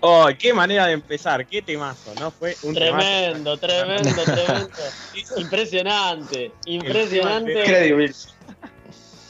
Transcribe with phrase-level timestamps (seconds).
[0.00, 2.30] Oh, qué manera de empezar, qué temazo, ¿no?
[2.30, 4.68] Fue un tremendo, tremendo, tremendo.
[5.38, 7.60] Impresionante, impresionante.
[7.60, 8.12] Increíble.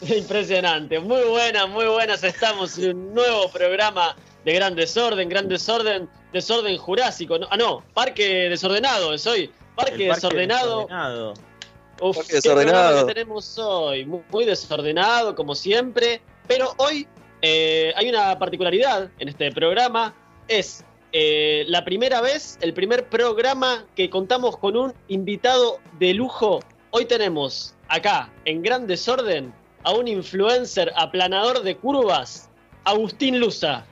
[0.03, 2.23] Impresionante, muy buenas, muy buenas.
[2.25, 7.39] Estamos en un nuevo programa de Gran Desorden, Gran Desorden, Desorden Jurásico.
[7.49, 9.51] ah, no, Parque Desordenado es hoy.
[9.75, 10.83] Parque, Desordenado.
[10.83, 11.35] desordenado.
[12.01, 13.07] Uf, Parque Desordenado.
[13.07, 14.05] que tenemos hoy.
[14.05, 16.21] Muy, muy desordenado, como siempre.
[16.47, 17.07] Pero hoy
[17.41, 20.15] eh, hay una particularidad en este programa.
[20.49, 26.61] Es eh, la primera vez, el primer programa que contamos con un invitado de lujo.
[26.91, 29.53] Hoy tenemos acá, en Gran Desorden,
[29.83, 32.49] a un influencer aplanador de curvas,
[32.85, 33.85] Agustín Luza.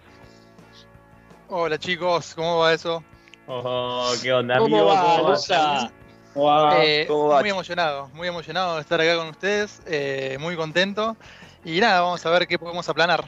[1.48, 3.02] Hola chicos, ¿cómo va eso?
[3.46, 4.87] Oh, qué onda, ¿Cómo amigo.
[4.87, 5.29] va, ¿Cómo?
[5.30, 5.91] Luza?
[6.34, 7.41] Guau, Eh, ¿Cómo va?
[7.41, 11.16] muy emocionado, muy emocionado de estar acá con ustedes, eh, muy contento.
[11.65, 13.24] Y nada, vamos a ver qué podemos aplanar.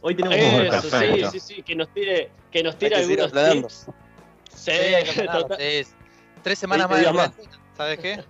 [0.00, 1.30] Hoy tenemos Eso, sí, perfecto.
[1.32, 3.86] sí, sí, que nos tire, que nos Hay tire que algunos tips.
[4.54, 4.72] Sí,
[5.26, 5.94] total- es
[6.42, 8.24] tres semanas 20 más vacaciones, ¿sabes qué?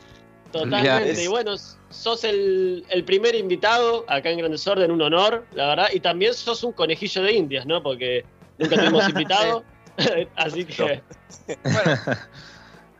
[0.52, 1.10] Totalmente.
[1.12, 1.54] Es- Y bueno,
[1.90, 5.88] sos el, el primer invitado acá en Gran Desorden, un honor, la verdad.
[5.92, 7.82] Y también sos un conejillo de indias, ¿no?
[7.82, 8.24] Porque
[8.58, 9.64] nunca te hemos invitado.
[10.36, 11.02] Así que,
[11.62, 12.00] Bueno,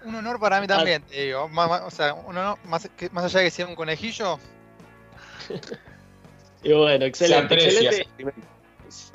[0.05, 0.61] un honor para Ah.
[0.61, 1.51] mí también, te digo.
[1.85, 4.39] O sea, un honor, más, que- más allá de que sea un conejillo,
[6.63, 8.07] y bueno, excelente, excelente.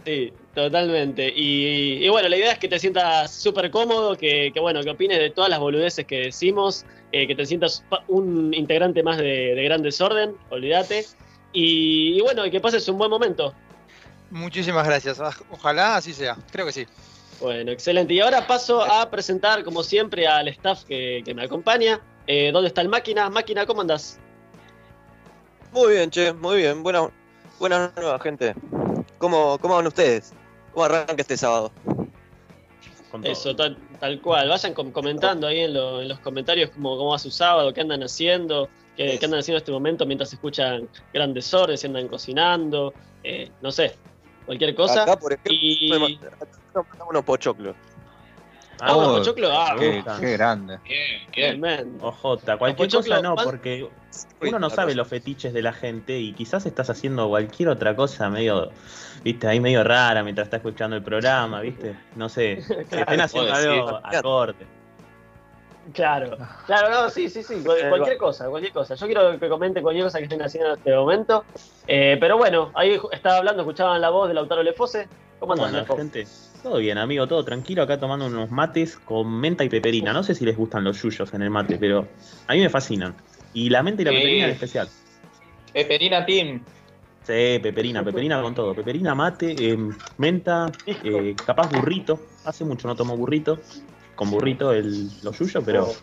[0.05, 1.27] Sí, totalmente.
[1.35, 4.91] Y, y bueno, la idea es que te sientas súper cómodo, que, que bueno, que
[4.91, 9.53] opines de todas las boludeces que decimos, eh, que te sientas un integrante más de,
[9.55, 11.05] de Gran Desorden, olvídate.
[11.51, 13.53] Y, y bueno, y que pases un buen momento.
[14.29, 15.19] muchísimas gracias.
[15.19, 16.85] Aj- Ojalá así sea, creo que sí.
[17.41, 18.13] Bueno, excelente.
[18.13, 21.99] Y ahora paso a presentar, como siempre, al staff que, que me acompaña.
[22.27, 23.29] Eh, ¿Dónde está el máquina?
[23.29, 24.19] Máquina, ¿cómo andás?
[25.71, 26.81] Muy bien, che, muy bien.
[26.81, 27.09] Buena,
[27.59, 28.53] buena nueva gente.
[29.17, 30.33] ¿Cómo, ¿Cómo van ustedes?
[30.73, 31.71] ¿Cómo arranca este sábado?
[33.23, 34.49] Eso, tal, tal cual.
[34.49, 37.79] Vayan com- comentando ahí en, lo- en los comentarios cómo, cómo va su sábado, qué
[37.81, 38.67] andan haciendo,
[38.97, 43.49] qué, qué andan haciendo en este momento mientras escuchan grandes desorden, si andan cocinando, eh,
[43.61, 43.95] no sé,
[44.45, 45.03] cualquier cosa.
[45.03, 46.19] Acá, por ejemplo, Y- me
[47.09, 47.73] unos pochoclos.
[48.79, 50.77] Ah, Oh, pochoclo, ah, Qué, qué grande.
[51.35, 51.97] Bien, bien.
[52.01, 53.87] Ojota, cualquier Pochoclo, cosa no, porque
[54.41, 58.29] uno no sabe los fetiches de la gente y quizás estás haciendo cualquier otra cosa
[58.29, 58.71] medio,
[59.23, 63.53] viste, ahí medio rara mientras estás escuchando el programa, viste, no sé, que estén haciendo
[63.53, 64.67] algo acorde.
[65.93, 68.95] Claro, claro, no, sí, sí, sí, cual- cualquier cosa, cualquier cosa.
[68.95, 71.45] Yo quiero que comenten cualquier cosa que estén haciendo en este momento.
[71.87, 75.07] Eh, pero bueno, ahí estaba hablando, escuchaban la voz de Lautaro Lefose.
[75.39, 75.97] ¿Cómo ¿Cómo andan, anda, Lefo?
[75.97, 76.27] gente?
[76.63, 80.13] Todo bien, amigo, todo tranquilo, acá tomando unos mates con menta y peperina.
[80.13, 82.07] No sé si les gustan los yuyos en el mate, pero
[82.47, 83.15] a mí me fascinan.
[83.53, 84.17] Y la menta y la Sí.
[84.17, 84.89] peperina en especial.
[85.73, 86.63] Peperina Team.
[87.23, 88.73] Sí, peperina, peperina con todo.
[88.73, 89.77] Peperina, mate, eh,
[90.17, 92.19] menta, eh, capaz burrito.
[92.45, 93.59] Hace mucho no tomo burrito.
[94.15, 95.93] Con burrito el, los yuyos, pero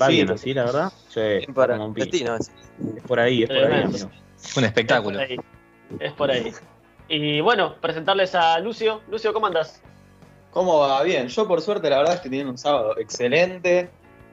[0.00, 0.92] va bien así, la verdad.
[1.08, 1.76] Sí, para.
[1.76, 4.10] Es por ahí, es por ahí, amigo.
[4.56, 5.20] Un espectáculo.
[5.20, 5.40] Es por ahí.
[6.00, 6.52] Es por ahí.
[7.08, 9.00] Y bueno, presentarles a Lucio.
[9.10, 9.80] Lucio, ¿cómo andás?
[10.52, 11.02] ¿Cómo va?
[11.02, 13.90] Bien, yo por suerte la verdad estoy teniendo un sábado excelente.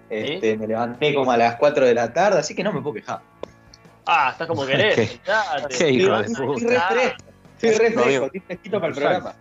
[0.09, 2.95] Este, Me levanté como a las 4 de la tarde, así que no me puedo
[2.95, 3.21] quejar.
[4.05, 4.95] Ah, estás como querés.
[4.95, 5.75] Qué- date.
[5.77, 6.89] qué hijo de Estoy puta.
[6.89, 7.15] re
[7.57, 9.35] fresco, estoy re estoy fresquito para el programa.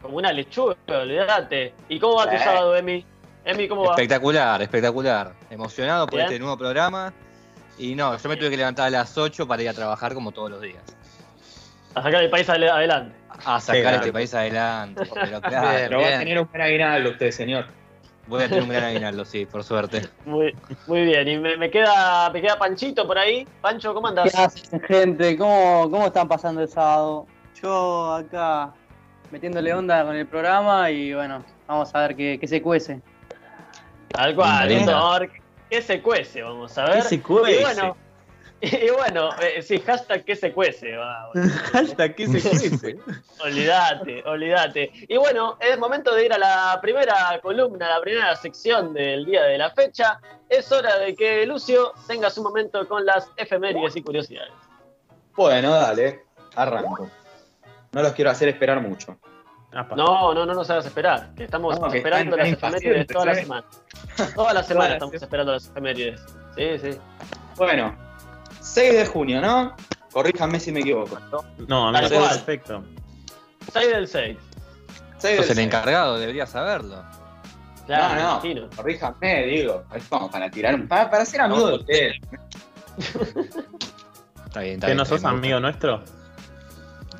[0.00, 1.74] Como una lechuga, olvídate.
[1.88, 2.38] ¿Y cómo va tu Eh.
[2.38, 3.04] sábado, Emi?
[3.44, 3.90] Emi, ¿cómo va?
[3.92, 5.32] Espectacular, espectacular.
[5.50, 6.26] Emocionado por Bien.
[6.26, 7.12] este nuevo programa.
[7.78, 10.30] Y no, yo me tuve que levantar a las 8 para ir a trabajar como
[10.32, 10.82] todos los días.
[11.96, 13.16] A sacar el país adel- adelante.
[13.46, 15.02] A sacar este país adelante.
[15.14, 15.40] Pero Bien.
[15.40, 17.64] claro, va a tener un buen aguinaldo usted, señor.
[18.26, 20.06] voy a tener un gran aguinaldo, sí, por suerte.
[20.26, 20.54] Muy,
[20.86, 21.26] muy bien.
[21.26, 23.48] Y me, me queda, me queda Panchito por ahí.
[23.62, 24.30] Pancho, ¿cómo andás?
[24.30, 25.38] ¿Qué hacen, gente?
[25.38, 27.26] ¿Cómo, ¿Cómo están pasando el sábado?
[27.62, 28.74] Yo acá
[29.30, 33.00] metiéndole onda con el programa y bueno, vamos a ver qué, qué se cuece.
[34.08, 34.68] Tal cual,
[35.70, 36.42] ¿Qué se cuece?
[36.42, 36.96] Vamos a ver.
[36.96, 37.58] ¿Qué se cuece?
[37.58, 37.96] Y bueno,
[38.60, 40.96] y bueno eh, sí, hashtag que se cuece.
[40.96, 41.30] va.
[41.72, 42.98] Hashtag, ¿qué se cuece?
[43.44, 44.90] Olvídate, olvídate.
[45.08, 49.42] Y bueno, es momento de ir a la primera columna, la primera sección del día
[49.44, 50.18] de la fecha.
[50.48, 54.52] Es hora de que Lucio tenga su momento con las efemérides y curiosidades.
[55.34, 57.10] Bueno, dale, arranco.
[57.92, 59.18] No los quiero hacer esperar mucho.
[59.94, 63.32] No, no, no nos hagas esperar, que estamos No, que esperando las efemérides toda la
[63.32, 63.42] ¿eh?
[63.42, 63.66] semana.
[64.34, 66.24] Toda la semana estamos esperando las efemérides.
[66.56, 66.98] Sí, sí.
[67.56, 67.94] Bueno,
[68.74, 69.74] 6 de junio, ¿no?
[70.12, 71.18] Corríjanme si me equivoco.
[71.68, 72.30] No, Tal amigo, cual.
[72.30, 72.84] perfecto.
[73.72, 74.38] 6 del 6.
[74.38, 74.38] 6
[75.18, 75.58] Sos del el seis.
[75.58, 77.02] encargado, deberías saberlo.
[77.86, 78.68] Claro, no, me no, imagino.
[78.76, 79.84] corríjanme, digo.
[79.94, 80.88] Es como para tirar un.
[80.88, 82.14] Para, para ser amigo de ustedes.
[84.46, 84.96] Está bien, está ¿Que bien.
[84.96, 86.02] no está sos bien, me amigo nuestro?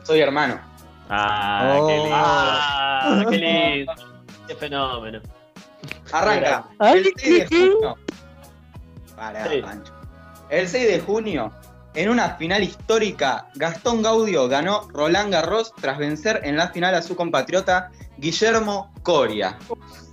[0.02, 0.60] Soy hermano.
[1.08, 1.86] Ah, Oh.
[1.86, 2.10] qué lindo.
[2.14, 3.92] Ah, qué lindo.
[4.48, 5.20] Qué fenómeno.
[6.12, 6.64] Arranca.
[6.78, 7.96] Ay, El 6 de junio.
[9.16, 9.62] Pará, Sí.
[9.62, 9.92] Pancho.
[10.50, 11.52] El 6 de junio,
[11.94, 17.02] en una final histórica, Gastón Gaudio ganó Roland Garros tras vencer en la final a
[17.02, 19.58] su compatriota Guillermo Coria.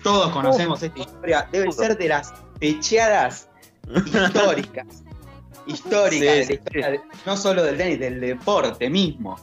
[0.03, 1.47] Todos conocemos esta historia.
[1.51, 3.50] Debe ser de las pecheadas
[4.06, 4.85] históricas.
[5.65, 9.36] históricas, Sí, de la sí, historia de- no solo del tenis, del deporte mismo.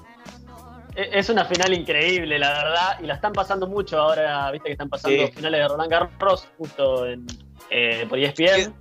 [0.95, 4.73] E- Es una final increíble, la verdad, y la están pasando mucho ahora, viste que
[4.73, 5.33] están pasando Sí.
[5.33, 7.27] finales de Roland Garros justo en,
[7.71, 8.75] eh, por ESPN.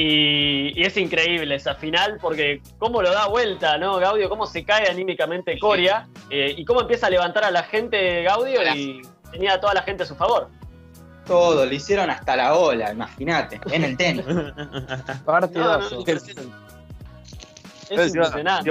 [0.00, 3.96] Y, y es increíble esa final porque cómo lo da vuelta, ¿no?
[3.96, 8.22] Gaudio, cómo se cae anímicamente Coria eh, y cómo empieza a levantar a la gente
[8.22, 9.02] Gaudio y
[9.32, 10.50] tenía a toda la gente a su favor.
[11.26, 14.24] Todo, lo hicieron hasta la ola, imagínate, en el tenis.
[15.24, 15.96] Partidazo.
[15.96, 16.28] No, no, es
[17.90, 18.70] Encima, impresionante.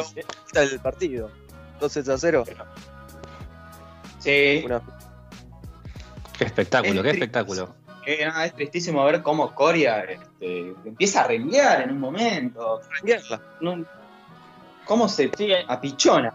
[0.53, 1.29] el partido.
[1.81, 2.43] 12 a 0.
[4.19, 4.81] Sí, Una...
[6.37, 7.75] Qué espectáculo, qué Es espectáculo.
[8.09, 12.79] Eh, es tristísimo ver cómo Coria este, empieza a renguear en un momento.
[13.59, 13.83] No-
[14.85, 16.33] cómo se Sí, eh, apichona.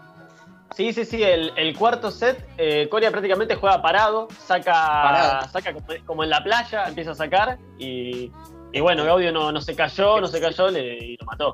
[0.75, 5.47] Sí, sí, sí, el, el cuarto set, eh, Coria prácticamente juega parado, saca, Parado.
[5.49, 8.31] saca como, como en la playa, empieza a sacar y,
[8.71, 11.53] y bueno, Gaudio no, no se cayó, no se cayó le- y lo mató.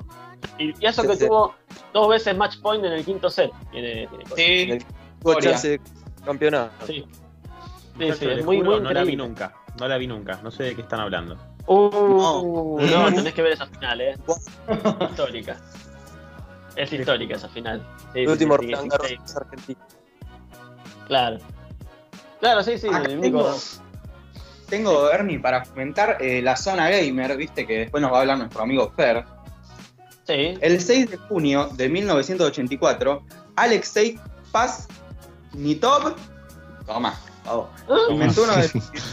[0.58, 1.26] Y, y eso que Sí, sí.
[1.26, 1.54] tuvo
[1.94, 3.50] dos veces match point en el quinto set.
[3.70, 4.78] Tiene, tiene.
[4.78, 4.86] Sí,
[5.22, 5.80] Tuvo chance de
[6.24, 6.86] campeonato.
[6.86, 7.06] Sí,
[7.98, 9.16] sí, es muy, juro, muy no la vi increíble.
[9.16, 9.54] nunca.
[9.78, 10.40] No la vi nunca.
[10.42, 11.36] No sé de qué están hablando.
[11.66, 14.14] Uh, no, tenés que ver esa final, eh.
[15.10, 15.56] histórica.
[16.76, 17.84] Es histórica esa final.
[18.12, 19.80] Sí, El último sí, sí, es argentino.
[21.06, 21.38] Claro.
[22.40, 23.38] Claro, sí, sí, Acá el único.
[23.42, 23.56] tengo,
[24.68, 28.38] tengo, Ernie, para comentar eh, la zona gamer, viste que después nos va a hablar
[28.38, 29.24] nuestro amigo Fer.
[30.24, 30.56] Sí.
[30.60, 33.22] El 6 de junio de 1984,
[33.56, 34.18] Alexei
[34.52, 36.14] Pasnitov,
[36.86, 37.18] toma,
[38.10, 38.72] inventó uno de los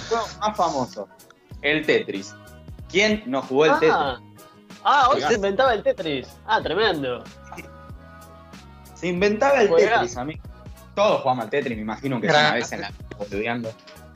[0.09, 1.07] juegos más famosos,
[1.62, 2.35] el Tetris.
[2.89, 3.91] ¿Quién no jugó el Tetris?
[3.94, 4.19] Ah,
[4.83, 6.27] ah, hoy se inventaba el Tetris.
[6.45, 7.24] Ah, tremendo.
[8.95, 9.74] Se inventaba el.
[9.74, 10.41] Tetris, amigo.
[10.95, 13.71] Todos jugamos al Tetris, me imagino que es Gran- una vez en la boludeando.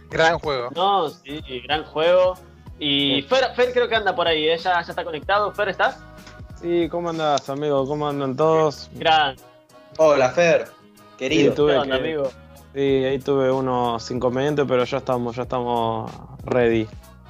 [0.09, 0.69] Gran juego.
[0.75, 2.33] No, sí, gran juego.
[2.79, 4.57] Y Fer, Fer creo que anda por ahí, ¿eh?
[4.57, 5.51] ya, ya está conectado.
[5.53, 5.97] Fer, ¿estás?
[6.59, 7.85] Sí, ¿cómo andás, amigo?
[7.87, 8.89] ¿Cómo andan todos?
[8.95, 9.35] Gran.
[9.97, 10.71] Hola, Fer, Sí,
[11.17, 11.53] querido.
[11.53, 12.31] tuve ¿Qué onda, que- amigo?
[12.73, 16.11] Sí, ahí tuve unos inconvenientes, pero ya estamos, ya estamos
[16.43, 16.87] ready.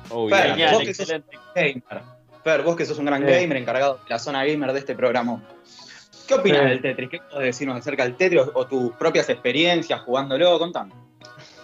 [0.10, 0.50] Oh, Fer, yeah.
[0.50, 1.38] Genial, vos que sos- excelente.
[1.56, 2.02] gamer.
[2.44, 3.32] Fer, vos que sos un gran Sí.
[3.32, 5.42] gamer encargado de la zona gamer de este programa.
[6.28, 6.68] ¿Qué opinas Sí.
[6.70, 7.10] del Tetris?
[7.10, 10.58] ¿Qué puedes decirnos acerca del Tetris o, tus propias experiencias jugándolo?
[10.60, 10.92] Contame.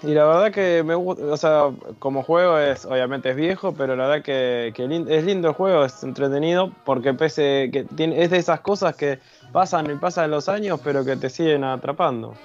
[0.03, 3.95] Y la verdad que me gusta, o sea, como juego es, obviamente es viejo, pero
[3.95, 8.37] la verdad que, es lindo el juego, es entretenido, porque pese que tiene, es de
[8.37, 9.19] esas cosas que
[9.51, 12.35] pasan y pasan los años, pero que te siguen atrapando.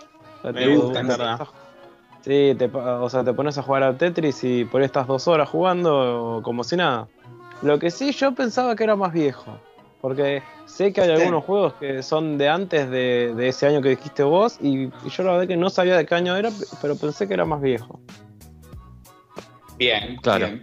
[0.45, 1.39] Me te- gusta, te- es verdad.
[2.23, 5.49] Sí, te, o sea, te pones a jugar al Tetris y por estas dos horas
[5.49, 7.09] jugando como si nada.
[7.63, 9.59] Lo que sí, yo pensaba que era más viejo.
[10.01, 13.91] Porque sé que hay algunos juegos que son de antes de, de ese año que
[13.91, 16.51] dijiste vos y, y yo la verdad que no sabía de qué año era,
[16.81, 18.01] pero pensé que era más viejo.
[19.79, 20.47] Bien, Claro.
[20.47, 20.63] bien.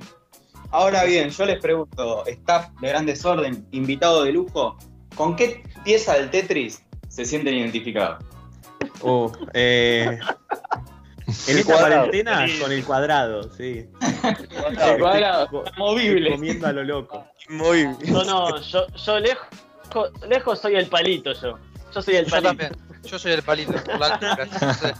[0.72, 4.78] Ahora bien, yo les pregunto, staff de gran desorden, invitado de lujo,
[5.16, 8.24] ¿con qué pieza del Tetris se sienten identificados?
[9.02, 10.20] Uh, eh,
[11.48, 12.06] en esta cuadrado.
[12.08, 13.88] cuarentena con el cuadrado, sí.
[14.24, 16.32] El cuadrado, inamovible.
[16.32, 17.26] Comiendo a lo loco.
[17.50, 19.48] Muy Yo no, yo, yo lejos,
[20.28, 21.58] lejos soy el palito yo.
[21.94, 22.48] Yo soy el Yo palito.
[22.50, 22.72] también.
[23.04, 23.74] Yo soy el palito.
[23.84, 24.94] por la altura, no sé.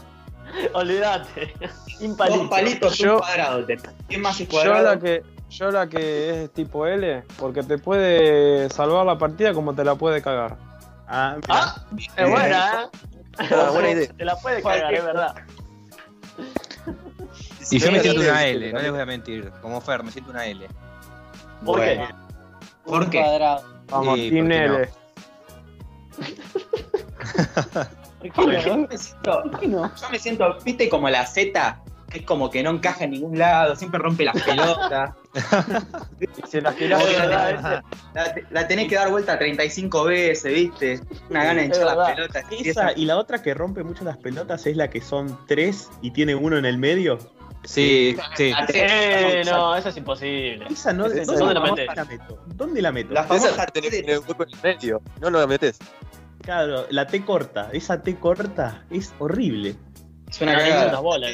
[0.72, 1.54] Olvídate.
[2.00, 2.38] Impalito.
[2.40, 3.64] Dos palitos, Yo- un cuadrado.
[3.66, 3.94] Tetris.
[4.08, 4.84] ¿Quién más es Yo cuadrado?
[4.84, 9.74] la que yo la que es tipo L, porque te puede salvar la partida como
[9.74, 10.56] te la puede cagar.
[11.08, 11.36] Ah.
[11.48, 11.74] Ah,
[12.16, 12.98] es buena, ¿eh?
[13.38, 14.12] Ah, buena idea.
[14.12, 15.34] Te la puede cagar, es verdad.
[17.70, 19.50] Y yo me siento una L, no les voy a mentir.
[19.62, 20.66] Como Fer, me siento una L.
[21.64, 22.06] ¿Por Bueno.
[22.08, 22.14] qué?
[22.84, 23.20] ¿Por Un qué?
[23.20, 23.64] cuadrado.
[23.88, 24.78] Vamos, Sí, Team ¿por qué no?
[24.78, 24.90] L.
[28.64, 31.80] Yo me siento, yo me siento, viste como la Z,
[32.10, 35.14] que es como que no encaja en ningún lado, siempre rompe las pelotas.
[36.50, 37.82] Girás, Es verdad,
[38.14, 41.00] La, la tenés que dar vuelta 35 veces, viste.
[41.30, 42.44] Una gana de echar las pelotas.
[42.50, 46.10] Esa y la otra que rompe mucho las pelotas es la que son tres y
[46.10, 47.18] tiene uno en el medio.
[47.64, 48.50] Sí, sí.
[48.52, 48.66] La Eh,
[49.42, 50.66] tres, no, eso es imposible.
[50.70, 51.96] Esa no, Esa- ¿dónde, ¿dónde la metés?
[51.96, 52.38] la meto?
[52.46, 53.14] ¿Dónde la meto?
[53.14, 55.02] La famosa Esa tenés que T tener un hueco en el medio.
[55.20, 55.78] No, no la metes.
[56.42, 57.68] Claro, la T corta.
[57.72, 59.76] Esa T corta es horrible.
[60.30, 61.00] es una No, cagada.
[61.00, 61.32] bolas.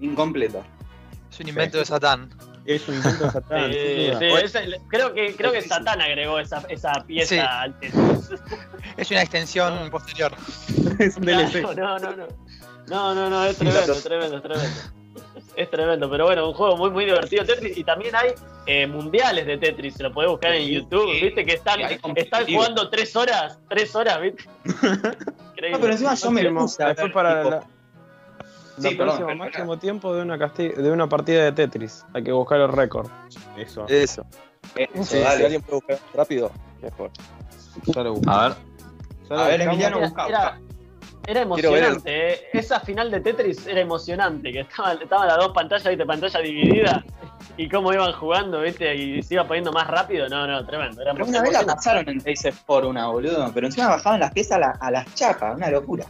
[0.00, 0.62] Incompleta.
[1.30, 2.30] Es un invento de Satán.
[2.64, 3.72] Es un invento de Satán.
[3.72, 7.38] Sí, sí, ese- creo que creo que Satán agregó esa, esa pieza Sí.
[7.40, 8.30] al Tetris.
[8.96, 10.32] Es una extensión posterior.
[10.98, 11.60] es un DLC.
[11.62, 12.26] Claro, no, no, no.
[12.88, 14.70] No, no, no, es tremendo, es tremendo, es tremendo.
[15.56, 18.30] Es tremendo, pero bueno, un juego muy muy divertido Tetris y también hay
[18.66, 21.20] eh, mundiales de Tetris, se lo podés buscar en YouTube, sí.
[21.26, 21.80] viste que están,
[22.16, 24.44] están jugando tres horas, tres horas, viste.
[24.64, 25.70] Increíble.
[25.72, 27.66] No, pero encima yo me Máximo- puse a después para tipo, la,
[28.78, 32.04] Sí, la perdón, próxima, pero- máximo tiempo de una, casti- de una partida de Tetris.
[32.14, 33.08] Hay que buscar el récord.
[33.56, 33.84] Eso.
[33.88, 34.24] Eso.
[34.74, 35.44] Eso, Sí, si dale.
[35.44, 36.50] alguien puede buscar rápido,
[36.82, 37.10] mejor.
[37.86, 38.30] Ya lo busco.
[38.30, 38.56] A ver.
[39.28, 39.60] Ya lo A ver.
[39.62, 40.58] Emiliano, Era, busca, era-
[41.42, 42.40] emocionante, eh.
[42.54, 47.04] esa final de Tetris era emocionante, que estaban, estaban las dos pantallas, viste, pantalla dividida,
[47.56, 51.02] y cómo iban jugando, viste, y se iba poniendo más rápido, no, no, tremendo.
[51.02, 53.50] Era Pero una vez la pasaron en Days por una, boludo.
[53.52, 56.04] Pero encima bajaban las piezas a, la- a las chapas, una locura.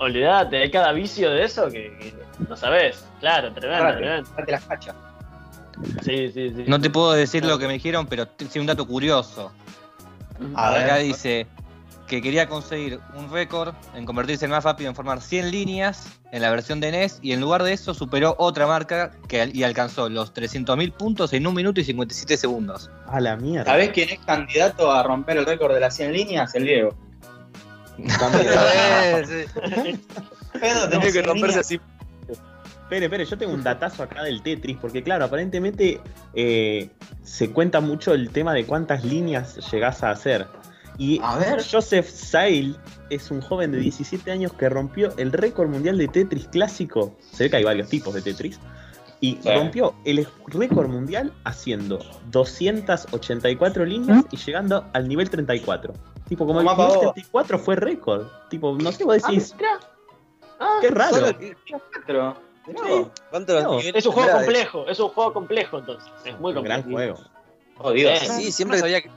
[0.00, 2.14] Olvídate, hay cada vicio de eso que, que
[2.48, 3.04] no sabés.
[3.20, 4.28] Claro, tremendo, Agarrate, tremendo.
[4.30, 4.94] agarrate las cachas.
[6.02, 6.64] Sí, sí, sí.
[6.66, 9.52] No te puedo decir lo que me dijeron, pero sí un dato curioso.
[10.54, 11.04] A Acá ver.
[11.04, 11.46] dice
[12.06, 16.42] que quería conseguir un récord en convertirse en más rápido en formar 100 líneas en
[16.42, 20.08] la versión de NES y en lugar de eso superó otra marca que, y alcanzó
[20.08, 22.90] los 300.000 puntos en 1 minuto y 57 segundos.
[23.06, 23.70] A la mierda.
[23.70, 26.54] ¿Sabés quién es candidato a romper el récord de las 100 líneas?
[26.54, 26.94] El Diego.
[30.52, 31.80] Tiene que 100 romperse así.
[32.82, 36.00] Espere, espere, yo tengo un datazo acá del Tetris, porque claro, aparentemente
[36.34, 36.90] eh,
[37.22, 40.46] se cuenta mucho el tema de cuántas líneas llegás a hacer.
[40.98, 41.62] Y A ver.
[41.64, 42.76] Joseph Sail
[43.08, 47.16] es un joven de 17 años que rompió el récord mundial de Tetris clásico.
[47.32, 48.58] Se ve que hay varios tipos de Tetris.
[49.20, 49.50] Y Sí.
[49.54, 52.00] rompió el récord mundial haciendo
[52.32, 55.94] 284 líneas y llegando al nivel 34.
[56.30, 57.00] Tipo, como el Tomá vos.
[57.00, 58.26] 34 fue récord.
[58.48, 59.80] Tipo, no sé, vos Ah, decís, mirá.
[60.60, 61.16] Ah, qué raro.
[61.16, 61.36] Solo-
[61.92, 62.36] Cuatro.
[62.66, 63.06] Sí.
[63.30, 66.08] ¿Cuántos No, es un juego complejo, es un juego complejo entonces.
[66.24, 66.62] Es muy Un complejo.
[66.82, 67.18] gran juego.
[67.78, 68.16] Oh, Dios.
[68.20, 69.10] Sí, No siempre sabía, que,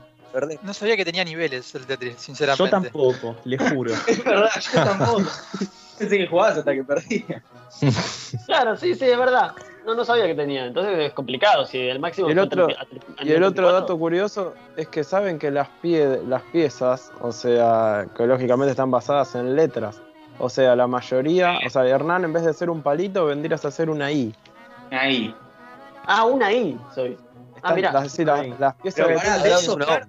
[0.62, 2.70] no sabía que tenía niveles el Tetris, Yo sinceramente.
[2.70, 3.92] tampoco, le juro.
[4.08, 5.22] Es verdad, yo tampoco.
[5.98, 7.44] Pensé que jugabas hasta que perdía.
[8.46, 9.52] Claro, sí, sí, es verdad.
[9.84, 10.66] No, no sabía que tenía.
[10.66, 11.66] Entonces es complicado.
[11.66, 13.72] Si el máximo Y el fue otro- a- a- Y el otro 34.
[13.72, 18.90] dato curioso es que saben que las, pie- las piezas, o sea, que lógicamente están
[18.90, 20.00] basadas en letras.
[20.38, 23.70] O sea, la mayoría, o sea, Hernán en vez de ser un palito vendrías a
[23.70, 24.34] ser una I.
[24.90, 25.34] Ahí.
[26.06, 27.16] Ah, una I soy.
[27.18, 27.92] Ah, Están- mirá.
[27.92, 28.54] las, sí, las- Ahí.
[28.58, 29.84] las piezas Pero que de eso, no.
[29.86, 30.06] Fer,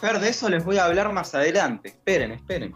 [0.00, 1.88] Fer, de eso les voy a hablar más adelante.
[1.90, 2.74] Esperen, esperen.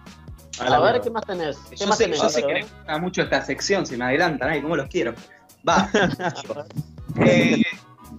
[0.60, 1.00] A A, la ver.
[1.00, 1.56] ¿qué más tenés?
[1.70, 2.20] ¿Qué Yo más sé, tenés?
[2.22, 5.12] yo sé que les gusta mucho esta sección, si me adelantan, ay, cómo los quiero.
[5.68, 5.88] Va.
[7.26, 7.60] Eh,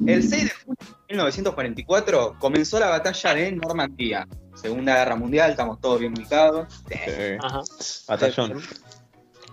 [0.06, 4.28] el 6 de junio de 1944 comenzó la batalla de Normandía.
[4.54, 6.68] Segunda Guerra Mundial, estamos todos bien ubicados.
[6.90, 7.38] Sí.
[7.42, 7.62] Ajá.
[8.08, 8.62] Batallón.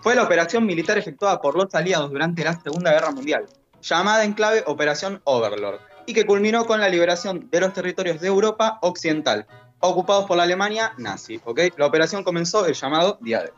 [0.03, 3.47] Fue la operación militar efectuada por los aliados durante la Segunda Guerra Mundial,
[3.81, 8.27] llamada en clave Operación Overlord, y que culminó con la liberación de los territorios de
[8.27, 9.47] Europa Occidental,
[9.81, 11.41] ocupados por la Alemania nazi.
[11.45, 11.61] ¿ok?
[11.77, 13.53] La operación comenzó el llamado Día D.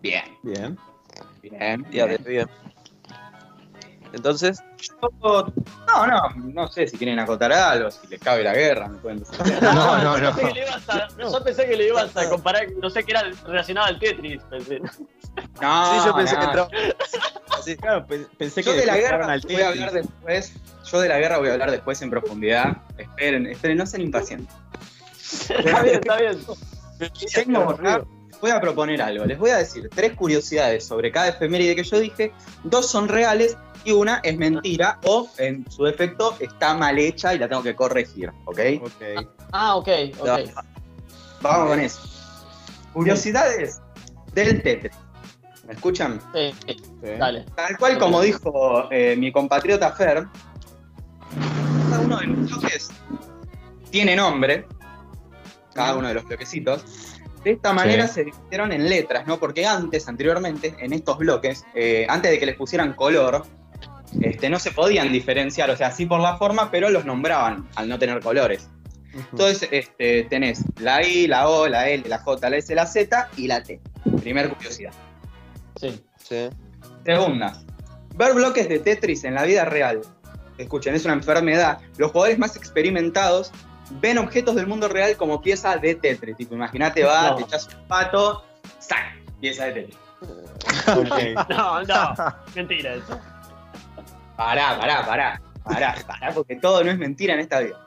[0.00, 0.78] Bien, Bien.
[1.42, 2.24] bien, Ya, bien.
[2.24, 2.48] bien.
[4.14, 5.52] Entonces, Yo-
[5.86, 6.20] No, no,
[6.52, 9.38] no sé si quieren acotar algo, si les cabe la guerra, me pueden decir.
[9.62, 10.34] No, no, no.
[10.34, 13.12] pensé que le ibas a- Yo pensé que le ibas a comparar, no sé qué
[13.12, 14.42] era relacionado al Tetris.
[14.44, 14.80] Pensé.
[15.60, 16.40] No, sí, yo pensé no.
[16.40, 16.68] que entraba.
[17.64, 17.76] Sí.
[17.76, 20.08] Claro, pe- pensé Yo que de la guerra al voy a hablar Tetris.
[20.10, 20.52] después.
[20.90, 22.76] Yo de la guerra voy a hablar después en profundidad.
[22.98, 24.54] Esperen, esperen, no sean impacientes.
[25.50, 26.38] está bien, está bien.
[27.34, 27.76] Tengo
[28.40, 29.24] voy a proponer algo.
[29.24, 32.32] Les voy a decir tres curiosidades sobre cada efeméride que yo dije.
[32.62, 37.38] Dos son reales y una es mentira o, en su defecto, está mal hecha y
[37.38, 38.30] la tengo que corregir.
[38.46, 38.58] ¿Ok?
[38.82, 39.26] Ok.
[39.52, 39.88] Ah, ok,
[40.18, 40.28] ok.
[41.42, 42.00] Vamos con eso.
[42.92, 43.80] Curiosidades
[44.32, 44.92] del Tetris.
[45.66, 46.20] ¿Me escuchan?
[46.34, 47.10] Sí, sí, Sí.
[47.18, 47.44] dale.
[47.56, 50.26] Tal cual como dijo eh, mi compatriota Fer,
[51.90, 52.90] cada uno de los bloques
[53.90, 54.66] tiene nombre,
[55.74, 56.84] cada uno de los bloquecitos.
[57.44, 59.38] De esta manera se dividieron en letras, ¿no?
[59.38, 63.44] Porque antes, anteriormente, en estos bloques, eh, antes de que les pusieran color,
[64.20, 67.88] este, no se podían diferenciar, o sea, sí por la forma, pero los nombraban al
[67.88, 68.68] no tener colores.
[69.14, 73.28] Entonces, este, tenés la I, la O, la L, la J, la S, la Z
[73.36, 73.80] y la T.
[74.20, 74.92] Primer curiosidad.
[75.80, 76.00] Sí.
[76.18, 76.48] Sí.
[77.04, 77.52] Segunda,
[78.16, 80.00] ver bloques de Tetris en la vida real.
[80.58, 81.78] Escuchen, es una enfermedad.
[81.96, 83.52] Los jugadores más experimentados
[84.00, 86.36] ven objetos del mundo real como pieza de Tetris.
[86.36, 87.36] Tipo, imagínate, va, No.
[87.36, 88.44] te echas un pato,
[88.80, 89.20] ¡sac!
[89.40, 89.98] Pieza de Tetris.
[91.48, 92.14] No, no.
[92.54, 93.20] Mentira eso.
[94.36, 95.42] Pará, pará, pará.
[95.64, 97.80] Pará, pará, porque todo no es mentira en esta vida.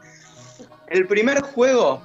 [0.88, 2.02] El primer juego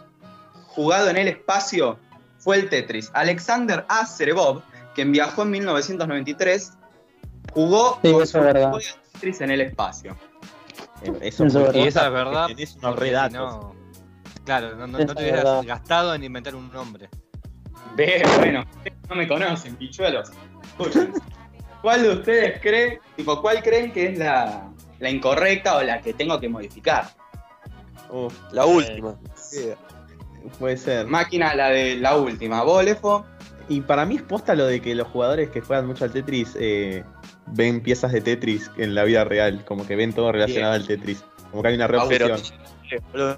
[0.67, 1.99] jugado en el espacio
[2.39, 3.11] fue el Tetris.
[3.15, 4.05] Alexander A.
[4.05, 4.63] Serebov,
[4.95, 6.73] quien viajó en 1993,
[7.55, 8.79] jugó Sí, con su juego
[9.13, 10.17] Tetris en el espacio.
[11.03, 11.87] Eh, Eso, Eso es Y verdad.
[11.87, 12.47] esa es verdad.
[12.49, 13.33] Tenés unos porque re si datos.
[13.33, 13.75] no-
[14.45, 15.63] claro, no, no- Esa no te hubieras verdad.
[15.67, 17.09] gastado en inventar un nombre.
[17.97, 18.65] Ve, bueno,
[19.09, 20.31] no me conocen, pichuelos.
[21.83, 24.71] ¿Cuál de ustedes cree, tipo, cuál creen que es la,
[25.01, 27.07] la incorrecta o la que tengo que modificar?
[28.53, 29.17] La última.
[30.59, 31.07] puede ser.
[31.07, 32.63] Máquina, la de la última.
[32.63, 33.25] ¿Vos, Lefo?
[33.69, 36.57] Y para mí es posta lo de que los jugadores que juegan mucho al Tetris
[36.59, 37.05] eh,
[37.47, 41.25] ven piezas de Tetris en la vida real, como que ven todo relacionado al Tetris.
[41.51, 42.61] Como que hay una Ah, pero- reobsesión.
[42.91, 43.37] Eh.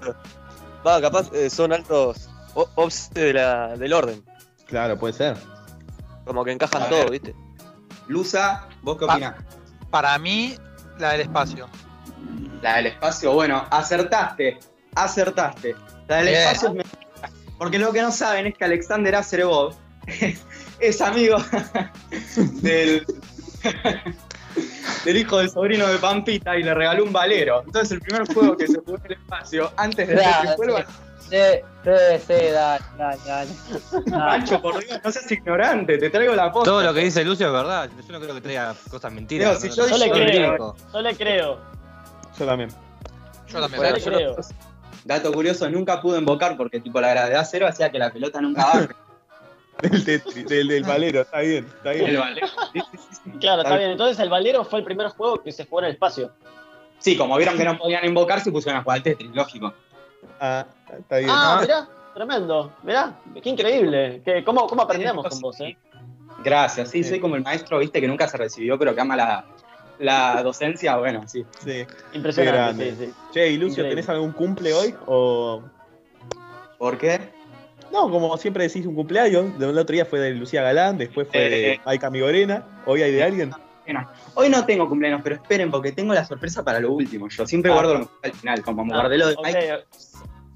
[0.85, 4.23] Va, capaz eh, son altos ops de la, del orden.
[4.67, 5.37] Claro, puede ser.
[6.25, 7.09] Como que encajan todo.
[7.09, 7.33] ¿viste?
[8.07, 9.35] Lusa, ¿vos qué opinás?
[9.89, 10.55] Para mí,
[10.99, 11.67] la del espacio.
[12.61, 14.59] La del espacio, bueno, acertaste,
[14.95, 15.75] acertaste.
[16.07, 16.41] La del Bien.
[16.41, 17.05] espacio es mentira.
[17.57, 19.75] Porque lo que no saben es que Alexander Azerbov
[20.79, 21.37] es amigo
[22.61, 23.05] del,
[25.05, 27.63] del hijo del sobrino de Pampita y le regaló un valero.
[27.65, 30.89] Entonces el primer juego que se jugó en el espacio, antes de Claro, que valero,
[31.29, 31.37] Sí,
[31.83, 31.91] sí,
[32.27, 33.49] sí, dale, dale, dale.
[34.11, 36.69] Pancho, por Dios, no seas ignorante, te traigo la posta.
[36.69, 37.89] Todo lo que dice Lucio es verdad.
[38.07, 39.59] Yo no creo que traiga cosas mentiras.
[39.59, 41.59] Si yo- Yo le creo, yo le creo.
[42.37, 42.69] Yo también.
[43.47, 43.81] Yo también.
[43.81, 44.35] Bueno, yo yo le creo.
[45.03, 48.65] Dato curioso, nunca pude invocar porque tipo la gravedad cero hacía que la pelota nunca
[48.65, 48.87] baje.
[49.81, 52.17] Del, Tetris, del, del valero, está bien, está el bien.
[52.19, 52.47] valero.
[52.71, 53.31] Sí, sí, sí, sí.
[53.41, 53.91] Claro, está bien.
[53.91, 56.31] Entonces el Valero fue el primer juego que se jugó en el espacio.
[56.97, 59.73] Sí, como vieron que no podían invocar, se pusieron a jugar al Tetris, lógico.
[60.39, 60.65] Ah,
[60.99, 61.29] está bien.
[61.31, 62.71] Ah, Ah, mirá, tremendo.
[62.83, 64.21] Mirá, qué increíble.
[64.25, 65.77] ¿Qué, cómo, ¿Cómo aprendemos con vos, eh?
[66.43, 69.45] Gracias, sí, soy como el maestro, viste, que nunca se recibió, pero que ama la,
[69.99, 71.45] la docencia, bueno, sí.
[71.63, 71.85] sí.
[72.13, 73.13] Impresionante, sí, sí.
[73.33, 73.89] Che, y Lucio, Increíble.
[73.89, 74.93] ¿tenés algún cumple hoy?
[75.07, 75.63] O.
[76.77, 77.19] ¿Por qué?
[77.91, 79.57] No, como siempre decís un cumpleaños.
[79.57, 81.81] De un otro día fue de Lucía Galán, después fue de Eh.
[81.85, 82.63] Maika Migorena.
[82.85, 83.51] Hoy hay de alguien.
[84.33, 87.29] Hoy no tengo cumpleaños, pero esperen, porque tengo la sorpresa para lo último.
[87.29, 87.75] Yo siempre Ah.
[87.75, 89.83] guardo lo mejor al final, como Ah, guardé lo de ok, Mike.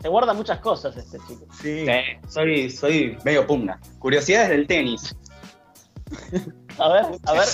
[0.01, 1.46] Se guarda muchas cosas este chico.
[1.62, 1.86] Sí.
[1.86, 1.91] Sí,
[2.27, 3.79] soy, soy medio pugna.
[4.00, 5.15] Curiosidades del tenis.
[6.77, 7.48] A ver, a ver.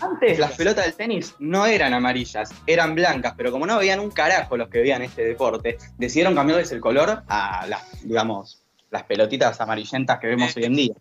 [0.00, 4.10] Antes las pelotas del tenis no eran amarillas, eran blancas, pero como no veían un
[4.10, 9.58] carajo los que veían este deporte, decidieron cambiarles el color a las, digamos, las pelotitas
[9.58, 10.94] amarillentas que vemos hoy en día.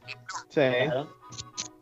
[0.47, 0.61] Sí.
[0.85, 1.13] Claro.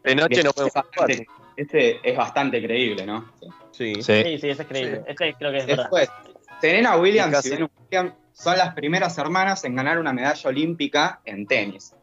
[0.04, 0.86] De noche no podemos es jugar.
[0.98, 3.32] bastante, este es bastante creíble, ¿no?
[3.72, 3.94] Sí.
[4.02, 4.04] Sí.
[4.04, 5.04] Sí, sí, ese es creíble.
[5.08, 5.84] Este creo que es verdad.
[5.84, 6.10] Después,
[6.62, 7.50] Serena Williams Casi.
[7.50, 11.96] y Venus Williams son las primeras hermanas en ganar una medalla olímpica en tenis.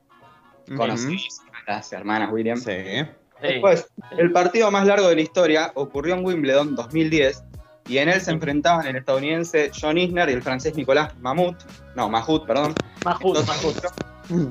[0.68, 0.76] Ujú.
[0.76, 2.64] Conocidísimas las hermanas Williams.
[2.64, 3.06] Sí.
[3.40, 3.88] Después,
[4.18, 7.42] el partido más largo de la historia ocurrió en Wimbledon 2010
[7.88, 11.54] y en él se enfrentaban el estadounidense John Isner y el francés Nicolás Mahmoud,
[11.96, 13.38] no, Mahmoud, perdón, Majut.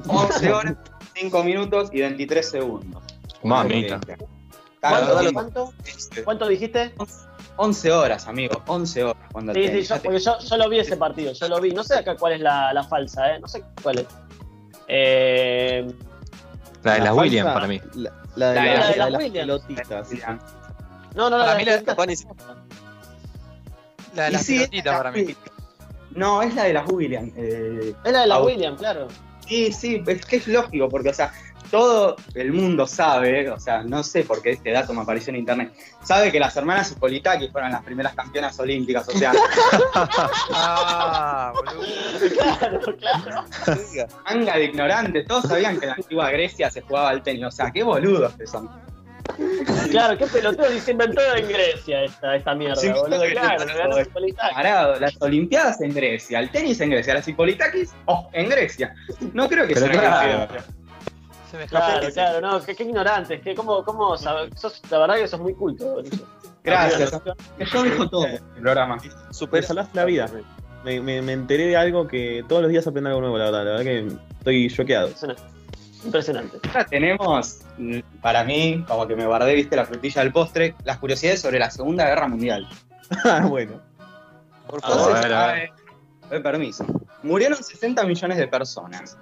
[0.08, 0.76] 11 horas,
[1.14, 3.04] 5 minutos y 23 segundos.
[3.44, 4.00] Mamita.
[4.82, 5.74] ¿Cuánto, cuánto,
[6.26, 6.94] cuánto dijiste?
[6.98, 7.29] 11
[7.92, 9.24] horas, amigo, 11 horas.
[9.32, 11.72] Cuando Sí, sí, yo, porque yo, yo lo vi ese partido, yo lo vi.
[11.72, 13.40] No sé acá cuál es la, la falsa, ¿eh?
[13.40, 14.06] No sé cuál es.
[14.88, 15.86] Eh,
[16.84, 17.82] La de las falsa- Williams para mí.
[17.96, 19.46] La, la de, La de la- las la de las Williams.
[19.46, 20.10] pelotitas.
[21.16, 21.38] no, no, no.
[21.40, 22.16] Para la mí la- de- ni-
[24.16, 25.36] La de las sí, pelotitas para mí.
[26.12, 27.32] No, es la de las Williams.
[27.36, 28.46] eh, Es la de la Au.
[28.46, 29.08] William, claro.
[29.48, 31.32] Sí, sí, es que es lógico, porque, o sea,
[31.70, 35.38] todo el mundo sabe, o sea, no sé por qué este dato me apareció en
[35.38, 39.32] internet, sabe que las hermanas Hipolitakis fueron las primeras campeonas olímpicas, o sea,
[40.52, 41.88] Ah, boludo.
[42.98, 43.44] Claro, claro.
[44.26, 47.52] manga de ignorantes, todos sabían que en la antigua Grecia se jugaba al tenis, o
[47.52, 48.70] sea, qué boludos que son.
[49.92, 53.22] Claro, qué peloteo y se inventó en Grecia esta, esta mierda, Sí, boludo.
[53.24, 54.02] sí, Claro.
[54.02, 54.54] Hipolitakis.
[54.54, 58.94] Parado, las Olimpiadas en Grecia, el tenis en Grecia, las Hipolitakis, oh, en Grecia.
[59.34, 60.48] No creo que Pero sea claro.
[61.50, 61.86] Se me escapó.
[61.86, 65.40] Claro, claro, no, qué, qué ignorantes, que cómo, cómo sabe- sos, la verdad que sos
[65.40, 66.18] muy culto, boludo.
[66.64, 67.12] Gracias.
[67.72, 68.98] Yo dejo todo el programa.
[68.98, 70.30] Me Super salvaste la vida.
[70.84, 73.64] Me, me- me enteré de algo que todos los días aprendo algo nuevo, la verdad.
[73.66, 74.08] La verdad que
[74.38, 75.08] estoy choqueado.
[75.08, 75.44] Impresionante.
[76.06, 76.60] Impresionante.
[76.70, 77.60] Ahora tenemos,
[78.22, 81.70] para mí, como que me guardé, viste, la frutilla del postre, las curiosidades sobre la
[81.72, 82.68] Segunda Guerra Mundial.
[83.26, 83.82] Ah, bueno.
[84.68, 85.14] por A favor.
[85.16, 85.70] ver, a ver.
[86.30, 86.86] eh, permiso.
[87.24, 89.18] Murieron 60 millones de personas.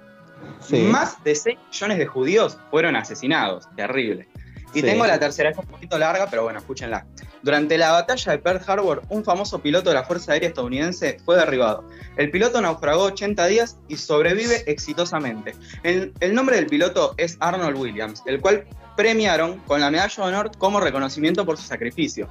[0.60, 0.82] Sí.
[0.82, 3.68] Más de 6 millones de judíos fueron asesinados.
[3.76, 4.28] Terrible.
[4.74, 4.82] Y Sí.
[4.82, 7.06] tengo la tercera, es un poquito larga, pero bueno, escúchenla.
[7.42, 11.36] Durante la batalla de Pearl Harbor, un famoso piloto de la Fuerza Aérea estadounidense fue
[11.36, 11.88] derribado.
[12.16, 15.54] El piloto naufragó 80 días y sobrevive exitosamente.
[15.84, 18.66] El, el nombre del piloto es Arnold Williams, el cual
[18.96, 22.28] premiaron con la medalla de honor como reconocimiento por su sacrificio.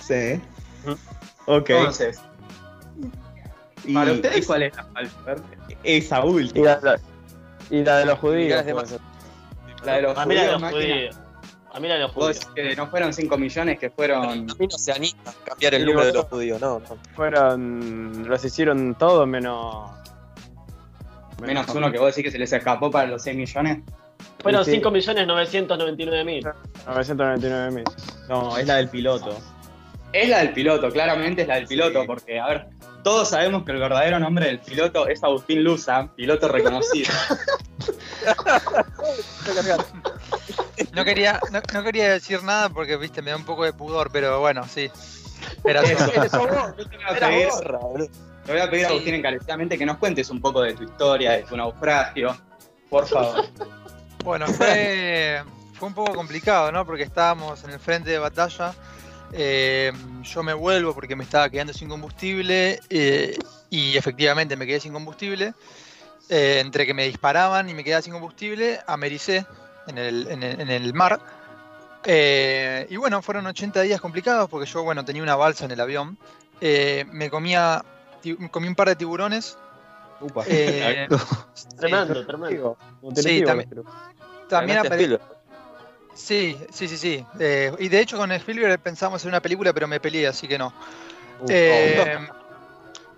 [0.00, 0.40] Sí.
[1.46, 1.70] Ok.
[1.70, 2.20] Entonces,
[3.84, 5.36] Y para ustedes, es- ¿cuál es la falsa?
[5.84, 6.78] esa última.
[7.70, 8.64] Y la de los judíos.
[8.64, 9.00] Ser.
[9.84, 11.16] La de los A mí la de judíos, los judíos.
[11.72, 12.40] A mí la de los judíos.
[12.54, 15.84] que no fueron 5 millones, que fueron A mí no se anima a cambiar el
[15.84, 16.96] número de los judíos, no, no.
[17.14, 18.26] Fueron.
[18.28, 19.90] Los hicieron todos menos.
[21.42, 23.78] menos uno que vos decís que se les escapó para los 6 millones.
[24.42, 24.80] Fueron Sí.
[24.80, 26.54] 5.999.000.
[26.86, 27.84] 999 mil.
[28.28, 29.36] No, es la del piloto.
[30.12, 32.06] Es la del piloto, claramente es la del piloto, Sí.
[32.06, 32.66] porque, a ver,
[33.06, 37.12] todos sabemos que el verdadero nombre del piloto es Agustín Luza, piloto reconocido.
[40.92, 44.10] No quería, no, no quería decir nada porque, viste, me da un poco de pudor,
[44.10, 44.90] pero bueno, sí.
[45.64, 46.10] Era Eso.
[46.10, 46.18] te
[48.52, 51.44] voy a pedir, a Agustín, encarecidamente que nos cuentes un poco de tu historia, de
[51.44, 52.36] tu naufragio,
[52.90, 53.44] por favor.
[54.24, 55.42] Bueno, fue,
[55.74, 56.84] fue un poco complicado, ¿no?
[56.84, 58.74] Porque estábamos en el frente de batalla.
[59.32, 63.36] Eh, yo me vuelvo porque me estaba quedando sin combustible eh,
[63.70, 65.54] y efectivamente me quedé sin combustible.
[66.28, 69.46] Eh, entre que me disparaban y me quedaba sin combustible, americé
[69.86, 71.20] en el, en el, en el mar.
[72.04, 75.80] Eh, y bueno, fueron 80 días complicados porque yo, bueno, tenía una balsa en el
[75.80, 76.18] avión.
[76.60, 77.84] Eh, me comía,
[78.50, 79.56] comí un par de tiburones.
[80.20, 80.44] Upa.
[80.46, 81.06] eh,
[81.78, 82.76] Tremendo, tremendo.
[83.22, 83.68] Sí, también-
[84.48, 85.20] también.
[86.16, 87.26] Sí, sí, sí, sí.
[87.38, 90.58] Eh, y de hecho con Spielberg pensamos en una película, pero me peleé, así que
[90.58, 90.72] no.
[91.40, 92.28] Uf, Eh,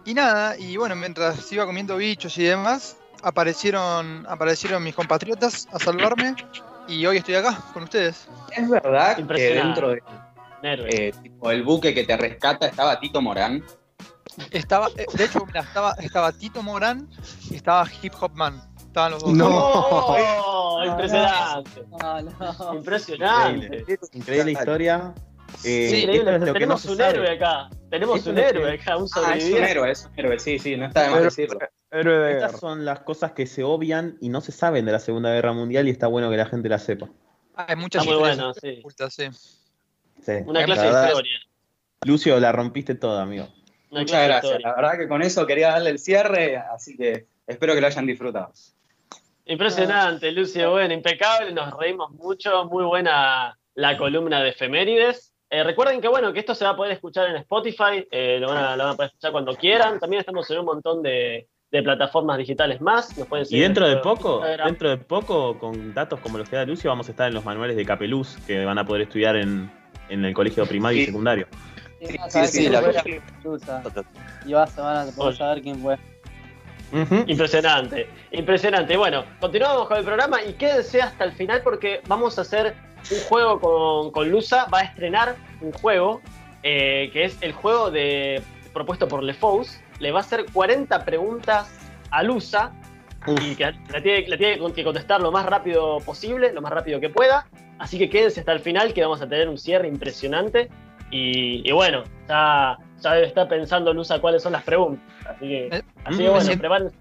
[0.04, 5.78] y nada, y bueno, mientras iba comiendo bichos y demás, aparecieron, aparecieron mis compatriotas a
[5.78, 6.34] salvarme
[6.88, 8.26] y hoy estoy acá con ustedes.
[8.56, 10.02] ¿Es verdad que dentro de
[10.62, 13.62] eh, tipo, el buque que te rescata estaba Tito Morán?
[14.50, 17.08] Estaba, eh, de hecho, mira, estaba, estaba Tito Morán
[17.50, 18.60] y estaba Hip Hop Man.
[18.88, 19.32] Estaban los dos.
[19.32, 19.48] No.
[19.48, 20.84] ¡Oh!
[20.84, 21.82] Impresionante.
[22.00, 22.74] No, no.
[22.74, 23.66] Impresionante.
[23.78, 25.14] Increíble, increíble historia.
[25.64, 26.36] Eh, Sí, increíble.
[26.36, 27.10] es Tenemos no un sabe.
[27.14, 27.70] héroe acá.
[27.90, 29.70] Tenemos un héroe acá, un Ah, es un sobreviviente.
[29.70, 31.58] héroe, es un héroe, sí, sí, no está de más decirlo.
[31.90, 32.60] Héroe de Estas guerra.
[32.60, 35.88] son las cosas que se obvian y no se saben de la Segunda Guerra Mundial
[35.88, 37.08] y está bueno que la gente la sepa.
[37.56, 38.76] Hay muchas Está muy bueno, sí.
[38.80, 39.28] ocultas, sí.
[40.22, 41.38] Sí, Una la clase de historia.
[42.04, 43.48] Lucio, la rompiste toda, amigo.
[43.90, 44.60] Una Muchas gracias.
[44.60, 48.04] La verdad que con eso quería darle el cierre, así que espero que lo hayan
[48.06, 48.52] disfrutado.
[49.48, 50.70] Impresionante, Lucio.
[50.70, 52.66] Bueno, impecable, nos reímos mucho.
[52.66, 55.34] Muy buena la columna de efemérides.
[55.50, 58.48] Eh, recuerden que bueno, que esto se va a poder escuchar en Spotify, eh, lo,
[58.48, 59.98] van a, lo van a poder escuchar cuando quieran.
[59.98, 63.16] También estamos en un montón de, de plataformas digitales más.
[63.16, 64.66] Nos pueden Y dentro de poco, Instagram.
[64.66, 67.44] dentro de poco, con datos como los que da Lucio, vamos a estar en los
[67.44, 69.70] manuales de Capeluz que van a poder estudiar en,
[70.10, 71.46] en el colegio primario y secundario.
[72.00, 72.82] Sí, sí, sí, la.
[74.44, 75.96] Y vas a, van a poder saber quién fue.
[77.26, 78.96] Impresionante, impresionante.
[78.96, 82.74] Bueno, continuamos con el programa y quédense hasta el final porque vamos a hacer
[83.10, 84.66] un juego con, con Lusa.
[84.72, 86.20] Va a estrenar un juego
[86.62, 89.80] eh, que es el juego de propuesto por LeFous.
[90.00, 91.70] Le va a hacer 40 preguntas
[92.10, 92.72] a Lusa
[93.26, 97.00] y que la tiene, la tiene que contestar lo más rápido posible, lo más rápido
[97.00, 97.46] que pueda.
[97.78, 100.68] Así que quédense hasta el final que vamos a tener un cierre impresionante.
[101.10, 105.04] Y, y bueno, ya, ya debe estar pensando Lusa cuáles son las preguntas.
[105.26, 106.96] Así que, Eh, así que bueno, siento- prepárense.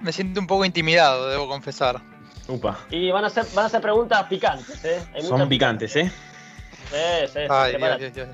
[0.00, 2.00] Me siento un poco intimidado, debo confesar.
[2.48, 2.78] Upa.
[2.90, 5.02] Y van a ser, van a ser preguntas picantes, ¿eh?
[5.14, 6.10] Hay Son picantes, ¿eh?
[6.10, 8.28] Sí, sí, sí, Ay, prepárate, Dios, Dios.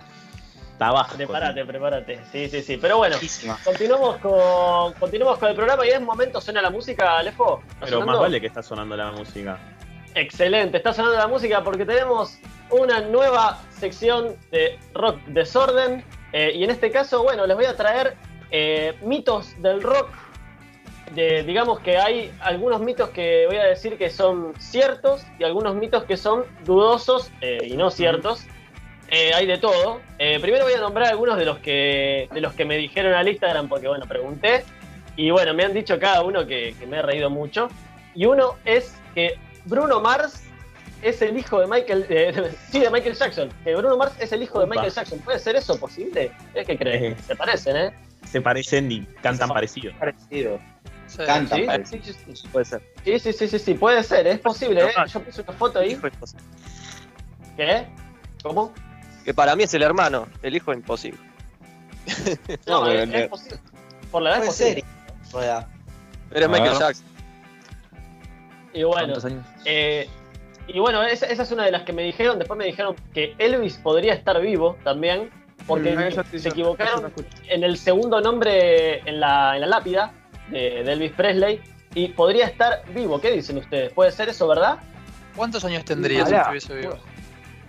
[0.79, 1.17] Tabasco.
[1.17, 2.21] prepárate, prepárate.
[2.31, 2.77] Sí, sí, sí.
[2.77, 3.17] Pero bueno,
[3.65, 7.63] continuamos con, continuamos con el programa y en un momento suena la música, Alejo.
[7.75, 9.59] ¿Está Pero más vale que está sonando la música.
[10.15, 12.39] Excelente, está sonando la música porque tenemos
[12.71, 16.05] una nueva sección de rock desorden.
[16.39, 18.15] Eh, y en este caso, bueno, les voy a traer
[18.51, 20.11] eh, mitos del rock.
[21.15, 25.75] De, digamos que hay algunos mitos que voy a decir que son ciertos y algunos
[25.77, 28.45] mitos que son dudosos eh, y no ciertos.
[29.11, 30.01] Hay de todo.
[30.19, 33.69] Primero voy a nombrar algunos de los que de los que me dijeron al Instagram
[33.69, 34.65] porque bueno pregunté
[35.15, 37.69] y bueno me han dicho cada uno que, que me he reído mucho.
[38.17, 40.46] Y uno es que Bruno Mars
[41.09, 43.49] es el hijo de Michael, de- sí, de Michael Jackson.
[43.65, 44.67] Que Bruno Mars es el hijo de.
[44.67, 45.19] Michael Jackson.
[45.21, 46.33] ¿Puede ser eso posible?
[46.55, 47.13] ¿Es que crees?
[47.13, 47.17] Eh.
[47.27, 47.95] Se parecen, ¿eh?
[48.31, 49.93] Se parecen y cantan parecido.
[49.99, 50.59] Parecido.
[51.07, 51.19] Sí.
[51.25, 52.49] Canta, Sí, sí, sí, sí.
[52.49, 52.83] Puede ser.
[53.05, 54.93] Sí, sí, sí, sí, sí, puede ser, es posible, ¿eh?
[55.07, 55.97] Yo puse una foto ahí.
[57.57, 57.87] ¿Qué?
[58.43, 58.73] ¿Cómo?
[59.25, 61.19] Que para mí es el hermano, el hijo imposible.
[62.67, 63.59] No, No, es, es posible.
[64.11, 64.85] Por la edad es posible.
[65.31, 65.67] ser.
[66.33, 66.79] Eres A Michael.
[66.79, 67.07] Jackson.
[68.73, 69.15] Y bueno,
[69.65, 70.09] eh,
[70.69, 72.39] y bueno, esa, esa es una de las que me dijeron.
[72.39, 75.31] Después me dijeron que Elvis podría estar vivo también,
[75.67, 77.13] porque Mm, se equivocaron
[77.49, 80.13] en el segundo nombre en la, en la lápida
[80.51, 81.61] de, de Elvis Presley
[81.95, 83.21] y podría estar vivo.
[83.21, 83.93] ¿Qué dicen ustedes?
[83.93, 84.79] ¿Puede ser eso, verdad?
[85.35, 86.97] ¿Cuántos años tendría si estuviese vivo?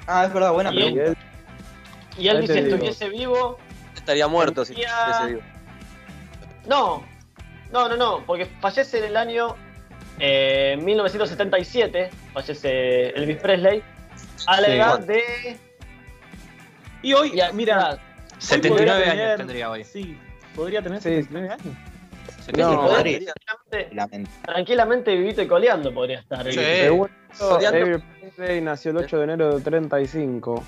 [0.08, 1.20] Ah, es verdad, buena Y él- pregunta.
[2.18, 3.58] Y Elvis, si estuviese vivo,
[3.96, 5.42] Estaría muerto si estuviese vivo.
[6.68, 7.04] No,
[7.72, 9.56] no, no, no, porque fallece en el año
[10.20, 13.84] eh, 1977, fallece Elvis Presley,
[14.48, 14.74] a la Sí.
[14.74, 15.58] edad de...
[17.04, 17.98] Y hoy, y a- mira,
[18.40, 19.84] 79 podría años tener- tendría hoy.
[19.84, 20.18] sí,
[20.56, 21.10] podría tener Sí.
[21.10, 21.76] 79 años.
[22.58, 23.30] No, podría
[23.98, 24.28] Madrid.
[24.44, 26.50] tranquilamente, vivito y coleando podría estar.
[26.52, 26.60] Sí.
[26.60, 28.04] Elvis
[28.38, 30.64] Presley nació el 8 de enero de 35.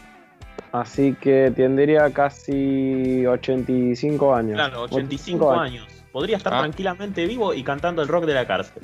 [0.72, 4.56] Así que tendría casi 85 años.
[4.56, 5.88] Claro, 85 años.
[6.12, 6.60] Podría estar Ah.
[6.60, 8.84] tranquilamente vivo y cantando el rock de la cárcel.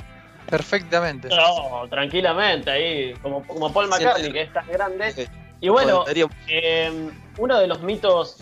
[0.49, 1.29] Perfectamente.
[1.29, 5.12] No, tranquilamente, ahí, como, como Paul McCartney, que es tan grande.
[5.12, 5.25] Sí.
[5.62, 6.05] Y bueno,
[6.47, 8.38] eh, uno de los mitos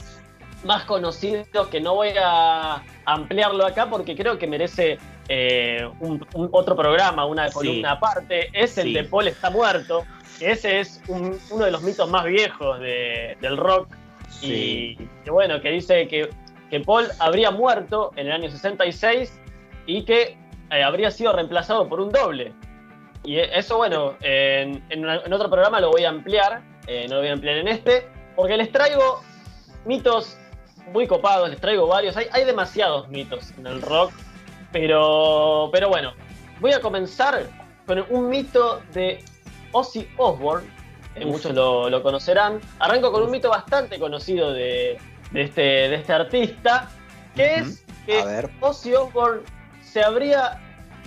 [0.64, 4.98] más conocidos que no voy a ampliarlo acá porque creo que merece
[5.30, 7.54] eh, un, un otro programa, una Sí.
[7.54, 8.94] columna aparte, es el Sí.
[8.94, 10.04] de Paul está muerto.
[10.42, 13.88] Ese es un- uno de los mitos más viejos de- del rock
[14.42, 16.30] y que bueno, que dice que,
[16.70, 19.32] que Paul habría muerto en el año 66
[19.86, 20.38] y que
[20.76, 22.54] eh, habría sido reemplazado por un doble.
[23.24, 27.06] Y eh, eso, bueno, en, en una- en otro programa lo voy a ampliar, eh,
[27.08, 29.22] no lo voy a ampliar en este, porque les traigo
[29.86, 30.38] mitos
[30.92, 34.12] muy copados, les traigo varios, hay, hay demasiados mitos en el rock,
[34.72, 36.14] pero, pero bueno,
[36.60, 37.48] voy a comenzar
[37.86, 39.24] con un mito de
[39.72, 40.68] Ozzy Osbourne,
[41.26, 42.60] muchos lo, lo conocerán.
[42.80, 44.98] Arranco con un mito bastante conocido de,
[45.32, 46.90] de este, de este artista,
[47.36, 48.20] que es que.
[48.62, 49.42] Ozzy Osbourne
[49.82, 50.60] se habría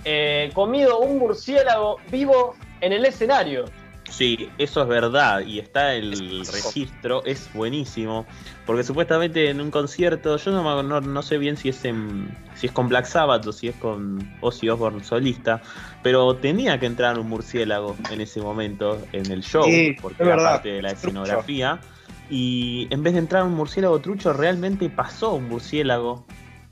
[0.09, 3.65] eh, comido un murciélago vivo en el escenario.
[4.09, 8.25] Sí, eso es verdad y está el registro, es buenísimo,
[8.65, 12.29] porque supuestamente en un concierto, yo no, me- no, no sé bien si es en,
[12.55, 15.61] si es con Black Sabbath o si es con Ozzy Osbourne solista,
[16.03, 20.27] pero tenía que entrar un murciélago en ese momento en el show, Sí, porque es
[20.27, 21.81] era verdad, parte de la escenografía,
[22.29, 26.25] y en vez de entrar un murciélago trucho, realmente pasó un murciélago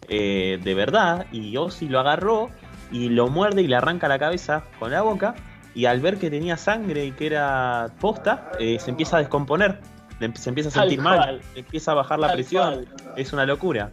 [0.07, 2.49] eh, de verdad, y Ozzy lo agarró
[2.95, 5.35] y lo muerde y le arranca la cabeza con la boca.
[5.73, 9.81] Y al ver que tenía sangre y que era posta, eh, se empieza a descomponer,
[10.21, 11.41] empe- se empieza a Tal sentir mal, cual.
[11.55, 12.85] empieza a bajar la Tal presión.
[12.85, 13.13] cual.
[13.17, 13.91] Es una locura.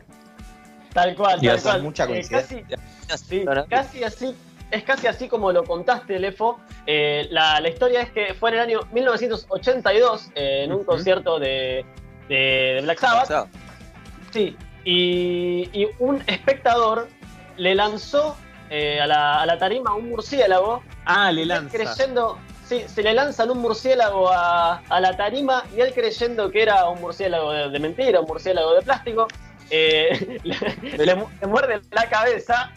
[0.93, 1.83] Tal cual, Y tal eso es cual.
[1.83, 2.65] mucha Eh, coincidencia.
[3.09, 4.35] casi, sí, casi así,
[4.71, 6.61] es casi así como lo contaste, Lefo.
[6.87, 11.39] Eh, la, la historia es que fue en el año 1982, eh, en un concierto
[11.41, 11.85] de,
[12.29, 12.35] de-
[12.77, 13.27] de Black Sabbath.
[13.27, 13.49] Sabbath.
[14.31, 17.09] Sí, y, y un espectador
[17.57, 18.37] le lanzó
[18.71, 20.83] eh, a, la, a la tarima un murciélago.
[21.05, 21.77] Ah, le lanza.
[21.77, 26.63] Creyendo, sí, se le lanzan un murciélago a, a la tarima y él creyendo que
[26.63, 29.27] era un murciélago de, de mentira, un murciélago de plástico,
[29.71, 32.71] eh, le, le mu- le muerde la cabeza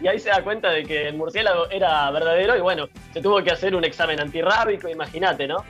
[0.00, 3.42] y ahí se da cuenta de que el murciélago era verdadero y bueno, se tuvo
[3.42, 5.64] que hacer un examen antirrábico, imagínate, ¿no?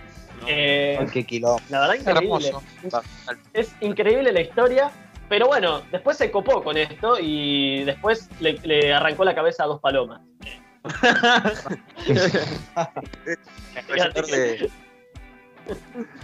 [0.47, 1.61] Eh, qué quilombo.
[1.69, 2.49] la verdad increíble.
[2.49, 2.63] Hermoso.
[3.53, 4.91] Es increíble la historia,
[5.31, 9.67] pero bueno, después se copó con esto y después le, le arrancó la cabeza a
[9.69, 10.21] dos palomas.
[14.27, 14.71] De,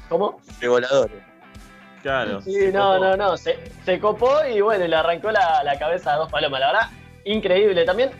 [0.08, 0.40] ¿Cómo?
[0.60, 1.22] de voladores.
[2.02, 2.40] Claro.
[2.42, 3.04] Sí, no, copó.
[3.04, 6.60] no, no, se, se copó y bueno, le arrancó la, la cabeza a dos palomas.
[6.60, 6.90] La verdad,
[7.24, 7.84] increíble.
[7.84, 8.10] También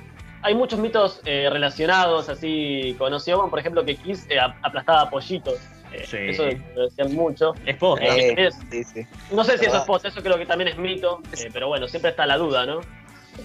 [0.43, 5.59] hay muchos mitos eh, relacionados, así como por ejemplo que Kiss eh, ap- aplastaba pollitos.
[6.05, 6.17] Sí.
[6.19, 6.45] Eso
[6.75, 7.55] lo decían mucho.
[7.65, 8.05] Es posta.
[8.05, 9.07] Eh, Eh, es- sí, sí.
[9.33, 11.89] no sé si eso es post, eso creo que también es mito, eh, pero bueno,
[11.89, 12.81] siempre está la duda, ¿no?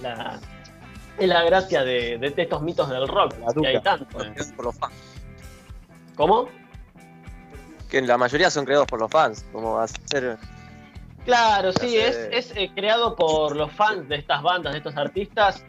[0.02, 0.40] La,
[1.20, 3.80] es la gracia de, de estos mitos del rock, La que hay.
[3.80, 4.08] Creados
[4.56, 4.94] por los fans.
[6.16, 6.50] ¿Cómo?
[7.90, 9.46] Que la mayoría son creados por los fans.
[9.52, 10.38] Como va a ser.
[11.26, 15.64] Claro, sí, es, es eh, creado por los fans de estas bandas, de estos artistas,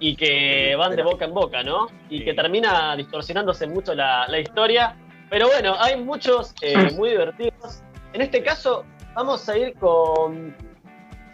[0.00, 1.86] y que van de boca en boca, ¿no?
[2.10, 2.24] Y Sí.
[2.24, 4.96] que termina distorsionándose mucho la, la historia.
[5.30, 7.82] Pero bueno, hay muchos eh, muy divertidos.
[8.12, 8.84] En este caso,
[9.14, 10.54] vamos a ir con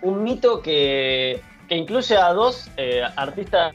[0.03, 3.75] un mito que, que incluye a dos eh, artistas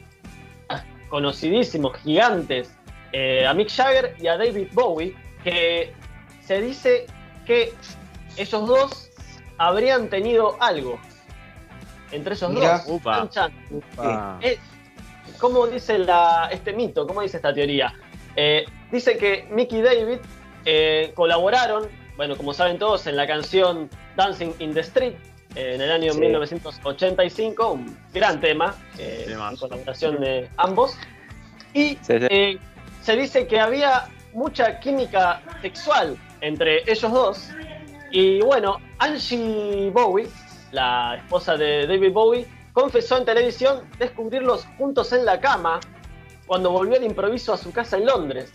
[1.08, 2.70] conocidísimos, gigantes,
[3.12, 5.94] eh, a Mick Jagger y a David Bowie, que
[6.42, 7.06] se dice
[7.46, 7.72] que
[8.36, 9.10] ellos dos
[9.56, 10.98] habrían tenido algo.
[12.10, 12.78] Entre esos Mira.
[12.78, 12.88] dos.
[12.88, 13.28] Upa.
[13.98, 14.38] Ah.
[15.38, 17.06] ¿Cómo dice la, este mito?
[17.06, 17.94] ¿Cómo dice esta teoría?
[18.40, 20.18] Eh, dice que Mick y David
[20.64, 25.14] eh, colaboraron, bueno, como saben todos, en la canción Dancing in the Street
[25.56, 26.20] eh, en el año Sí.
[26.20, 30.96] 1985, un gran tema, eh, en colaboración de ambos.
[31.74, 32.12] Y Sí, sí.
[32.30, 32.58] eh,
[33.02, 37.50] se dice que había mucha química sexual entre ellos dos.
[38.12, 40.28] Y bueno, Angie Bowie,
[40.70, 45.80] la esposa de David Bowie, confesó en televisión descubrirlos juntos en la cama
[46.48, 48.52] cuando volvió al improviso a su casa en Londres.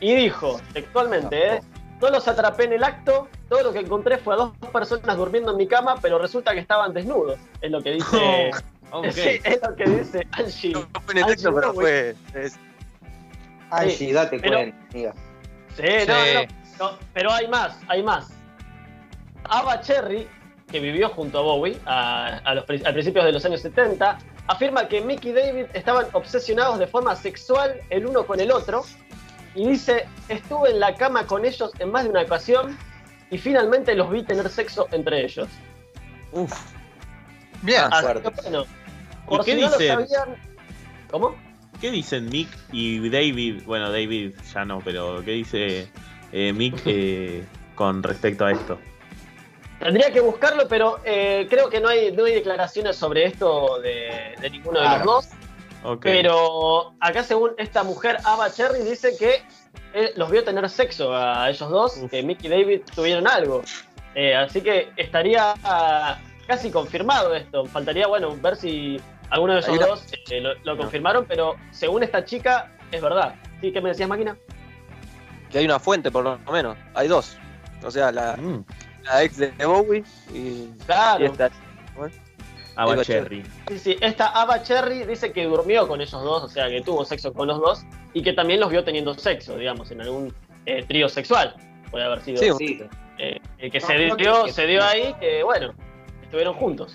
[0.00, 1.60] Y dijo, textualmente, ¿eh?
[2.02, 5.52] no los atrapé en el acto, todo lo que encontré fue a dos personas durmiendo
[5.52, 7.38] en mi cama, pero resulta que estaban desnudos.
[7.62, 8.50] Es lo que dice,
[9.12, 10.72] sí, es lo que dice Angie.
[10.74, 12.14] No fue en el texto, Angie pero fue.
[12.34, 12.58] es-
[13.70, 15.14] Ay, Sí, date pero- cuenta, amiga.
[15.76, 16.48] Sí, no, Sí.
[16.78, 18.28] no, no, pero hay más, hay más.
[19.44, 20.28] Ava Cherry,
[20.70, 24.88] que vivió junto a Bowie a, a los, a principios de los años 70, afirma
[24.88, 28.84] que Mick y David estaban obsesionados de forma sexual el uno con el otro
[29.54, 32.76] y dice, estuve en la cama con ellos en más de una ocasión
[33.30, 35.48] y finalmente los vi tener sexo entre ellos.
[36.32, 36.52] Uf,
[37.62, 37.82] Bien.
[37.84, 38.30] Ah, Así fuerte.
[38.30, 40.36] que, bueno, ¿Y por qué si no lo sabían.
[41.10, 41.36] ¿Cómo?
[41.80, 43.62] ¿Qué dicen Mick y David?
[43.66, 45.88] Bueno, David ya no, pero ¿qué dice
[46.32, 48.78] eh, Mick eh, con respecto a esto?
[49.78, 54.34] Tendría que buscarlo, pero eh, creo que no hay, no hay declaraciones sobre esto de,
[54.40, 55.28] de ninguno de los dos.
[56.00, 59.42] Pero acá, según esta mujer, Ava Cherry, dice que
[59.94, 62.10] eh, los vio tener sexo a ellos dos, Uf.
[62.10, 63.62] que Mick y David tuvieron algo.
[64.14, 67.66] Eh, así que estaría ah, casi confirmado esto.
[67.66, 72.24] Faltaría, bueno, ver si alguno de esos dos eh, lo, lo confirmaron, pero según esta
[72.24, 73.34] chica, es verdad.
[73.60, 73.72] ¿Sí?
[73.72, 74.36] ¿Qué me decías, máquina?
[75.50, 76.76] que hay una fuente por lo menos.
[76.94, 77.36] Hay dos.
[77.84, 78.64] O sea, la, Mm.
[79.06, 81.24] La ex de Bowie y, Claro.
[81.24, 81.50] y esta.
[82.78, 83.42] Ava Digo, Cherry.
[83.68, 87.06] Sí, sí, esta Ava Cherry dice que durmió con ellos dos, o sea, que tuvo
[87.06, 90.34] sexo con los dos y que también los vio teniendo sexo, digamos, en algún
[90.66, 91.54] eh, trío sexual.
[91.90, 92.36] Puede haber sido.
[92.38, 92.82] Sí, Sí.
[93.18, 95.72] Eh, eh, que No, se, no dio, que- se dio ahí que, bueno,
[96.22, 96.94] estuvieron juntos.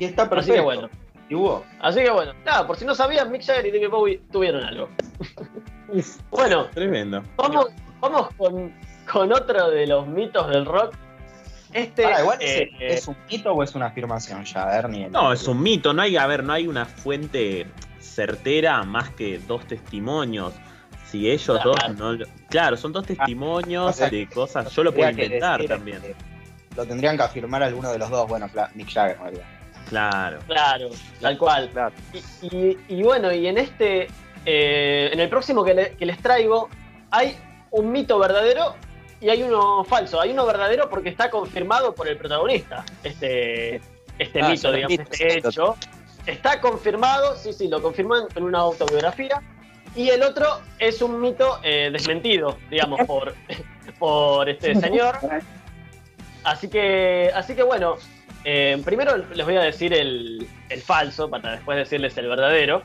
[0.00, 0.54] Y está Así perfecto.
[0.54, 0.90] que bueno.
[1.28, 1.64] Y hubo.
[1.78, 4.88] Así que bueno, nada, por si no sabían, Mick Jagger y David Bowie tuvieron algo.
[6.30, 7.22] bueno, Tremendo.
[7.36, 7.66] vamos,
[8.00, 8.72] vamos con,
[9.10, 10.94] con otro de los mitos del rock.
[11.72, 15.08] Este igual eh, ¿es, ¿es un mito o es una afirmación ya, Ernie?
[15.10, 17.66] No, es un mito, no hay, a ver, no hay una fuente
[18.00, 20.54] certera más que dos testimonios.
[21.10, 21.74] Si ellos Claro.
[21.96, 24.70] dos no Claro, son dos testimonios o sea, de cosas.
[24.74, 26.00] Yo lo puedo inventar decir, también.
[26.04, 26.14] eh,
[26.76, 28.28] Lo tendrían que afirmar alguno de los dos.
[28.28, 29.44] Bueno, Mick Jagger, en realidad.
[29.88, 30.38] Claro.
[30.46, 31.70] Claro, tal cual.
[31.70, 31.94] Claro.
[32.42, 34.08] Y, y- y bueno, y en este,
[34.44, 36.68] eh, en el próximo que, le- que les traigo,
[37.10, 37.36] hay
[37.70, 38.74] un mito verdadero
[39.20, 40.20] y hay uno falso.
[40.20, 43.80] Hay uno verdadero porque está confirmado por el protagonista, este,
[44.18, 45.54] este Ah, mito, digamos, mitos, este mitos.
[45.54, 45.76] hecho.
[46.26, 49.42] Está confirmado, sí, sí, lo confirmó en, en una autobiografía.
[49.96, 50.46] Y el otro
[50.78, 53.34] es un mito eh, desmentido, digamos, por,
[53.98, 55.18] por este señor.
[56.44, 57.96] Así que, así que bueno,
[58.44, 62.82] eh, primero les voy a decir el, el falso para después decirles el verdadero.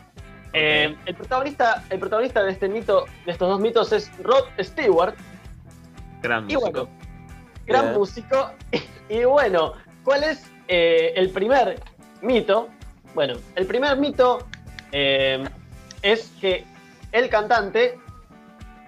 [0.54, 5.16] Eh, el, protagonista, el protagonista de este mito, de estos dos mitos, es Rod Stewart.
[6.24, 6.72] Gran Y músico.
[6.72, 6.90] bueno,
[7.68, 7.98] gran Bien.
[7.98, 8.52] músico.
[9.10, 11.80] Y bueno, ¿cuál es eh, el primer
[12.22, 12.70] mito?
[13.14, 14.48] Bueno, el primer mito
[14.94, 15.44] eh,
[16.02, 16.64] es que
[17.12, 18.00] el cantante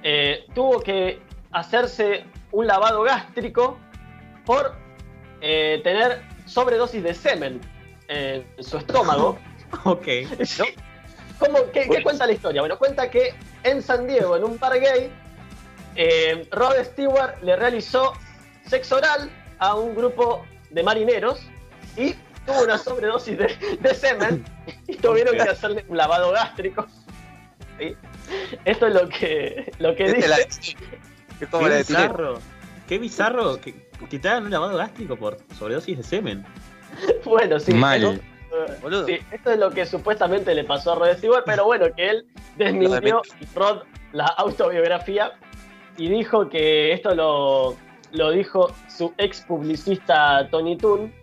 [0.01, 1.19] eh, tuvo que
[1.51, 3.77] hacerse un lavado gástrico
[4.45, 4.73] por
[5.41, 7.61] tener sobredosis de semen
[8.07, 9.37] en su estómago.
[9.83, 10.07] Ok.
[11.39, 12.61] ¿Cómo, qué, qué cuenta la historia?
[12.61, 15.11] Bueno, cuenta que en San Diego, en un bar gay,
[15.95, 18.13] eh, Rod Stewart le realizó
[18.67, 19.29] sexo oral
[19.59, 21.39] a un grupo de marineros
[21.97, 22.13] y
[22.45, 24.43] tuvo una sobredosis de, de semen
[24.87, 26.85] y tuvieron que hacerle un lavado gástrico.
[27.79, 27.95] ¿Sí?
[28.65, 30.27] Esto es lo que, lo que Este dice.
[30.29, 30.37] la-
[31.39, 32.39] Qué la bizarro.
[32.87, 33.73] Qué bizarro que,
[34.09, 36.45] que te hagan un lavado gástrico por sobredosis de semen.
[37.25, 37.73] Bueno, sí.
[37.73, 38.03] Mal.
[38.03, 38.23] esto-
[38.81, 39.05] Boludo.
[39.05, 42.25] Sí, esto es lo que supuestamente le pasó a Rod Stewart, pero bueno, que él
[42.55, 43.21] desmintió
[43.53, 43.81] Rod
[44.13, 45.33] la autobiografía
[45.97, 47.75] y dijo que esto lo,
[48.11, 51.13] lo dijo su ex publicista Tony Toon.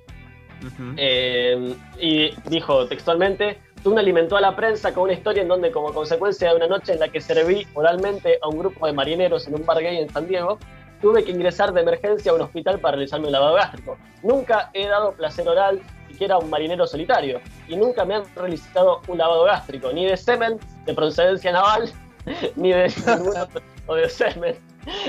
[0.97, 5.93] Eh, y dijo textualmente: Toon alimentó a la prensa con una historia en donde, como
[5.93, 9.57] consecuencia de una noche en la que serví oralmente a un grupo de marineros en
[9.57, 10.59] un bar gay en San Diego,
[11.01, 13.99] tuve que ingresar de emergencia a un hospital para realizarme un lavado gástrico.
[14.23, 19.01] Nunca he dado placer oral siquiera a un marinero solitario y nunca me han realizado
[19.09, 21.91] un lavado gástrico, ni de semen de procedencia naval,
[22.57, 23.37] ni de ningún
[23.83, 24.55] tipo de semen.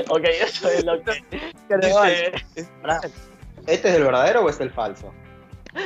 [0.10, 1.12] Ok, eso es lo que,
[1.82, 2.32] dice-
[3.66, 5.14] ¿Este es el verdadero o es el falso?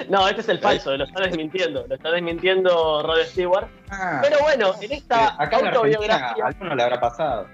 [0.10, 3.67] No, este es el falso, lo está desmintiendo, lo está desmintiendo Rod Stewart.
[3.89, 6.43] Ah, Pero bueno, en esta acá autobiografía.
[6.43, 7.47] a alguno le habrá pasado.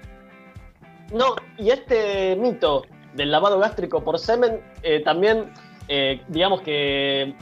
[1.12, 5.52] No, y este mito del lavado gástrico por semen eh, también,
[5.86, 7.34] eh, digamos que,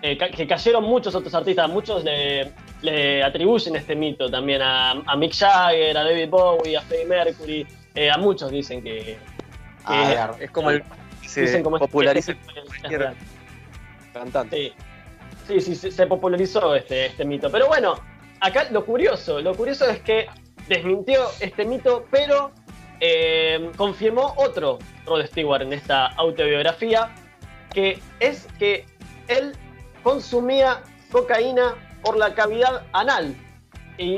[0.00, 4.90] eh, ca- que cayeron muchos otros artistas, muchos le, le atribuyen este mito también a,
[4.92, 9.18] a Mick Jagger, a David Bowie, a Freddie Mercury, eh, a muchos dicen que,
[9.84, 10.84] Ah, Es como el
[11.26, 12.98] se dicen como este- populariza este
[14.12, 14.72] cantante.
[15.46, 17.50] Sí, sí, se popularizó este, este mito.
[17.50, 17.94] Pero bueno,
[18.40, 20.26] acá lo curioso, lo curioso es que
[20.68, 22.50] desmintió este mito, pero
[23.00, 27.14] eh, confirmó otro Rod Stewart en esta autobiografía,
[27.72, 28.84] que es que
[29.28, 29.54] él
[30.02, 33.34] consumía cocaína por la cavidad anal.
[33.98, 34.16] Y,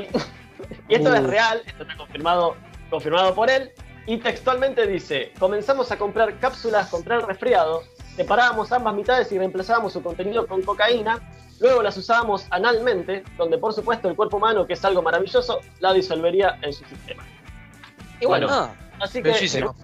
[0.87, 1.27] y esto es Uh.
[1.27, 2.55] real, esto está confirmado,
[2.89, 3.71] confirmado por él.
[4.07, 7.83] Y textualmente dice, comenzamos a comprar cápsulas contra el resfriado,
[8.15, 11.19] separábamos ambas mitades y reemplazábamos su contenido con cocaína,
[11.59, 15.93] luego las usábamos analmente, donde por supuesto el cuerpo humano, que es algo maravilloso, la
[15.93, 17.23] disolvería en su sistema.
[18.19, 19.75] Y bueno, Ah, así que Bellísimo.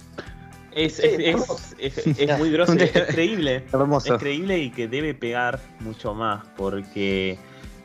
[0.72, 3.66] Es, Sí, es, es, es- es muy grosso, es, es creíble.
[3.74, 4.16] Hermoso.
[4.16, 7.38] Es creíble y que debe pegar mucho más porque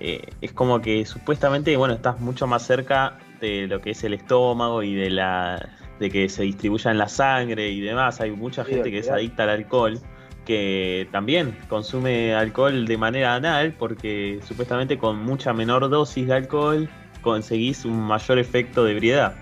[0.05, 4.15] eh, es como que supuestamente, bueno, estás mucho más cerca de lo que es el
[4.15, 5.69] estómago y de la
[6.01, 8.21] de que se distribuya en la sangre y demás.
[8.21, 10.01] Hay mucha gente que es adicta al alcohol
[10.45, 16.91] que también consume alcohol de manera anal porque supuestamente con mucha menor dosis de alcohol
[17.21, 19.37] conseguís un mayor efecto de ebriedad.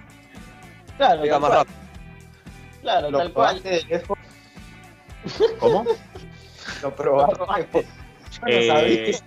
[0.98, 1.52] Claro, tal más cual.
[1.52, 1.76] rápido.
[2.82, 3.62] Claro, Lo tal cual.
[5.58, 5.86] ¿Cómo?
[6.82, 7.86] lo probaste.
[8.32, 9.08] Yo no sabía.
[9.08, 9.20] Eh,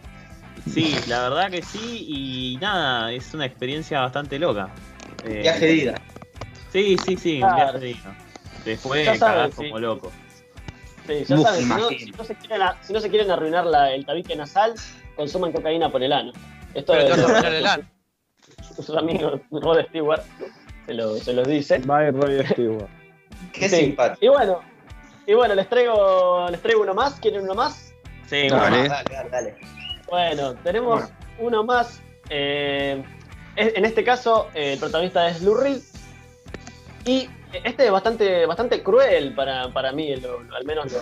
[0.69, 4.69] sí, la verdad que sí, y nada, es una experiencia bastante loca.
[5.25, 6.01] Eh, Viaje de ida.
[6.71, 7.55] Sí, sí, sí, un Claro.
[7.55, 8.15] viaje de ida.
[8.65, 9.65] Después Ya sabes, cagás sí.
[9.65, 10.11] como loco.
[11.07, 11.99] Sí, ya Uf, saben, si no, imagino.
[12.05, 14.73] si no se quieren, si no se quieren arruinar la- el tabique nasal,
[15.15, 16.31] consuman cocaína por el ano.
[16.73, 17.83] Esto Pero es el ano.
[18.75, 20.23] sus amigos Rod Stewart
[20.85, 21.79] se, lo- se los dice.
[21.79, 22.87] Bye, Roy Stewart.
[23.53, 23.75] Qué Sí.
[23.75, 24.25] simpático.
[24.25, 24.61] Y bueno,
[25.27, 27.19] y bueno, les traigo, les traigo uno más.
[27.19, 27.93] ¿Quieren uno más?
[28.27, 28.69] Sí, Dale.
[28.77, 29.57] bueno, Dale, dale, dale.
[30.09, 31.15] Bueno, tenemos Bueno.
[31.39, 32.01] uno más.
[32.29, 33.03] eh,
[33.55, 35.79] en este caso, eh, el protagonista es Lou Reed.
[37.05, 37.29] Y
[37.63, 41.01] este es bastante, bastante cruel para, para mí, lo- lo- al menos lo-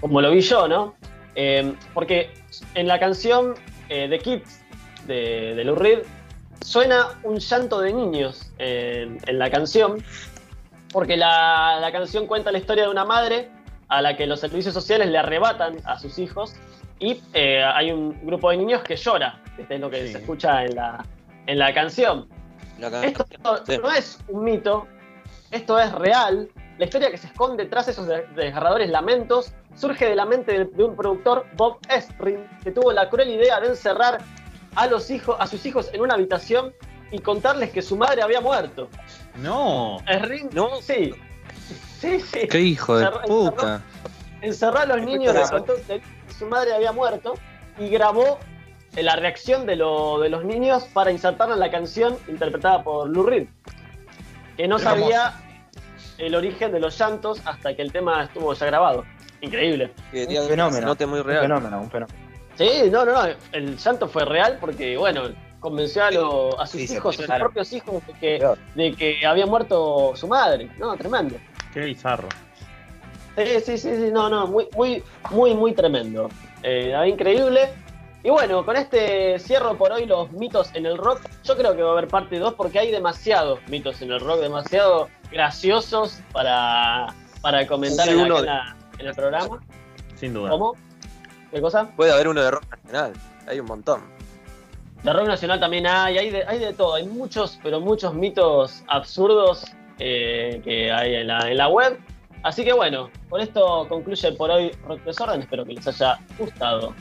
[0.00, 0.94] como lo vi yo, ¿no?
[1.34, 2.30] Eh, porque
[2.74, 3.54] en la canción
[3.88, 4.60] eh, The Kids
[5.06, 6.00] de, de Lou Reed
[6.64, 10.02] suena un llanto de niños en, en la canción.
[10.92, 13.50] Porque la, la canción cuenta la historia de una madre
[13.88, 16.54] a la que los servicios sociales le arrebatan a sus hijos
[16.98, 19.40] y eh, hay un grupo de niños que llora.
[19.56, 20.12] Este es lo que Sí.
[20.12, 21.04] se escucha en la,
[21.46, 22.28] en la canción.
[22.78, 23.26] La Esto
[23.66, 23.78] Sí.
[23.82, 24.86] no es un mito,
[25.50, 26.48] esto es real.
[26.78, 30.64] La historia que se esconde tras esos de- desgarradores lamentos surge de la mente de,
[30.66, 34.18] de un productor, Bob Espring, que tuvo la cruel idea de encerrar
[34.76, 36.72] a, los hijos, a sus hijos en una habitación
[37.10, 38.88] y contarles que su madre había muerto.
[39.36, 39.98] no.
[40.06, 40.80] Spring, No.
[40.80, 41.12] sí.
[42.00, 42.46] Sí, sí.
[42.48, 43.82] Qué hijo de Encerró- puta.
[44.40, 46.00] Encerró a los niños, que
[46.38, 47.34] su madre había muerto
[47.78, 48.38] y grabó
[48.96, 53.08] eh, la reacción de, lo- de los niños para insertarla en la canción interpretada por
[53.08, 53.48] Lou Reed,
[54.56, 54.96] que no Hermoso.
[55.00, 55.32] sabía
[56.18, 59.04] el origen de los llantos hasta que el tema estuvo ya grabado.
[59.40, 59.92] Increíble.
[60.12, 60.96] Un fenómeno.
[61.06, 61.42] muy Un real.
[61.42, 62.18] fenómeno, un fenómeno.
[62.56, 63.28] Sí, no, no, no.
[63.52, 65.22] El llanto fue real porque, bueno,
[65.60, 69.24] convenció a, lo- a sus Sí, hijos, a sus propios hijos, de que, de que
[69.24, 70.68] había muerto su madre.
[70.78, 71.36] No, tremendo.
[71.72, 72.28] Qué bizarro.
[73.38, 76.28] Sí, sí, sí, sí, no, no, muy, muy, muy, muy tremendo.
[76.62, 77.68] Eh, nada, increíble.
[78.24, 81.20] Y bueno, con este cierro por hoy los mitos en el rock.
[81.44, 84.40] Yo creo que va a haber parte 2 porque hay demasiados mitos en el rock,
[84.40, 87.06] demasiado graciosos para,
[87.40, 89.60] para comentar Sí, en, uno acá en de- la- en el programa.
[90.16, 90.50] Sin duda.
[90.50, 90.74] ¿Cómo?
[91.52, 91.88] ¿Qué cosa?
[91.96, 93.12] Puede haber uno de rock nacional.
[93.46, 94.02] Hay un montón.
[95.04, 96.94] De rock nacional también hay, hay de, hay de todo.
[96.96, 99.64] Hay muchos, pero muchos mitos absurdos
[100.00, 101.98] eh, que hay en la, en la web.
[102.42, 105.40] Así que bueno, con esto concluye por hoy Rock Desorden.
[105.40, 106.94] Espero que les haya gustado.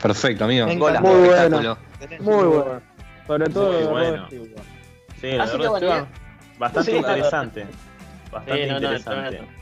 [0.00, 0.66] Perfecto, amigo.
[0.66, 0.98] Muy bueno.
[0.98, 1.78] Espectáculo.
[2.20, 2.80] Muy bueno.
[3.26, 4.28] Sobre todo Muy bueno.
[5.20, 7.08] Sí, la Así que verdad bueno, estuvo bastante Sí, claro.
[7.16, 7.66] interesante.
[8.30, 9.30] Bastante Sí, no, interesante.
[9.36, 9.56] tremendo.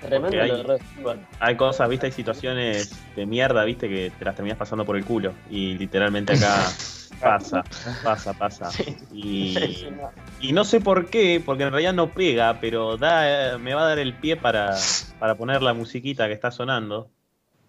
[0.00, 1.18] Tremendo Porque lo hay-.
[1.40, 5.04] Hay cosas, viste, hay situaciones de mierda, viste, que te las terminas pasando por el
[5.04, 5.32] culo.
[5.50, 6.56] Y literalmente acá
[7.20, 7.64] pasa,
[8.02, 8.70] pasa, pasa.
[9.12, 10.10] Y, Sí, sí, no.
[10.40, 13.88] y no sé por qué, porque en realidad no pega, pero da, me va a
[13.88, 14.76] dar el pie para,
[15.18, 17.08] para poner la musiquita que está sonando.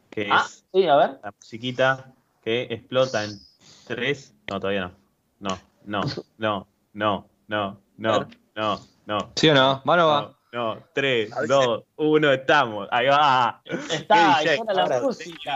[0.10, 1.20] Que Ah, es sí, a ver.
[1.24, 2.12] la musiquita
[2.44, 3.40] que explota en
[3.88, 4.34] tres.
[4.50, 4.92] No, todavía no.
[5.40, 6.02] No, no,
[6.38, 9.32] no, no, no, no, no, no.
[9.36, 9.82] ¿Sí o no?
[9.88, 10.22] ¿Va o no va?
[10.52, 12.88] No, no, 3, 2, 1, estamos.
[12.92, 13.62] Ahí va.
[13.66, 15.56] Está, DJ, suena la música.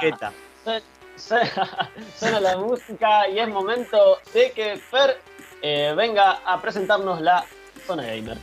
[2.18, 5.18] suena la música y es momento de que Fer
[5.61, 7.45] eh, venga a presentarnos la
[7.86, 8.38] zona gamer.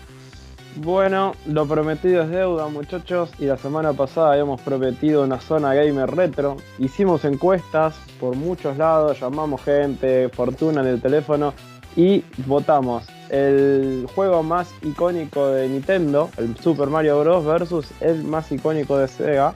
[0.77, 3.31] Bueno, lo prometido es deuda, muchachos.
[3.39, 6.57] Y la semana pasada habíamos prometido una zona gamer retro.
[6.79, 11.55] Hicimos encuestas por muchos lados, llamamos gente, fortuna en el teléfono
[11.97, 17.45] y votamos el juego más icónico de Nintendo, el Super Mario Bros.
[17.45, 19.55] versus el más icónico de Sega,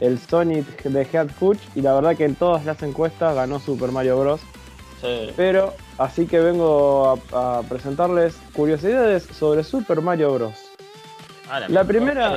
[0.00, 1.58] el Sonic de Head Fuch.
[1.74, 4.40] Y la verdad que en todas las encuestas ganó Super Mario Bros.
[5.00, 5.30] Sí.
[5.36, 10.54] Pero así que vengo a, a presentarles curiosidades sobre Super Mario Bros.
[11.48, 12.36] Ah, la primera,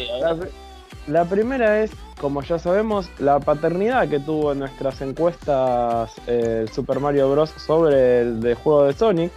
[1.07, 1.91] la, primera es,
[2.22, 7.49] como ya sabemos, la paternidad que tuvo en nuestras encuestas eh, el Super Mario Bros.
[7.49, 9.32] sobre el de juego de Sonic.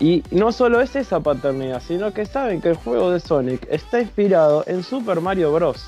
[0.00, 4.00] Y no solo es esa paternidad, sino que saben que el juego de Sonic está
[4.00, 5.86] inspirado en Super Mario Bros.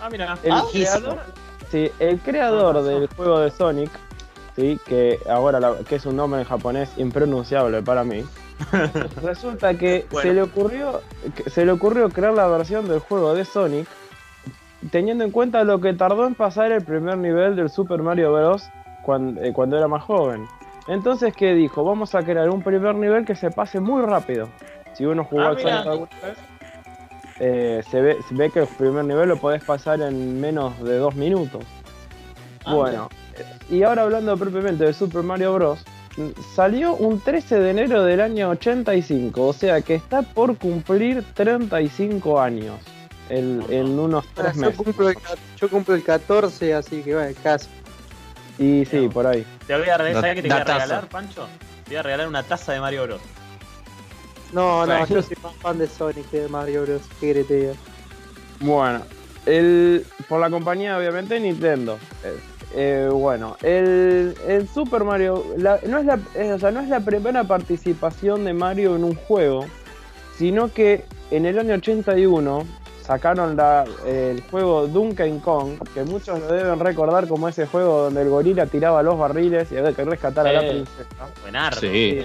[0.00, 0.38] Ah, mira.
[0.42, 1.18] El Ah, creador,
[1.70, 3.90] sí, el creador del juego de Sonic,
[4.56, 8.24] sí, que ahora la- que es un nombre en japonés impronunciable para mí,
[9.22, 10.28] Resulta que Bueno.
[10.28, 11.00] se le ocurrió
[11.46, 13.86] se le ocurrió crear la versión del juego de Sonic
[14.90, 18.68] teniendo en cuenta lo que tardó en pasar el primer nivel del Super Mario Bros.
[19.04, 20.46] cuando, eh, cuando era más joven.
[20.86, 21.84] Entonces, ¿qué dijo?
[21.84, 24.48] Vamos a crear un primer nivel que se pase muy rápido.
[24.94, 25.58] Si uno jugó Ah, al.
[25.60, 26.38] Sonic alguna vez,
[27.40, 30.96] eh, se, ve, se ve que el primer nivel lo podés pasar en menos de
[30.98, 31.62] dos minutos.
[32.64, 33.08] Ah, Bueno,
[33.70, 35.84] y ahora hablando propiamente de Super Mario Bros.
[36.56, 42.40] Salió un 13 de enero del año 85, o sea que está por cumplir 35
[42.40, 42.74] años
[43.28, 44.76] el- en unos Ah, 3 yo, meses.
[44.76, 47.68] cumplo el, ca- yo cumplo el 14, así que bueno, casi.
[48.58, 49.46] Y sí, por ahí.
[49.68, 51.46] Te voy a regalar, ¿sabés qué te voy a regalar, Pancho?
[51.84, 53.20] Te voy a regalar una taza de Mario Bros.
[54.52, 55.06] No, no, Bueno.
[55.06, 57.02] yo soy más fan de Sonic que de Mario Bros.
[57.20, 57.72] ¿Qué diga?
[58.60, 59.02] Bueno,
[59.46, 61.98] el, por la compañía obviamente Nintendo.
[62.24, 62.38] Eh,
[62.74, 66.88] eh, bueno, el, el Super Mario la- no, es la, eh, o sea, no es
[66.88, 69.66] la primera participación de Mario en un juego,
[70.36, 72.66] sino que en el año 81
[73.02, 78.22] sacaron la- el juego Donkey Kong, que muchos lo deben recordar como ese juego donde
[78.22, 80.68] el gorila tiraba los barriles y había que rescatar a la Sí.
[80.68, 81.28] princesa.
[81.42, 81.80] Buenardo.
[81.80, 82.20] Sí.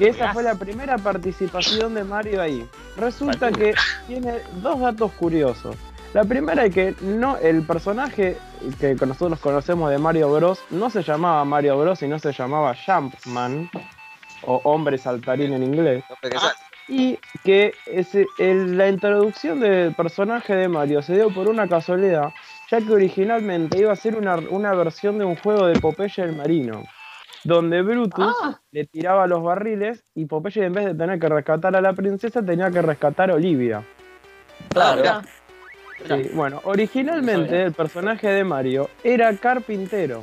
[0.00, 2.66] Que esa fue la primera participación de Mario ahí.
[2.96, 3.74] Resulta que
[4.06, 5.76] tiene dos datos curiosos.
[6.14, 8.36] La primera es que no, el personaje
[8.80, 10.58] que nosotros conocemos de Mario Bros.
[10.70, 11.98] no se llamaba Mario Bros.
[12.00, 13.70] sino se llamaba Jumpman,
[14.44, 16.02] o hombre saltarín en inglés.
[16.08, 16.40] No,
[16.88, 22.30] Y que ese- el- la introducción del personaje de Mario se dio por una casualidad,
[22.70, 26.34] ya que originalmente iba a ser una, una versión de un juego de Popeye el
[26.34, 26.82] Marino,
[27.44, 28.34] donde Brutus
[28.72, 32.42] le tiraba los barriles y Popeye en vez de tener que rescatar a la princesa
[32.44, 33.82] tenía que rescatar a Olivia.
[34.70, 35.22] Claro.
[36.06, 40.22] Sí, bueno, originalmente el personaje de Mario era carpintero,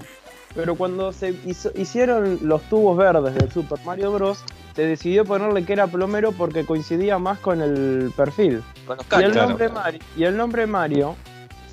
[0.55, 4.43] pero cuando se hizo- hicieron los tubos verdes del Super Mario Bros.
[4.75, 8.61] se decidió ponerle que era plomero porque coincidía más con el perfil.
[8.85, 9.31] Con los Y el.
[9.31, 9.49] Claro.
[9.49, 11.15] nombre Mario, y el nombre Mario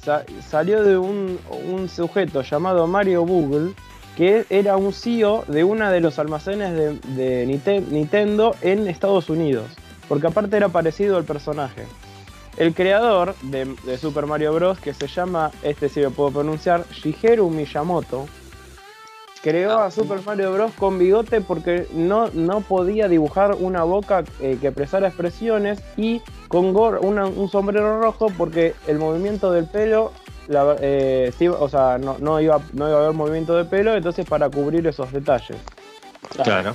[0.03, 1.39] sa- salió de un,
[1.71, 3.73] un sujeto llamado Mario Google,
[4.17, 9.29] que era un CEO de uno de los almacenes de, de Nite- Nintendo en Estados
[9.29, 9.67] Unidos,
[10.09, 11.85] porque aparte era parecido al personaje.
[12.57, 16.85] El creador de, de Super Mario Bros., que se llama, este sí lo puedo pronunciar,
[16.93, 18.27] Shigeru Miyamoto,
[19.43, 20.73] creó a Super Mario Bros.
[20.79, 26.73] con bigote porque no, no podía dibujar una boca eh, que expresara expresiones y con
[26.73, 30.13] gor- una- un sombrero rojo porque el movimiento del pelo,
[30.49, 33.95] la- eh, sí, o sea, no, no iba, no iba a haber movimiento de pelo,
[33.95, 35.57] entonces para cubrir esos detalles.
[36.43, 36.75] Claro.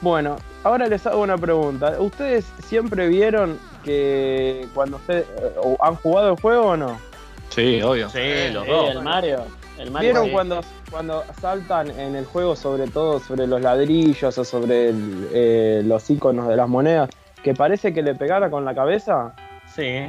[0.00, 1.96] Bueno, ahora les hago una pregunta.
[1.98, 6.98] ¿Ustedes siempre vieron que cuando ustedes eh, han jugado el juego o no?
[7.50, 8.08] Sí, obvio.
[8.10, 8.90] Sí, los Sí, dos.
[8.90, 9.44] el Mario.
[9.78, 14.44] El Mario ¿Vieron cuando, cuando saltan en el juego sobre todo sobre los ladrillos o
[14.44, 17.10] sobre el- eh, los iconos de las monedas?
[17.42, 19.34] Que parece que le pegara con la cabeza.
[19.74, 20.08] Sí.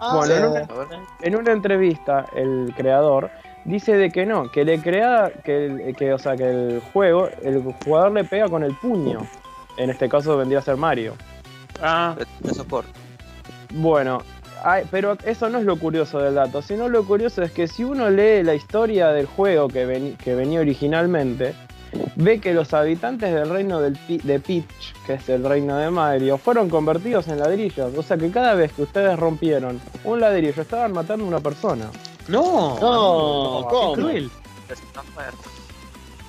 [0.00, 0.40] Ah, bueno, sí.
[0.40, 3.30] en una, en una entrevista el creador
[3.64, 7.28] dice de que no, que le crea que, el- que, o sea, que el juego,
[7.42, 9.20] el jugador le pega con el puño.
[9.78, 11.14] En este caso vendría a ser Mario.
[11.82, 12.90] Ah, De soporte.
[13.74, 14.22] Bueno,
[14.62, 17.84] ay, pero eso no es lo curioso del dato, sino lo curioso es que si
[17.84, 21.54] uno lee la historia del juego que, veni- que venía originalmente,
[22.16, 25.90] ve que los habitantes del reino del Pi- de Peach, que es el reino de
[25.90, 27.92] Mario, fueron convertidos en ladrillos.
[27.96, 31.90] O sea que cada vez que ustedes rompieron un ladrillo, estaban matando a una persona.
[32.28, 32.78] no.
[32.80, 33.92] No, qué ¿cómo?
[33.94, 34.30] cruel.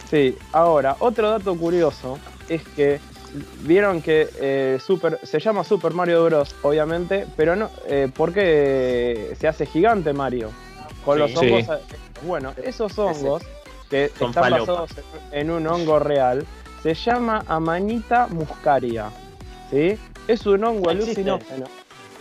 [0.09, 2.99] Sí, ahora, otro dato curioso es que
[3.63, 6.55] vieron que eh, Super, se llama Super Mario Bros.
[6.61, 10.49] obviamente, pero no, eh, porque se hace gigante Mario.
[11.03, 11.19] Con Sí.
[11.21, 11.63] los hongos.
[11.65, 11.95] Sí.
[12.25, 13.43] Bueno, esos hongos
[13.89, 14.91] que Son están basados
[15.31, 16.45] en, un hongo real
[16.83, 19.09] se llama Amanita muscaria.
[19.71, 19.97] ¿Sí?
[20.27, 21.21] Es un hongo Existe.
[21.21, 21.65] alucinógeno.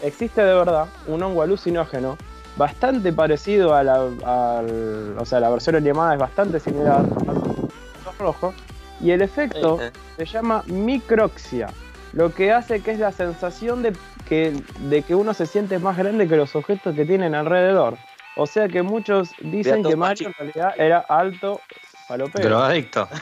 [0.03, 2.17] Existe de verdad, un hongo alucinógeno
[2.57, 3.95] bastante parecido a la,
[4.25, 8.55] al- o sea, la versión animada es bastante similar al rojo
[9.01, 9.79] y el efecto
[10.17, 11.69] se llama microxia,
[12.15, 13.93] lo que hace que es la sensación de
[14.27, 14.55] que,
[14.89, 17.99] de que uno se siente más grande que los objetos que tienen alrededor.
[18.37, 21.61] O sea que muchos dicen que Mario en realidad era alto
[22.07, 22.49] falopero.
[22.49, 23.09] Drogadicto.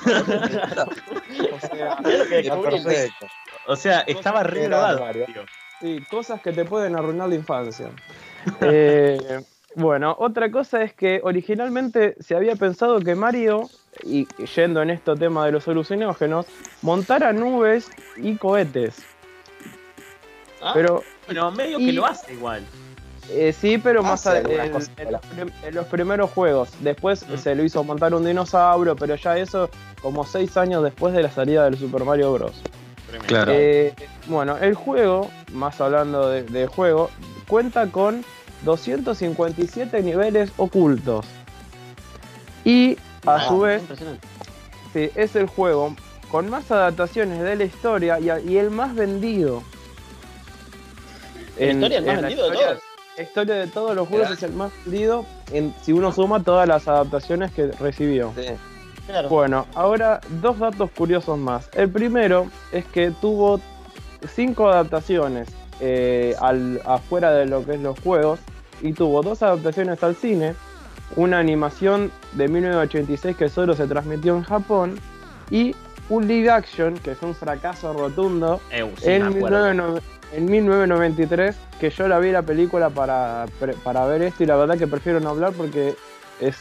[1.52, 1.96] O sea.
[3.66, 5.04] O sea, estaba re drogado.
[5.80, 7.88] Sí, cosas que te pueden arruinar la infancia.
[8.60, 9.40] Eh,
[9.74, 13.70] bueno, otra cosa es que originalmente se había pensado que Mario,
[14.02, 16.44] y yendo en este tema de los alucinógenos,
[16.82, 18.96] montara nubes y cohetes.
[20.60, 22.62] Ah, Pero Bueno, medio Y- que lo hace igual.
[23.30, 26.68] Eh, sí, pero más Hace a- en, cosas, en los prim- en los primeros juegos.
[26.80, 27.36] Después Mm.
[27.38, 29.70] se lo hizo montar un dinosaurio, pero ya eso
[30.02, 32.52] como seis años después de la salida del Super Mario Bros.
[33.26, 33.52] Claro.
[33.54, 33.94] Eh,
[34.26, 37.10] bueno, el juego, más hablando de, de juego,
[37.48, 38.24] cuenta con
[38.62, 41.24] 257 niveles ocultos.
[42.64, 42.96] Y
[43.26, 43.82] a Ah, su vez,
[44.92, 45.94] sí, es el juego
[46.30, 49.62] con más adaptaciones de la historia y, el más vendido.
[51.58, 52.78] ¿La historia el más vendido de todos?
[53.16, 56.66] La historia de todos los juegos es el más lido en, si uno suma todas
[56.66, 58.32] las adaptaciones que recibió.
[58.36, 58.46] Sí.
[59.06, 59.28] Claro.
[59.28, 61.68] Bueno, ahora dos datos curiosos más.
[61.74, 63.60] El primero es que tuvo
[64.34, 65.48] cinco adaptaciones
[65.80, 68.40] eh, al, afuera de lo que es los juegos
[68.80, 70.54] y tuvo dos adaptaciones al cine,
[71.16, 74.98] una animación de 1986 que solo se transmitió en Japón
[75.50, 75.74] y
[76.08, 80.02] un live action que fue un fracaso rotundo eh, sí en, 1990,
[80.36, 83.46] en 1993 que yo la vi la película para,
[83.82, 85.94] para ver esto y la verdad que prefiero no hablar porque
[86.40, 86.56] es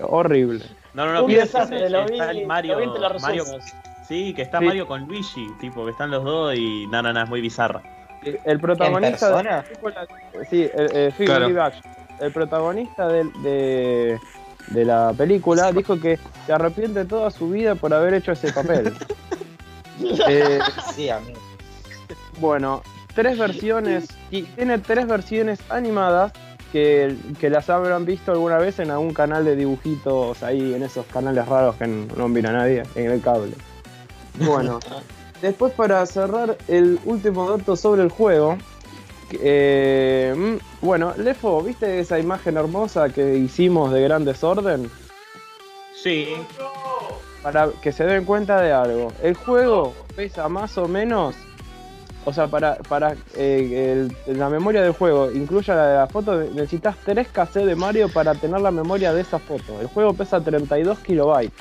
[0.00, 0.64] horrible.
[0.94, 3.64] No, no, no, que está lo vi- Mario, lo vi entre los Mario- resumos.
[4.06, 4.66] Sí, que está Sí.
[4.66, 7.82] Mario con Luigi, tipo, que están los dos y no, no, no, es muy bizarra.
[8.44, 10.06] El protagonista ¿En de la película-
[10.48, 11.48] sí, el, el- sí, Claro.
[11.48, 11.84] live action.
[12.20, 14.18] El protagonista de, de,
[14.68, 18.94] de la película dijo que se arrepiente toda su vida por haber hecho ese papel.
[20.28, 20.58] Eh,
[20.94, 21.40] Sí, amigo.
[22.38, 22.82] Bueno,
[23.14, 26.32] tres versiones, y tiene tres versiones animadas
[26.72, 31.06] que, que las habrán visto alguna vez en algún canal de dibujitos ahí, en esos
[31.06, 33.54] canales raros que no mira nadie, en el cable.
[34.40, 34.80] Bueno,
[35.42, 38.58] después para cerrar el último dato sobre el juego,
[39.32, 44.90] eh, bueno, Lefo, ¿viste esa imagen hermosa que hicimos de Gran Desorden?
[45.94, 46.28] Sí,
[47.42, 49.12] para que se den cuenta de algo.
[49.22, 51.34] El juego pesa más o menos,
[52.26, 56.36] o sea, para, para eh, el- la memoria del juego incluya la de la foto,
[56.36, 59.80] necesitas 3 KC de Mario para tener la memoria de esa foto.
[59.80, 61.52] El juego pesa 32 kilobytes.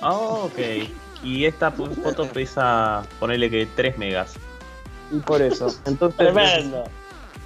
[0.00, 0.58] Ah, ok.
[1.22, 4.34] Y esta foto pesa, ponele que 3 megas.
[5.12, 6.84] Y por eso, entonces Tremendo.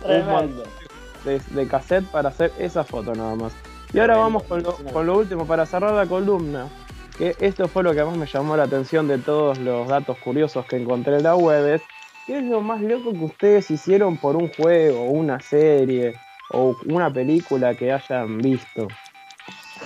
[0.03, 0.63] Tremendo.
[1.25, 3.53] de, de cassette para hacer esa foto nada más.
[3.93, 6.69] Y ahora vamos con lo, con lo último para cerrar la columna.
[7.19, 10.67] Que esto fue lo que más me llamó la atención de todos los datos curiosos
[10.67, 11.67] que encontré en la web.
[11.75, 11.83] Es,
[12.27, 16.15] ¿Qué es lo más loco que ustedes hicieron por un juego, una serie
[16.51, 18.89] o una película que hayan visto?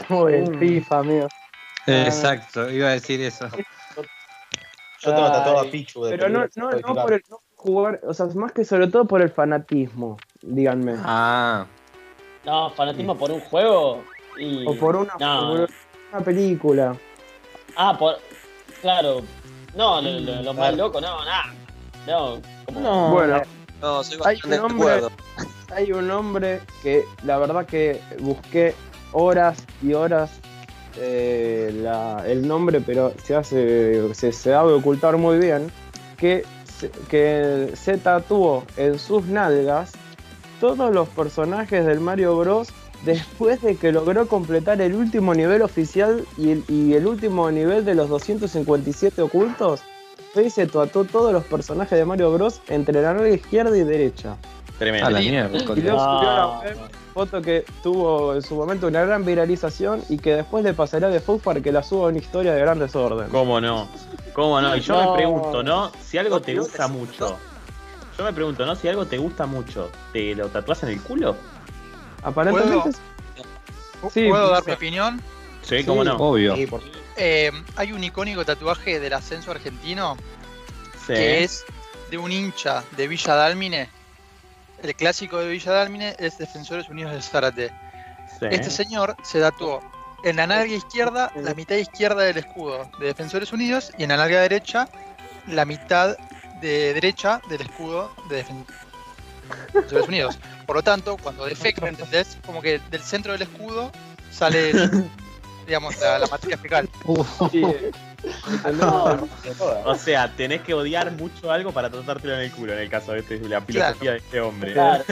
[0.09, 1.29] Uy, el FIFA, amigo.
[1.87, 3.49] Exacto, iba a decir eso.
[5.03, 8.01] Yo tengo tatuado a Pichu de Pero no, no, no por el no por jugar,
[8.05, 10.95] o sea, más que sobre todo por el fanatismo, díganme.
[10.99, 11.67] Ah,
[12.45, 14.03] No, fanatismo por un juego
[14.39, 14.67] y...
[14.67, 15.41] O por una, No.
[15.51, 15.69] por
[16.13, 16.97] una película.
[17.77, 18.17] Ah, por...
[18.81, 19.23] Claro.
[19.75, 21.55] No, lo, lo- lo más loco, no, nada.
[22.07, 22.81] No, como...
[22.81, 23.43] No, Bueno,
[23.81, 25.11] No, soy Hay bastante un de hombre- acuerdo.
[25.75, 28.75] hay un hombre que la verdad que busqué
[29.13, 30.31] horas y horas
[30.99, 35.71] eh, la- el nombre, pero se hace, se sabe ocultar muy bien,
[36.19, 36.45] que,
[36.79, 39.93] se- que se tatuó en sus nalgas
[40.61, 42.69] todos los personajes del Mario Bros.
[43.05, 47.85] después de que logró completar el último nivel oficial y el, y el último nivel
[47.87, 49.81] de los 257 ocultos.
[50.33, 52.61] Fue se tatuó todos los personajes de Mario Bros.
[52.69, 54.37] entre la nalga izquierda y derecha.
[54.79, 55.09] Tremendo.
[55.09, 55.59] a la mierda.
[55.77, 56.17] Y luego Ah.
[56.17, 60.37] subió a la web foto que tuvo en su momento una gran viralización y que
[60.37, 63.29] después le pasará de Fox para que la suba a una historia de gran desorden.
[63.29, 63.89] ¿Cómo no?
[64.33, 64.75] ¿Cómo no?
[64.75, 65.11] Y yo No.
[65.11, 65.91] me pregunto, ¿no?
[66.03, 67.37] Si algo te gusta mucho.
[68.17, 68.75] Yo me pregunto, ¿no?
[68.75, 71.37] Si algo te gusta mucho, ¿te lo tatuás en el culo?
[72.23, 72.91] Aparentemente,
[74.11, 75.21] Sí, ¿Puedo dar mi opinión?
[75.61, 76.17] Sí, ¿cómo no?
[76.17, 76.57] Obvio.
[76.57, 76.81] Sí, por-
[77.23, 80.17] Eh, hay un icónico tatuaje del ascenso argentino
[81.07, 81.13] Sí.
[81.15, 81.65] que es
[82.11, 83.91] de un hincha de Villa Dálmine.
[84.83, 87.71] El clásico de Villa Dálmine es Defensores Unidos del Zárate.
[88.39, 88.47] Sí.
[88.51, 89.83] Este señor se tatuó
[90.25, 94.17] en la nalga izquierda la mitad izquierda del escudo de Defensores Unidos y en la
[94.17, 94.89] nalga derecha
[95.47, 96.17] la mitad
[96.63, 98.65] de derecha del escudo de Defen-
[99.75, 100.39] Defensores Unidos.
[100.67, 102.39] Por lo tanto, cuando defecta, ¿entendés?
[102.47, 103.91] Como que del centro del escudo
[104.31, 104.73] sale,
[105.71, 106.89] digamos, la, la materia fecal.
[107.53, 107.63] sí,
[108.81, 109.29] No,
[109.85, 113.13] O sea, tenés que odiar mucho algo para tratártelo en el culo, en el caso
[113.13, 114.73] de, este, de la filosofía de este hombre.
[114.73, 115.05] claro.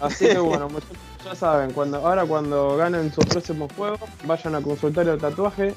[0.00, 4.60] así que bueno, muchachos, ya saben, cuando, ahora cuando ganen su próximo juego, vayan a
[4.60, 5.74] consultar el tatuaje.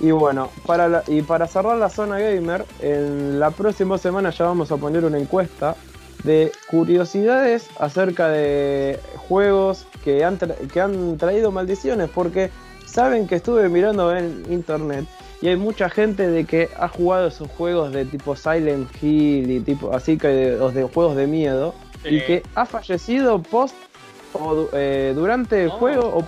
[0.00, 4.46] Y bueno, para la- y para cerrar la zona gamer, en la próxima semana ya
[4.46, 5.76] vamos a poner una encuesta
[6.24, 12.50] de curiosidades acerca de juegos que han, tra- que han traído maldiciones, porque
[12.96, 15.04] saben que estuve mirando en internet
[15.40, 19.60] y hay mucha gente de que ha jugado esos juegos de tipo Silent Hill y
[19.60, 21.74] tipo así que los de juegos de miedo
[22.04, 23.74] y que ha fallecido post
[24.32, 26.24] o eh, durante el juego o-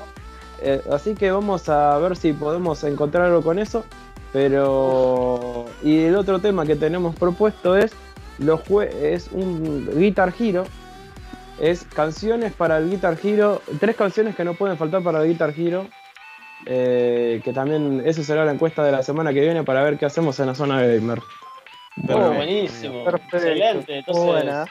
[0.63, 3.85] eh, así que vamos a ver si podemos encontrar algo con eso
[4.33, 5.65] Pero.
[5.83, 7.93] Y el otro tema que tenemos propuesto es.
[8.39, 10.65] Los jue- es un Guitar Hero.
[11.61, 13.61] Es canciones para el Guitar Hero.
[13.81, 15.87] Tres canciones que no pueden faltar para el Guitar Hero.
[16.71, 18.03] Eh, que también.
[18.05, 20.55] Eso será la encuesta de la semana que viene para ver qué hacemos en la
[20.55, 21.19] zona gamer.
[22.11, 23.05] Oh, buenísimo.
[23.05, 23.37] Perfecto.
[23.39, 23.99] Excelente.
[23.99, 24.67] Entonces, Buena.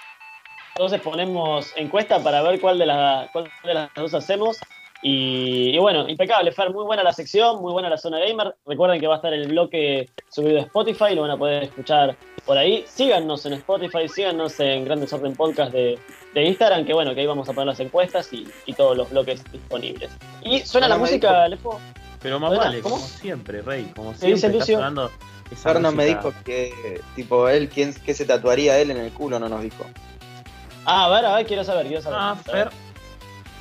[0.75, 4.57] entonces ponemos encuesta para ver cuál de, las cuál de las dos hacemos.
[5.01, 6.71] Y, y bueno, impecable, Fer.
[6.71, 8.55] Muy buena la sección, muy buena la zona gamer.
[8.65, 12.15] Recuerden que va a estar el bloque subido a Spotify, lo van a poder escuchar
[12.47, 12.83] por ahí.
[12.87, 15.99] Síganos en Spotify, síganos en Grandes Orden Podcast de,
[16.33, 19.11] de Instagram, que bueno, que ahí vamos a poner las encuestas y, y todos los
[19.11, 20.09] bloques disponibles.
[20.41, 21.79] Y suena la música, Lefo.
[22.21, 22.95] Pero más vale, ¿cómo?
[22.95, 23.91] como siempre, Rey.
[23.95, 25.11] Como ¿Qué dice siempre, sonando
[25.51, 29.11] esa Fer no me dijo que, tipo, él, quién, qué se tatuaría él en el
[29.11, 29.85] culo, no nos dijo.
[30.85, 32.19] Ah, a ver, a ver, quiero saber, quiero saber.
[32.19, 32.69] Ah, Fer.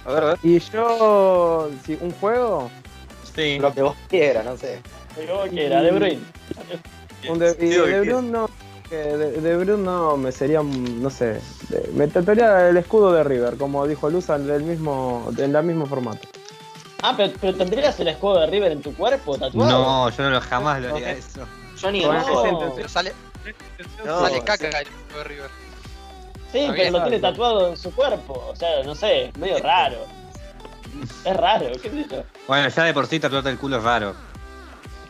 [0.05, 0.39] A ver, a ver.
[0.43, 1.71] Y yo.
[1.85, 2.71] Si un juego.
[3.35, 3.59] Sí.
[3.59, 4.81] Lo que vos quieras, no sé.
[5.19, 6.21] Digo que era De Bruyne.
[7.29, 8.51] Un de, y lo de que Bruyne no.
[8.89, 10.61] Que De, de Bruyne no me sería.
[10.63, 11.41] No sé.
[11.69, 15.87] de- me tatuaría el escudo de River, como dijo Luzan, del mismo, en el mismo
[15.87, 16.27] formato.
[17.03, 19.69] Ah, pero, pero tendrías el escudo de River en tu cuerpo tatuado.
[19.71, 21.41] No, yo no lo, jamás lo haría eso.
[21.81, 22.73] Yo ni en intención.
[22.75, 23.13] Pero sale,
[24.05, 24.41] No, sale sí.
[24.45, 25.51] caca el equipo de River.
[26.53, 28.47] Sí, pero lo tiene tatuado en su cuerpo.
[28.51, 29.99] O sea, no sé, medio raro.
[31.25, 32.23] Es raro, qué sé yo.
[32.49, 34.15] Bueno, ya de por sí tatuarte el culo es raro.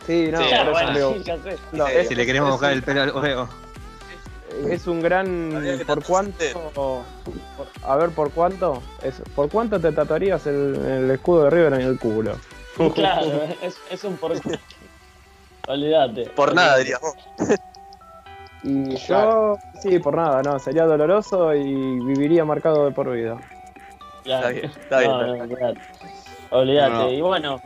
[0.05, 1.57] Sí, no, Sí, bueno, ya sé.
[1.71, 3.47] no, Sí, es, Si le queremos un- el pelo al huevo.
[4.69, 5.63] Es un gran.
[5.85, 7.03] ¿Por cuánto?
[7.83, 8.81] a ver, ¿por cuánto?
[9.01, 12.35] Es, ¿Por cuánto te tatuarías el, el escudo de River en el culo?
[12.93, 14.33] Claro, es, es un por.
[15.67, 16.29] Olvídate.
[16.29, 17.15] Por nada, dirías vos.
[18.63, 23.37] Y yo, sí, por nada, no, sería doloroso y viviría marcado de por vida.
[24.23, 24.49] Claro.
[24.49, 25.11] Está bien, está bien.
[25.11, 25.43] No, no,
[26.51, 26.93] olvídate.
[26.93, 27.09] No.
[27.11, 27.61] Y bueno,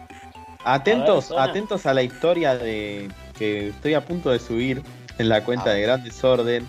[0.63, 1.43] Atentos, A ver, suena.
[1.43, 4.83] atentos a la historia de que estoy a punto de subir
[5.21, 5.73] en la cuenta Ah.
[5.73, 6.65] de Gran Desorden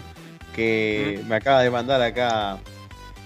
[0.55, 2.59] que me acaba de mandar acá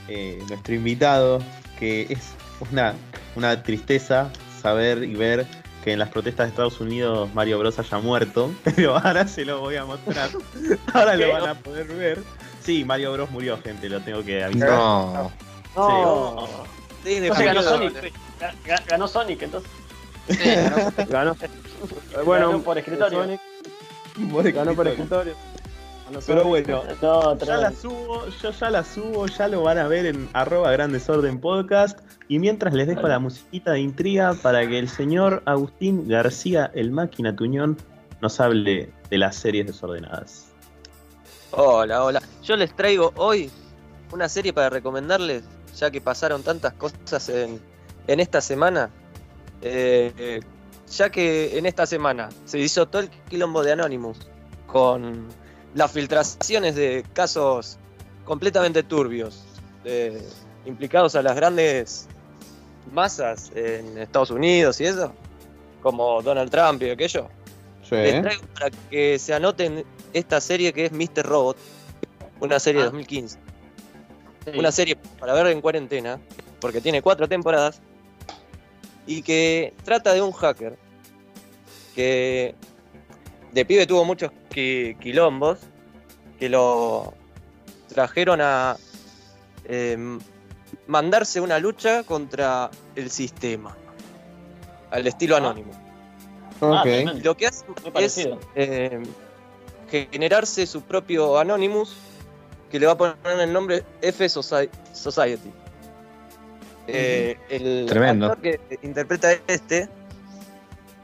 [0.09, 1.41] eh, nuestro invitado,
[1.79, 2.31] que es
[2.71, 2.95] una,
[3.35, 4.31] una tristeza
[4.63, 5.47] saber y ver
[5.85, 9.61] que en las protestas de Estados Unidos Mario Bros haya muerto, pero ahora se lo
[9.61, 10.31] voy a mostrar.
[10.95, 12.23] Ahora lo van a poder ver.
[12.63, 14.71] Sí, Mario Bros murió, gente, lo tengo que avisar.
[14.71, 15.31] No.
[15.77, 16.49] no.
[17.05, 17.93] Sí, Entonces ganó Sonic.
[18.41, 19.71] Ga- ga- Ganó Sonic, entonces.
[21.09, 21.37] Ganó.
[22.25, 23.21] Bueno, Bueno, por escritorio.
[23.21, 23.41] Sonic
[24.53, 25.35] ganó por escritorio.
[26.27, 30.07] Pero bueno, No, Ya la subo, yo ya la subo, ya lo van a ver
[30.07, 31.99] en arroba Gran Desorden Podcast.
[32.29, 36.93] Y mientras les dejo la musiquita de intriga para que el señor Agustín García, el
[36.93, 37.77] máquina Tuñón,
[38.21, 40.47] nos hable de las series desordenadas.
[41.51, 42.23] Hola, hola.
[42.43, 43.51] Yo les traigo hoy
[44.13, 45.43] una serie para recomendarles,
[45.77, 47.61] ya que pasaron tantas cosas en,
[48.07, 48.91] en esta semana.
[49.63, 50.41] Eh, eh,
[50.91, 54.19] ya que en esta semana se hizo todo el quilombo de Anonymous
[54.67, 55.27] con
[55.75, 57.79] las filtraciones de casos
[58.25, 59.45] completamente turbios,
[59.85, 60.23] de-
[60.65, 62.09] implicados a las grandes
[62.93, 65.13] masas en Estados Unidos y eso,
[65.83, 67.29] como Donald Trump y aquello.
[67.91, 71.25] Les traigo para que se anoten esta serie que es Mr.
[71.25, 71.57] Robot,
[72.41, 72.91] una serie de Ah.
[72.91, 73.39] 2015.
[74.45, 74.59] Sí.
[74.59, 76.19] Una serie para ver en cuarentena,
[76.61, 77.81] porque tiene cuatro temporadas,
[79.07, 80.77] y que trata de un hacker
[81.95, 82.55] que
[83.53, 85.59] de pibe tuvo muchos qui- quilombos,
[86.39, 87.15] que lo
[87.89, 88.77] trajeron a
[89.69, 90.19] em,
[90.87, 93.77] mandarse una lucha contra el sistema,
[94.91, 95.39] al estilo Ah.
[95.39, 95.73] anónimo.
[96.61, 99.03] Ah, Y lo que hace Muy es eh,
[99.91, 101.95] generarse su propio Anonymous
[102.71, 105.51] que le va a poner el nombre F Soci- Society.
[106.89, 108.27] Eh, el Tremendo.
[108.27, 109.89] actor que interpreta este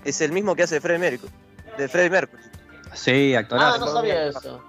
[0.05, 1.33] es el mismo que hace Freddie Mercury.
[1.79, 2.43] De Freddie Mercury.
[2.95, 3.79] Sí, Ah, actorazo.
[3.79, 4.63] no sabía eso.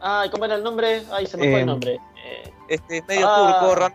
[0.00, 1.02] Ay, ¿cómo era el nombre?
[1.10, 1.94] Ay, se me fue el nombre.
[2.24, 3.58] Eh, Este es medio Ah.
[3.60, 3.94] turco, Ram-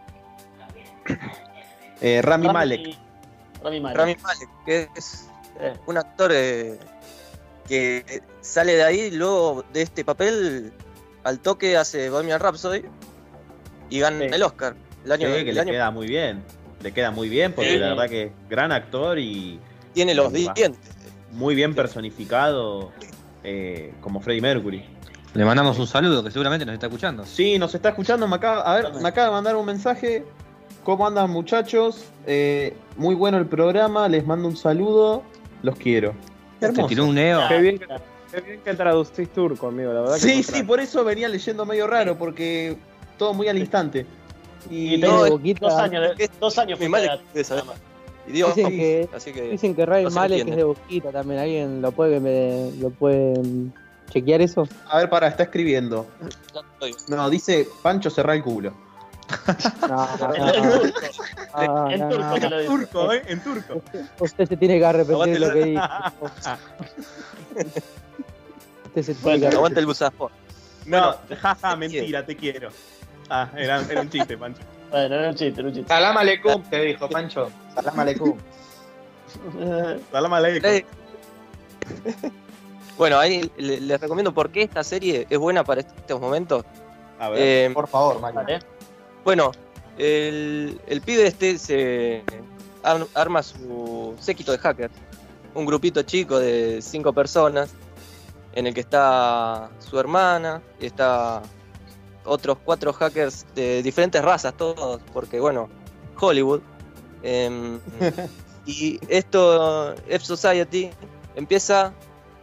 [2.02, 2.98] Eh, Rami Rami- Malek.
[3.64, 3.98] Rami Malek.
[3.98, 6.80] Rami Malek, que es Eh, un actor eh,
[7.68, 10.74] que sale de ahí y luego de este papel
[11.24, 12.82] al toque hace Bohemian Rhapsody
[13.92, 14.26] y gana Sí.
[14.34, 14.76] el Oscar.
[15.06, 16.44] El año, Sí, que el le año queda muy bien.
[16.84, 17.78] Le queda muy bien porque Sí.
[17.80, 19.60] la verdad que es gran actor y
[19.94, 20.78] tiene los dientes.
[21.32, 22.92] muy bien personificado
[23.44, 24.84] eh, como Freddie Mercury.
[25.34, 27.26] Le mandamos un saludo que seguramente nos está escuchando.
[27.26, 28.28] Sí, nos está escuchando.
[28.28, 30.24] Me acaba, a ver, me acaba de mandar un mensaje.
[30.84, 32.06] ¿Cómo andan muchachos?
[32.28, 34.08] Eh, muy bueno el programa.
[34.10, 35.24] Les mando un saludo.
[35.64, 36.14] Los quiero.
[36.60, 37.42] Te tiró un neo.
[37.48, 37.88] Qué bien, que,
[38.32, 40.16] qué bien que traducís turco, amigo, la verdad.
[40.16, 42.78] que Sí, sí, por eso venía leyendo medio raro, porque
[43.18, 44.06] todo muy al instante.
[44.70, 47.10] Y Y tengo No, dos años, de- dos años Mi madre
[47.44, 47.64] saber.
[48.28, 48.56] idiomas.
[48.56, 51.40] Dicen que, así que dicen que Ray no Malek es de Boquita también.
[51.42, 53.34] ¿Alguien lo puede, me- lo puede
[54.12, 54.68] chequear eso?
[54.90, 56.08] A ver, para, está escribiendo.
[57.10, 58.74] No, dice Pancho cerrá el culo.
[59.90, 60.80] No, no, En no.
[60.80, 61.90] turco.
[61.92, 62.40] En no, turco no.
[62.40, 62.74] te lo digo.
[62.76, 63.24] turco, ¿eh?
[63.28, 63.82] En turco.
[64.20, 65.82] Usted se tiene que arrepentir de lo que dijo.
[68.86, 69.56] Usted se tiene Bueno, que arrepentir.
[69.58, 70.32] Aguanta el busafor.
[70.86, 72.70] No, jaja, mentira, te quiero.
[73.30, 74.62] Ah, era, era un chiste, Pancho.
[74.92, 75.88] Bueno, era un chiste, era un chiste.
[75.88, 77.50] Salam aleikum, te dijo Pancho.
[77.76, 78.38] Salam aleikum.
[80.12, 80.70] Salam aleikum.
[82.96, 86.64] Bueno, ahí le- les recomiendo por qué esta serie es buena para estos momentos.
[87.20, 87.40] A ver.
[87.42, 88.60] Eh, Por favor, Mario.
[89.26, 89.52] Bueno,
[89.98, 92.24] el, el pibe este se
[92.84, 94.94] ar- arma su séquito de hackers.
[95.56, 97.74] Un grupito chico de cinco personas
[98.54, 101.42] en el que está su hermana, está
[102.26, 105.70] otros cuatro hackers de diferentes razas, todos, porque bueno,
[106.20, 106.62] Hollywood.
[107.22, 107.80] Em,
[108.66, 110.92] y esto, F Society,
[111.36, 111.94] empieza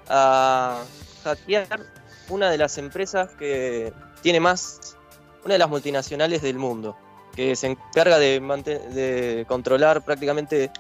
[0.09, 0.83] a
[1.25, 1.81] hackear
[2.29, 4.97] una de las empresas que tiene más,
[5.45, 6.97] una de las multinacionales del mundo,
[7.35, 10.71] que se encarga de, de controlar prácticamente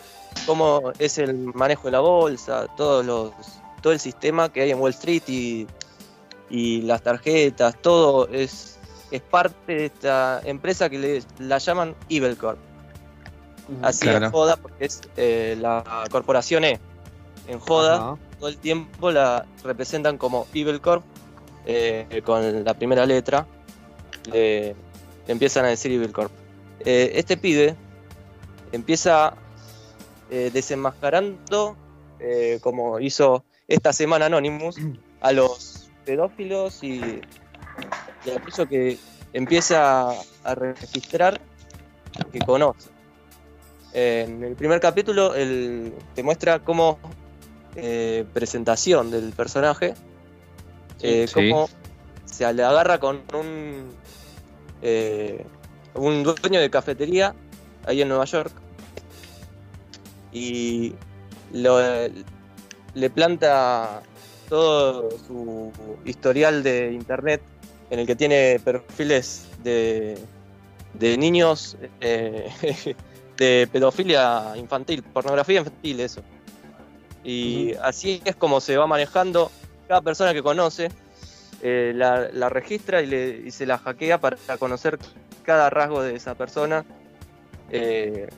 [0.47, 3.33] cómo es el manejo de la bolsa, todos los,
[3.83, 5.67] todo el sistema que hay en Wall Street y,
[6.49, 8.79] y las tarjetas, todo es,
[9.11, 12.59] es parte de esta empresa que le, la llaman Evil Corp.
[13.83, 14.27] Así Claro.
[14.27, 16.81] en joda, porque es eh, la corporación E.
[17.47, 18.17] En joda, Ajá.
[18.39, 21.05] todo el tiempo la representan como Evil Corp,
[21.67, 23.47] eh, con la primera letra,
[24.33, 24.75] le,
[25.27, 26.33] le empiezan a decir Evil Corp.
[26.81, 27.77] Eh, este pibe
[28.73, 29.35] empieza
[30.31, 31.77] eh, desenmascarando,
[32.19, 34.77] eh, como hizo esta semana Anonymous,
[35.21, 37.21] a los pedófilos y,
[38.25, 38.99] y aquello que
[39.33, 40.11] empieza
[40.45, 41.41] a registrar
[42.33, 42.91] que conoce.
[43.93, 46.99] En el primer capítulo el- te muestra cómo
[47.77, 49.95] eh, presentación del personaje,
[51.03, 51.35] eh, Sí.
[51.35, 51.68] cómo
[52.25, 53.93] se le agarra con un,
[54.83, 55.45] eh,
[55.95, 57.33] un dueño de cafetería
[57.87, 58.53] ahí en Nueva York
[60.33, 60.95] y
[61.53, 61.79] lo-
[62.95, 64.03] le planta
[64.49, 65.73] todo su
[66.05, 67.41] historial de internet
[67.91, 70.18] en el que tiene perfiles de,
[70.95, 72.49] de niños eh,
[73.36, 76.22] de pedofilia infantil, pornografía infantil, eso.
[77.24, 79.51] Y así es como se va manejando
[79.88, 80.91] cada persona que conoce,
[81.62, 84.99] eh, la, la registra y, le- y se la hackea para conocer
[85.45, 86.84] cada rasgo de esa persona.
[87.70, 88.28] Eh,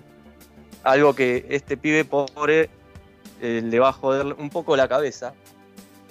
[0.82, 2.68] algo que este pibe pobre
[3.40, 5.34] le va a joder un poco la cabeza.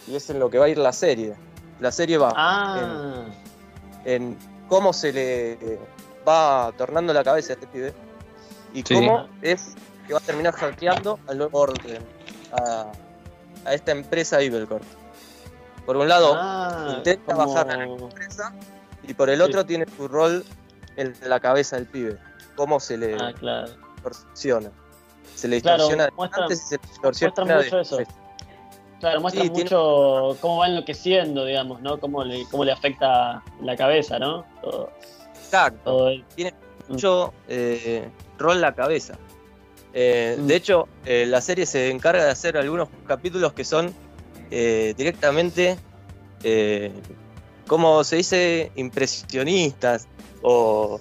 [0.07, 1.33] Y es en lo que va a ir la serie.
[1.81, 3.25] La serie va Ah,
[4.05, 4.37] en
[4.69, 5.79] cómo se le
[6.27, 7.93] va tornando la cabeza a este pibe
[8.73, 8.93] y Sí.
[8.93, 9.73] cómo es
[10.07, 12.01] que va a terminar hackeando al nuevo orden,
[12.53, 12.85] a,
[13.65, 14.83] a esta empresa Evil Corp.
[15.85, 18.53] Por un lado, ah, intenta como- bajar la empresa
[19.03, 20.45] y por el otro tiene su rol
[20.95, 22.17] en la cabeza del pibe.
[22.55, 23.67] Cómo se le Ah, claro.
[23.95, 24.69] distorsiona.
[25.35, 27.97] Se le Claro, distorsiona de muestra- antes y se le distorsiona mucho eso.
[29.01, 31.99] Claro, muestra Sí, tiene- mucho cómo va enloqueciendo, digamos, ¿no?
[31.99, 34.45] Cómo le, cómo le afecta la cabeza, ¿no?
[34.61, 34.89] Todo,
[35.43, 35.79] Exacto.
[35.83, 36.53] todo el- tiene
[36.87, 39.15] mucho eh, rol la cabeza.
[39.93, 40.47] Eh, Mm.
[40.47, 43.93] De hecho, eh, la serie se encarga de hacer algunos capítulos que son
[44.49, 45.77] directamente,
[47.67, 50.07] como se dice, impresionistas
[50.41, 50.99] o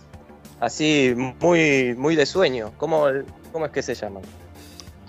[0.61, 2.73] así muy, muy de sueño.
[2.79, 3.07] ¿Cómo,
[3.53, 4.23] cómo es que se llaman?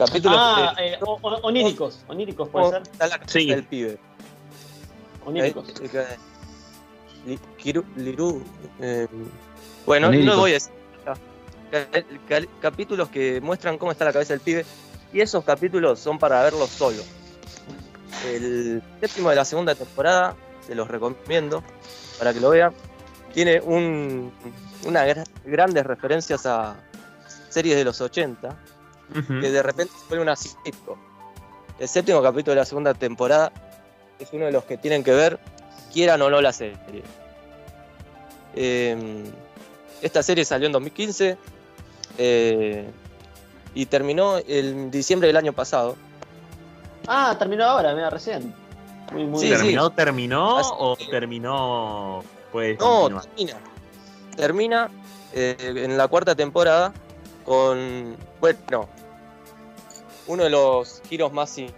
[0.06, 2.82] Capítulos Ah, eh, o- oníricos, oníricos puede ser.
[2.82, 3.46] está la cabeza Sí.
[3.50, 4.00] del pibe.
[5.26, 5.70] Oníricos.
[5.80, 6.18] Eh,
[7.28, 8.44] eh, Liru,
[8.80, 9.08] eh,
[9.86, 10.36] bueno, Oníricos.
[10.36, 10.72] no voy a decir.
[12.62, 14.66] Capítulos que muestran cómo está la cabeza del pibe.
[15.14, 17.04] Y esos capítulos son para verlos solo.
[18.26, 20.36] El séptimo de la segunda temporada,
[20.66, 21.64] se los recomiendo
[22.18, 22.74] para que lo vean.
[23.34, 24.32] Tiene un,
[24.86, 26.76] una gra- grandes referencias a
[27.50, 28.58] series de los 80
[29.14, 30.98] Que de repente se vuelve una sitcom.
[31.80, 33.52] El séptimo capítulo de la segunda temporada
[34.20, 35.40] es uno de los que tienen que ver,
[35.92, 36.78] quieran o no la serie.
[38.56, 39.24] Eh,
[40.02, 41.38] esta serie salió en 2015
[42.18, 42.90] eh,
[43.74, 45.96] y terminó en diciembre del año pasado.
[47.08, 48.54] Ah, terminó ahora, mira, recién.
[49.12, 49.58] Muy, muy Sí, bien.
[49.58, 52.24] ¿Terminó, terminó Así o que- terminó?
[52.52, 53.26] Pues No, continuar?
[53.26, 53.58] termina.
[54.36, 54.90] Termina
[55.34, 55.56] eh,
[55.86, 56.94] en la cuarta temporada
[57.52, 58.88] con, bueno,
[60.28, 61.58] uno de los giros más...
[61.58, 61.70] in-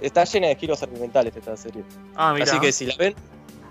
[0.00, 1.84] Está llena de giros argumentales esta serie.
[2.16, 2.44] Ah, mira.
[2.44, 3.14] Así que si la ven,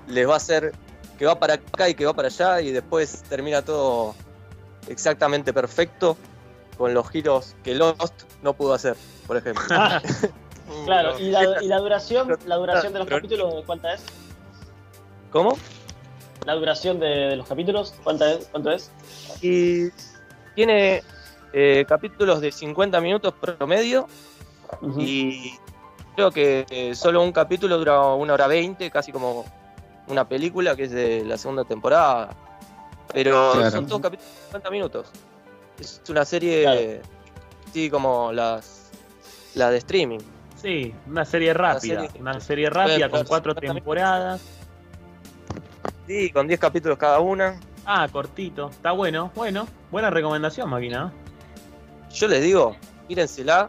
[0.08, 0.72] les va a hacer
[1.18, 4.16] que va para acá y que va para allá y después termina todo
[4.88, 6.16] exactamente perfecto.
[6.78, 8.96] con los giros que Lost no pudo hacer,
[9.28, 9.64] por ejemplo.
[9.72, 10.02] Ah,
[10.86, 14.02] claro, y la, y la duración, la duración de los capítulos, ¿cuánta es?
[15.32, 15.58] ¿Cómo?
[16.46, 18.46] La duración de, de los capítulos, ¿cuánta es?
[18.52, 18.90] ¿Cuánto es?
[19.42, 19.90] Y
[20.60, 21.04] tiene
[21.54, 24.08] eh, capítulos de 50 minutos promedio
[24.98, 25.54] y
[26.16, 29.46] creo que eh, solo un capítulo dura una hora 20, casi como
[30.08, 32.32] una película que es de la segunda temporada.
[33.14, 33.72] Pero Claro.
[33.72, 35.08] son todos capítulos de 50 minutos.
[35.80, 36.82] Es una serie Claro.
[37.70, 38.92] así como las
[39.56, 40.20] la de streaming.
[40.62, 42.02] Sí, una serie rápida.
[42.02, 44.42] serie- Una serie rápida con cuatro durar 50 temporadas.
[46.06, 47.58] Sí, con 10 capítulos cada una.
[47.92, 48.70] Ah, cortito.
[48.70, 49.32] Está bueno.
[49.34, 51.12] Bueno, buena recomendación, máquina.
[52.14, 52.76] Yo les digo,
[53.08, 53.68] mírensela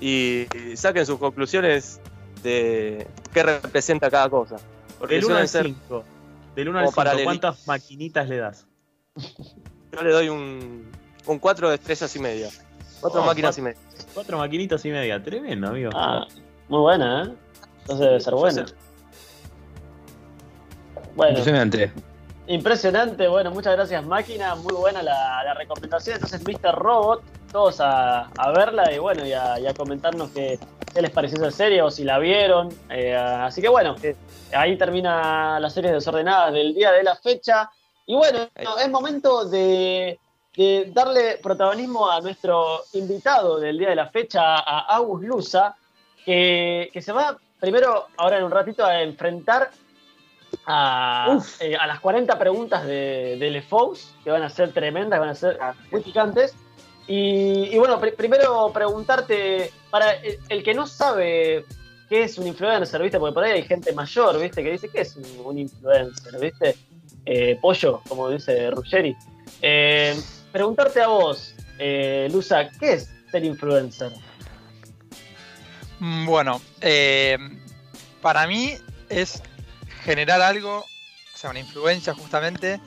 [0.00, 1.98] y, y saquen sus conclusiones
[2.42, 4.56] de qué representa cada cosa.
[4.98, 6.04] Porque Del 1 al suelen ser 5.
[6.54, 8.66] Del 1 al como 5, paraleli- ¿cuántas maquinitas le das?
[9.92, 10.90] Yo le doy un,
[11.26, 12.48] un 4 de estrellas y media.
[13.00, 13.60] Cuatro Oh, máquinas cuatro.
[13.60, 14.08] y media.
[14.12, 15.22] Cuatro maquinitas y media.
[15.22, 15.90] Tremendo, amigo.
[15.94, 16.26] Ah,
[16.68, 17.34] muy buena, ¿eh?
[17.80, 18.66] Entonces debe ser buena.
[21.16, 21.92] Bueno, Impresionante.
[22.46, 23.28] Impresionante.
[23.28, 24.54] Bueno, muchas gracias, máquina.
[24.54, 26.16] Muy buena la, la recomendación.
[26.16, 26.74] Entonces, Mr.
[26.74, 30.58] Robot, todos a, a verla y bueno, y a, y a comentarnos qué,
[30.92, 32.68] qué les pareció esa serie o si la vieron.
[32.90, 33.94] Eh, así que bueno,
[34.54, 37.70] ahí termina la serie desordenada del día de la fecha.
[38.06, 40.18] Y bueno, es momento de,
[40.56, 45.74] de darle protagonismo a nuestro invitado del día de la fecha, a Agus Lusa,
[46.24, 49.70] que, que se va primero, ahora en un ratito, a enfrentar
[50.66, 53.50] a, eh, a las 40 preguntas de, de
[54.22, 55.58] que van a ser tremendas, van a ser
[55.90, 56.54] muy picantes.
[57.06, 61.64] Y, y bueno, pri- primero preguntarte, para el, el que no sabe
[62.08, 63.18] qué es un influencer, ¿viste?
[63.18, 64.62] Porque por ahí hay gente mayor, ¿viste?
[64.62, 66.76] Que dice, ¿qué es un, un influencer, ¿viste?
[67.26, 69.14] Eh, pollo, como dice Ruggeri.
[69.60, 70.14] Eh,
[70.52, 74.12] preguntarte a vos, eh, Luza, ¿qué es ser influencer?
[76.00, 77.36] Mm, Bueno, eh,
[78.22, 78.74] para mí
[79.08, 79.42] es
[80.04, 82.80] generar algo, o sea, una influencia justamente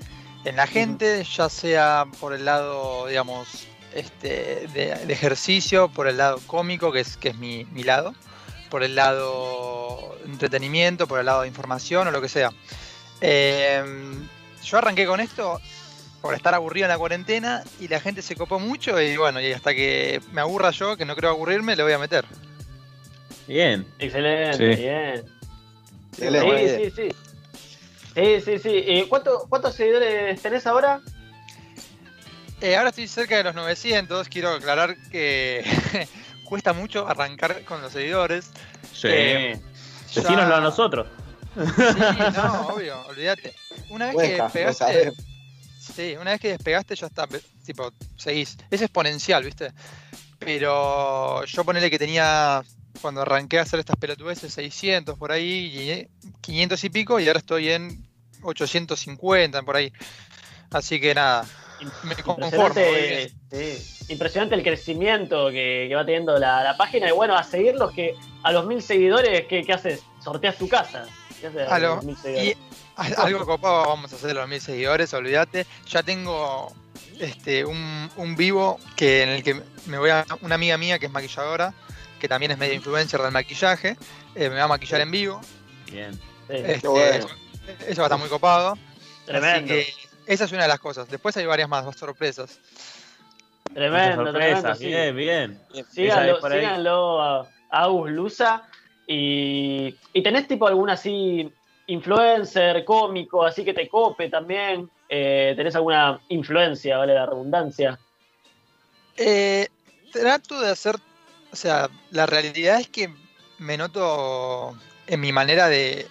[0.46, 6.18] en la gente, ya sea por el lado, digamos, este, de, de ejercicio, por el
[6.18, 8.14] lado cómico, que es, que es mi, mi lado,
[8.70, 12.52] por el lado entretenimiento, por el lado de información o lo que sea.
[13.22, 13.84] Eh,
[14.64, 15.60] yo arranqué con esto
[16.22, 19.52] por estar aburrido en la cuarentena y la gente se copó mucho y bueno, y
[19.54, 22.26] hasta que me aburra yo, que no creo aburrirme, le voy a meter.
[23.48, 23.86] Bien.
[24.00, 24.82] Excelente, Sí.
[24.82, 25.37] bien.
[26.18, 27.10] Sí, sí, sí.
[28.16, 28.70] Sí, sí, sí.
[28.88, 31.02] Eh, ¿cuánto- ¿Cuántos seguidores tenés ahora?
[32.62, 34.28] Eh, ahora estoy cerca de los 900.
[34.30, 35.64] Quiero aclarar que
[36.50, 38.50] cuesta mucho arrancar con los seguidores.
[38.94, 39.08] Sí.
[39.12, 39.62] Eh,
[40.12, 41.08] ya- Decínoslo a nosotros.
[41.56, 41.64] Sí,
[42.36, 43.54] no, obvio, olvídate.
[43.90, 44.84] Una vez que Cuesta, lo despegaste.
[44.84, 45.16] sabemos.
[45.96, 47.28] Sí, una vez que despegaste ya está,
[47.66, 48.58] tipo, seguís.
[48.70, 49.72] Es exponencial, ¿viste?
[50.40, 52.62] Pero yo ponele que tenía,
[53.02, 56.10] cuando arranqué a hacer estas pelotudeces, 600 por ahí, y eh,
[56.42, 58.06] 500 y pico, y ahora estoy en
[58.44, 59.92] 850 por ahí.
[60.72, 61.46] Así que nada,
[62.04, 62.48] me conformo.
[62.82, 64.06] Impresionante, sí.
[64.14, 67.08] Impresionante el crecimiento que, que va teniendo la, la página.
[67.10, 70.02] Y bueno, a seguirlos que a los mil seguidores, ¿qué, qué haces?
[70.24, 71.06] Sorteas tu casa.
[71.40, 72.58] ¿Qué haces A lo- los mil y seguidores?
[72.96, 75.66] a- algo copado vamos a hacer los mil seguidores, olvídate.
[75.90, 76.74] Ya tengo
[77.20, 80.26] este un, un vivo que en el que me voy a.
[80.42, 81.74] Una amiga mía que es maquilladora,
[82.20, 83.98] que también es media influencer del maquillaje,
[84.36, 85.42] eh, me va a maquillar en vivo.
[85.92, 86.20] Bien.
[86.50, 87.28] Este, bueno.
[87.88, 88.78] eso, va a estar muy copado.
[89.26, 91.10] tremendo, Así que esa es una de las cosas.
[91.10, 92.60] Después hay varias más, más sorpresas.
[93.74, 94.88] tremendo, sí.
[94.88, 95.62] Bien, bien.
[95.92, 98.64] Síganlo, síganlo a, Agus Luza.
[99.08, 101.50] Y, y tenés tipo algún así
[101.88, 104.90] influencer, cómico, así que te cope también.
[105.10, 107.98] Eh, ¿Tenés alguna influencia, vale la redundancia?
[109.16, 109.68] Eh,
[110.12, 110.96] trato de hacer,
[111.52, 113.10] o sea, la realidad es que
[113.60, 114.78] me noto
[115.08, 116.08] en mi manera de,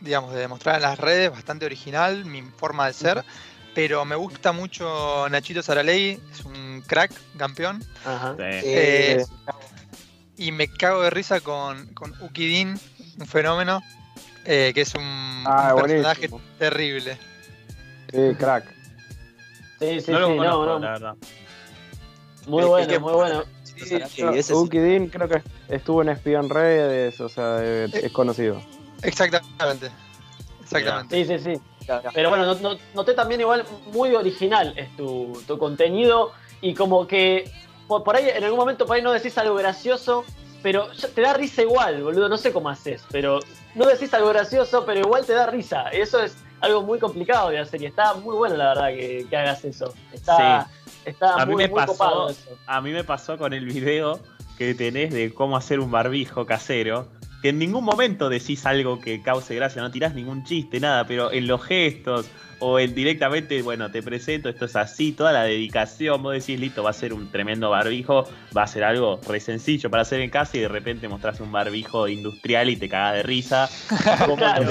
[0.00, 3.24] digamos, de demostrar en las redes bastante original, mi forma de ser,
[3.74, 8.34] pero me gusta mucho Nachito Saraley, es un crack, campeón, Ajá.
[8.36, 8.42] Sí.
[8.64, 9.26] Eh,
[10.36, 12.78] y me cago de risa con, con Ukidin,
[13.18, 13.82] un fenómeno,
[14.44, 17.18] eh, que es un, Ah, un personaje terrible.
[18.12, 18.64] Sí, crack.
[19.78, 20.92] Sí, sí, no lo sí, conozco, no, la no.
[20.92, 21.14] verdad.
[22.46, 23.44] Muy El- el bueno, que- muy bueno.
[23.84, 24.58] Sí, sí, Yo- ese sí.
[24.58, 28.60] Ukidin creo que estuvo en Espion Redes, o sea, eh, es conocido.
[29.02, 29.90] Exactamente.
[30.62, 31.24] Exactamente.
[31.24, 31.60] Sí, sí, sí.
[32.14, 37.06] Pero bueno, no- no- noté también igual muy original es tu, tu contenido y como
[37.06, 37.50] que
[37.88, 40.24] por, por ahí en algún momento por ahí no decís algo gracioso,
[40.62, 43.40] pero te da risa igual, boludo, no sé cómo haces, pero
[43.74, 45.88] no decís algo gracioso, pero igual te da risa.
[45.88, 49.36] Eso es algo muy complicado de hacer y está muy bueno la verdad que, que
[49.36, 49.92] hagas eso.
[50.12, 50.68] Está,
[51.04, 52.58] Está A mí muy, me muy copado pasó, eso.
[52.66, 54.20] a mí me pasó con el video
[54.58, 57.08] que tenés de cómo hacer un barbijo casero,
[57.42, 61.32] que en ningún momento decís algo que cause gracia, no tirás ningún chiste, nada, pero
[61.32, 62.28] en los gestos
[62.62, 66.82] o en directamente, bueno, te presento, esto es así, toda la dedicación, vos decís, listo,
[66.82, 68.24] va a ser un tremendo barbijo,
[68.54, 71.50] va a ser algo re sencillo para hacer en casa y de repente mostrás un
[71.50, 73.70] barbijo industrial y te cagás de risa.
[74.26, 74.70] ¿Cómo Claro.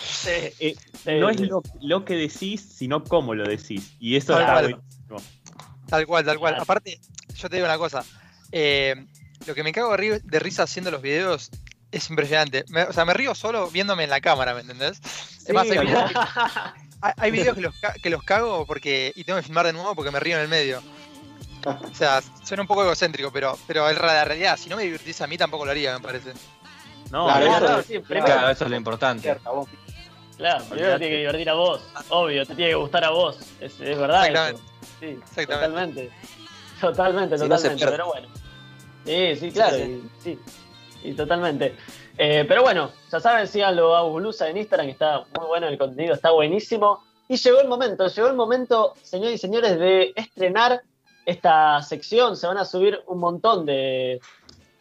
[0.00, 3.96] Sí, Eh, sí, no es lo, lo que decís, sino cómo lo decís.
[3.98, 4.78] Y eso cual.
[5.08, 5.35] buenísimo.
[5.88, 6.52] Tal cual, tal cual.
[6.54, 6.62] Claro.
[6.64, 7.00] Aparte,
[7.34, 8.04] yo te digo una cosa.
[8.52, 9.06] eh,
[9.46, 11.50] lo que me cago de, de risa haciendo los videos
[11.92, 12.64] es impresionante.
[12.68, 14.98] Me- o sea, me río solo viéndome en la cámara, ¿me entendés?
[15.46, 16.18] es más, hay videos, que,
[17.02, 19.72] hay- hay videos que, los, ca- que los cago porque y tengo que filmar de
[19.72, 20.82] nuevo porque me río en el medio.
[21.64, 24.56] O sea, suena un poco egocéntrico, pero, pero es la realidad.
[24.56, 26.32] Si no me divirtiese a mí, tampoco lo haría, me parece.
[27.10, 29.22] No, Claro, eso- eso Claro, es- sí, Claro, eso es lo importante.
[30.36, 33.38] Claro, primero te tiene que divertir a vos, obvio, te tiene que gustar a vos,
[33.60, 34.60] es, es verdad eso.
[35.00, 36.10] Sí, totalmente.
[36.80, 38.28] Totalmente, Si totalmente, pero bueno.
[39.04, 39.82] Sí, sí, claro, sí.
[39.82, 40.38] y- sí,
[41.04, 41.74] y totalmente.
[42.18, 45.78] Eh, pero bueno, ya saben, síganlo a Bulusa en Instagram, que está muy bueno el
[45.78, 47.02] contenido, está buenísimo.
[47.28, 50.82] Y llegó el momento, llegó el momento, señores y señores, de estrenar
[51.24, 52.36] esta sección.
[52.36, 54.20] Se van a subir un montón de,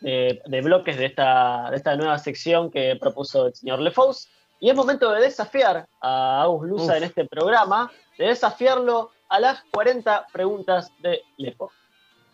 [0.01, 4.30] de- de bloques de esta, de esta nueva sección que propuso el señor Lefous.
[4.59, 6.97] Y es momento de desafiar a Agus Lusa Uf.
[6.97, 11.71] en este programa, de desafiarlo a las 40 preguntas de Lefo.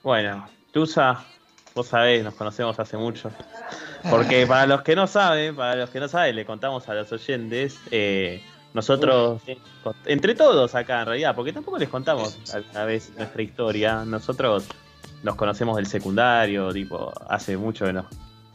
[0.04, 1.24] Bueno, Tusa,
[1.76, 3.32] vos sabés, nos conocemos hace mucho.
[4.10, 7.12] Porque para los que no saben, para los que no saben, le contamos a los
[7.12, 8.42] oyentes, eh,
[8.74, 9.42] nosotros,
[9.84, 14.68] con- entre todos acá en realidad, porque tampoco les contamos alguna vez nuestra historia, nosotros
[15.24, 18.06] nos conocemos del secundario, tipo, hace mucho que nos,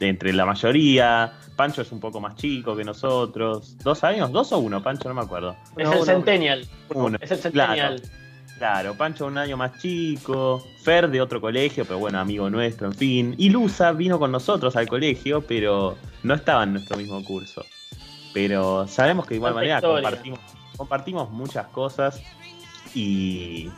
[0.00, 4.50] de entre la mayoría, Pancho es un poco más chico que nosotros, dos años, dos
[4.52, 5.54] o uno, Pancho, no me acuerdo.
[5.76, 6.66] Es el Centennial.
[6.92, 7.18] Uno.
[7.20, 7.72] Es el Claro.
[7.74, 8.02] Centennial.
[8.58, 12.94] Claro, Pancho un año más chico, Fer de otro colegio, pero bueno, amigo nuestro, en
[12.94, 13.34] fin.
[13.36, 17.64] Y Luza vino con nosotros al colegio, pero no estaba en nuestro mismo curso.
[18.32, 20.02] Pero sabemos que de igual Tanta manera historia.
[20.10, 20.40] compartimos,
[20.76, 22.20] compartimos muchas cosas
[22.94, 23.70] y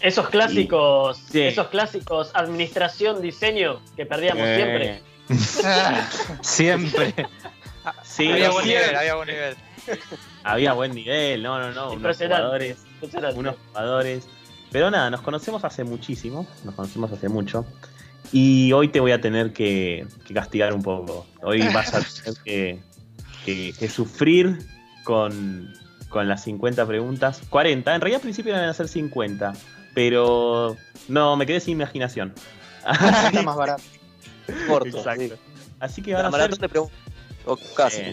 [0.00, 1.42] Esos clásicos, Sí.
[1.42, 5.02] esos clásicos administración, diseño que perdíamos Eh, siempre.
[6.42, 7.14] Siempre.
[8.02, 8.84] Sí, había buen siempre.
[8.86, 9.56] nivel, había buen nivel.
[10.44, 12.78] Había buen nivel, no, no, no, unos jugadores,
[13.34, 14.24] unos jugadores.
[14.70, 17.64] Pero nada, nos conocemos hace muchísimo, nos conocemos hace mucho.
[18.32, 21.26] Y hoy te voy a tener que, que castigar un poco.
[21.42, 22.80] Hoy vas a tener que,
[23.46, 24.58] que- que sufrir
[25.04, 25.72] con,
[26.10, 27.40] con las 50 preguntas.
[27.48, 29.54] 40, en realidad al principio iban a ser 50,
[29.94, 30.76] pero
[31.08, 32.34] no, me quedé sin imaginación.
[32.86, 33.82] Está más barato.
[34.68, 34.98] Corto.
[34.98, 35.22] Exacto.
[35.22, 35.32] sí.
[35.80, 36.98] Así que La van a maratón ser de preguntas.
[37.46, 38.00] O casi.
[38.02, 38.12] Eh,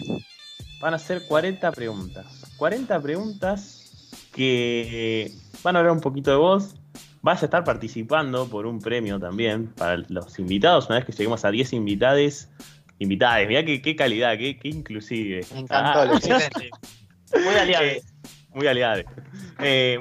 [0.80, 2.26] van a ser 40 preguntas.
[2.56, 6.74] 40 preguntas que van a hablar un poquito de vos.
[7.22, 10.86] Vas a estar participando por un premio también para los invitados.
[10.86, 12.48] Una vez que lleguemos a 10 invitades.
[12.98, 15.44] Invitades, mirá qué, qué calidad, qué, qué inclusive.
[15.52, 16.70] Me encantó, Ah, lo Excelente.
[17.44, 17.84] Muy aliado.
[17.84, 18.02] eh,
[18.54, 19.02] muy aliado.
[19.58, 19.98] Eh,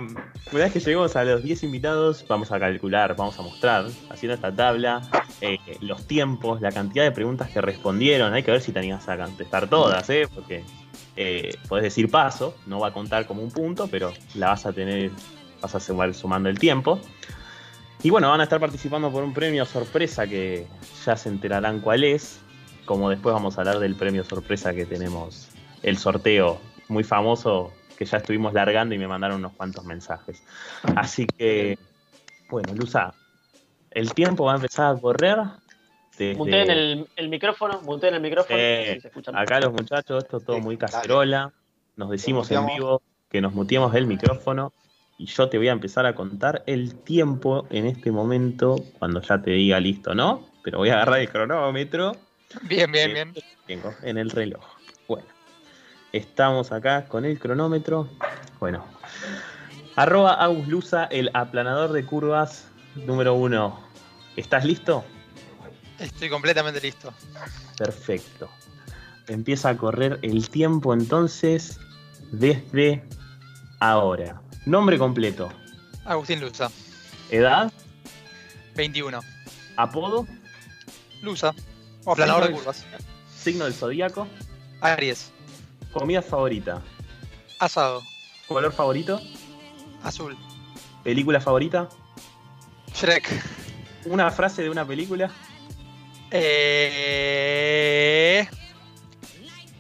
[0.54, 4.36] una vez que lleguemos a los 10 invitados, vamos a calcular, vamos a mostrar, haciendo
[4.36, 5.02] esta tabla,
[5.42, 8.34] eh, los tiempos, la cantidad de preguntas que respondieron.
[8.34, 10.28] Hay que ver si te a contestar todas, ¿eh?
[10.34, 10.64] Porque
[11.16, 14.74] eh, podés decir paso, no va a contar como un punto, pero la vas a
[14.74, 15.12] tener,
[15.62, 17.00] vas a sumar sumando el tiempo.
[18.04, 20.68] Y bueno, van a estar participando por un premio sorpresa que
[21.06, 22.40] ya se enterarán cuál es.
[22.86, 25.50] Como después vamos a hablar del premio sorpresa que tenemos,
[25.82, 30.44] el sorteo muy famoso que ya estuvimos largando y me mandaron unos cuantos mensajes.
[30.96, 31.80] Así que,
[32.50, 33.14] bueno, Luza,
[33.96, 35.38] el tiempo va a empezar a correr.
[36.18, 38.58] desde- Muteen el, el micrófono, muteen el micrófono.
[38.58, 41.52] Eh, se Acá los muchachos, esto es todo Sí, muy cacerola.
[41.96, 44.72] Nos decimos en vivo que nos muteemos el micrófono.
[45.18, 49.42] Y yo te voy a empezar a contar el tiempo en este momento, cuando ya
[49.42, 50.46] te diga listo, ¿no?
[50.62, 52.18] Pero voy a agarrar el cronómetro
[52.64, 53.34] Bien, bien, Eh, bien.
[53.66, 54.64] tengo en el reloj.
[55.08, 55.26] Bueno,
[56.12, 58.10] estamos acá con el cronómetro.
[58.60, 58.86] Bueno,
[59.96, 63.85] arroba Aguslusa, el aplanador de curvas número uno.
[64.36, 65.04] ¿Estás listo?
[66.00, 67.14] Estoy completamente listo.
[67.78, 68.50] Perfecto.
[69.28, 71.80] Empieza a correr el tiempo entonces
[72.32, 73.04] desde
[73.80, 74.42] ahora.
[74.66, 75.50] Nombre completo.
[76.06, 76.70] Agustín Luza,
[77.32, 77.72] Edad.
[78.76, 79.20] 21.
[79.78, 80.28] Apodo.
[81.22, 81.54] Luza,
[82.04, 82.86] o aplanador de Signo del- curvas.
[83.36, 84.28] Signo del zodíaco.
[84.82, 85.32] Aries,
[85.94, 86.82] Comida favorita.
[87.60, 88.04] asado,
[88.48, 89.20] Color favorito.
[90.04, 90.38] azul.
[91.04, 91.88] Película favorita.
[92.94, 93.28] Shrek.
[94.06, 95.30] Una frase de una película.
[97.56, 98.48] Eh...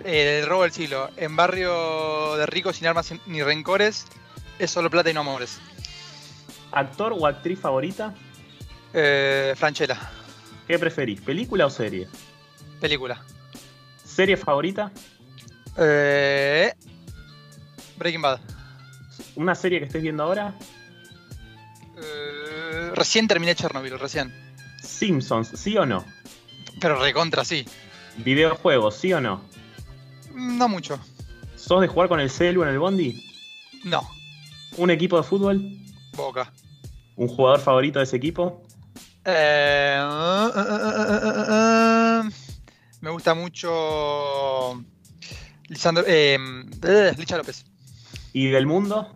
[0.03, 1.10] El robo del siglo.
[1.18, 4.06] En barrio de ricos sin armas ni rencores,
[4.60, 5.60] es solo plata y no amores.
[6.72, 8.14] ¿Actor o actriz favorita?
[8.93, 9.97] Eh, Franchella,
[10.68, 12.07] ¿Qué preferís, película o serie?
[12.80, 13.22] película.
[14.03, 14.91] ¿Serie favorita?
[15.77, 16.72] Eh,
[17.97, 18.39] Breaking Bad.
[19.35, 20.53] ¿Una serie que estés viendo ahora?
[22.95, 24.34] Recién terminé Chernobyl, recién.
[24.81, 26.05] Simpsons, ¿sí o no?
[26.80, 27.65] Pero recontra, sí.
[28.17, 29.41] Videojuegos, ¿sí o no?
[30.34, 30.97] No mucho.
[31.57, 33.22] ¿Sos de jugar con el celu en el bondi?
[33.84, 34.09] No.
[34.77, 35.61] ¿Un equipo de fútbol?
[36.15, 36.53] Boca.
[37.17, 38.63] ¿Un jugador favorito de ese equipo?
[39.26, 42.31] Eh, uh, uh, uh, uh, uh, uh,
[43.01, 44.81] me gusta mucho.
[45.67, 46.05] Lisandro.
[46.07, 46.38] Eh,
[46.84, 47.65] eh, Licha López.
[48.31, 49.14] ¿Y del mundo?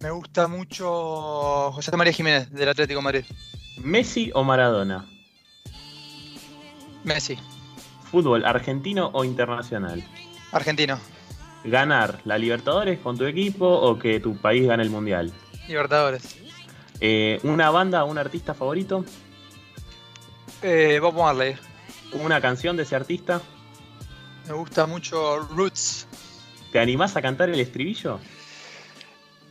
[0.00, 3.24] Me gusta mucho José María Jiménez del Atlético de Madrid.
[3.82, 5.06] ¿Messi o Maradona?
[7.04, 7.38] Messi.
[8.10, 10.02] ¿Fútbol argentino o internacional?
[10.52, 10.98] Argentino.
[11.64, 15.32] ¿Ganar la Libertadores con tu equipo o que tu país gane el Mundial?
[15.68, 16.36] Libertadores.
[17.00, 19.04] Eh, ¿Una banda o un artista favorito?
[20.62, 21.56] Eh, Bob Marley.
[22.14, 23.42] ¿Una canción de ese artista?
[24.48, 26.06] Me gusta mucho Roots.
[26.72, 28.18] ¿Te animás a cantar el estribillo?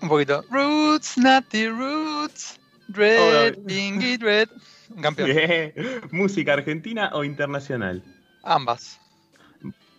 [0.01, 0.43] Un poquito.
[0.49, 2.59] Roots, Natty Roots.
[2.87, 4.49] Dread, Oh, Dread.
[4.89, 5.29] Un campeón.
[6.11, 8.03] ¿Música argentina o internacional?
[8.43, 8.99] Ambas.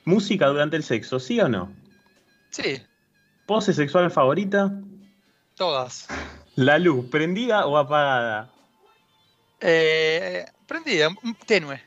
[0.04, 1.72] ¿Música durante el sexo, sí o no?
[2.50, 2.82] Sí,
[3.46, 4.72] ¿Pose sexual favorita?
[5.54, 6.06] todas.
[6.56, 8.50] ¿La luz prendida o apagada?
[9.60, 11.08] Eh, prendida,
[11.46, 11.80] tenue.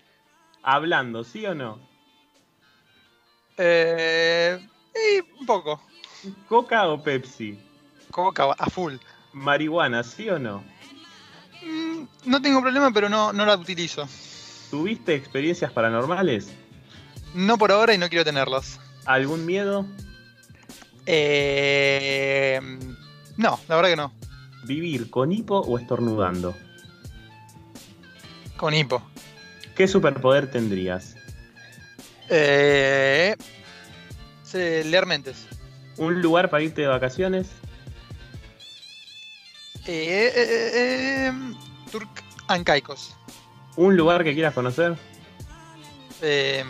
[0.62, 1.80] Hablando, ¿sí o no?
[3.58, 4.60] Eh,
[4.94, 5.82] y un poco.
[6.48, 7.60] ¿Coca o Pepsi?
[8.14, 8.94] Coca a full.
[9.34, 10.64] ¿Marihuana, sí o no?
[11.64, 14.08] Mm, No tengo problema, pero no, no la utilizo.
[14.70, 16.50] ¿Tuviste experiencias paranormales?
[17.34, 18.80] No por ahora y no quiero tenerlas.
[19.06, 19.88] ¿Algún miedo?
[21.08, 22.62] Eh,
[23.36, 24.14] no, la verdad que no.
[24.66, 26.56] ¿Vivir con hipo o estornudando?
[28.58, 29.02] Con hipo.
[29.76, 31.16] ¿Qué superpoder tendrías?
[32.30, 33.36] Eh,
[34.54, 35.48] leer mentes.
[35.98, 37.50] ¿Un lugar para irte de vacaciones?
[39.86, 40.72] Eh, eh, eh,
[41.28, 41.32] eh,
[41.92, 43.16] Turk and Caicos.
[43.76, 44.96] ¿Un lugar que quieras conocer?
[46.22, 46.64] Eh,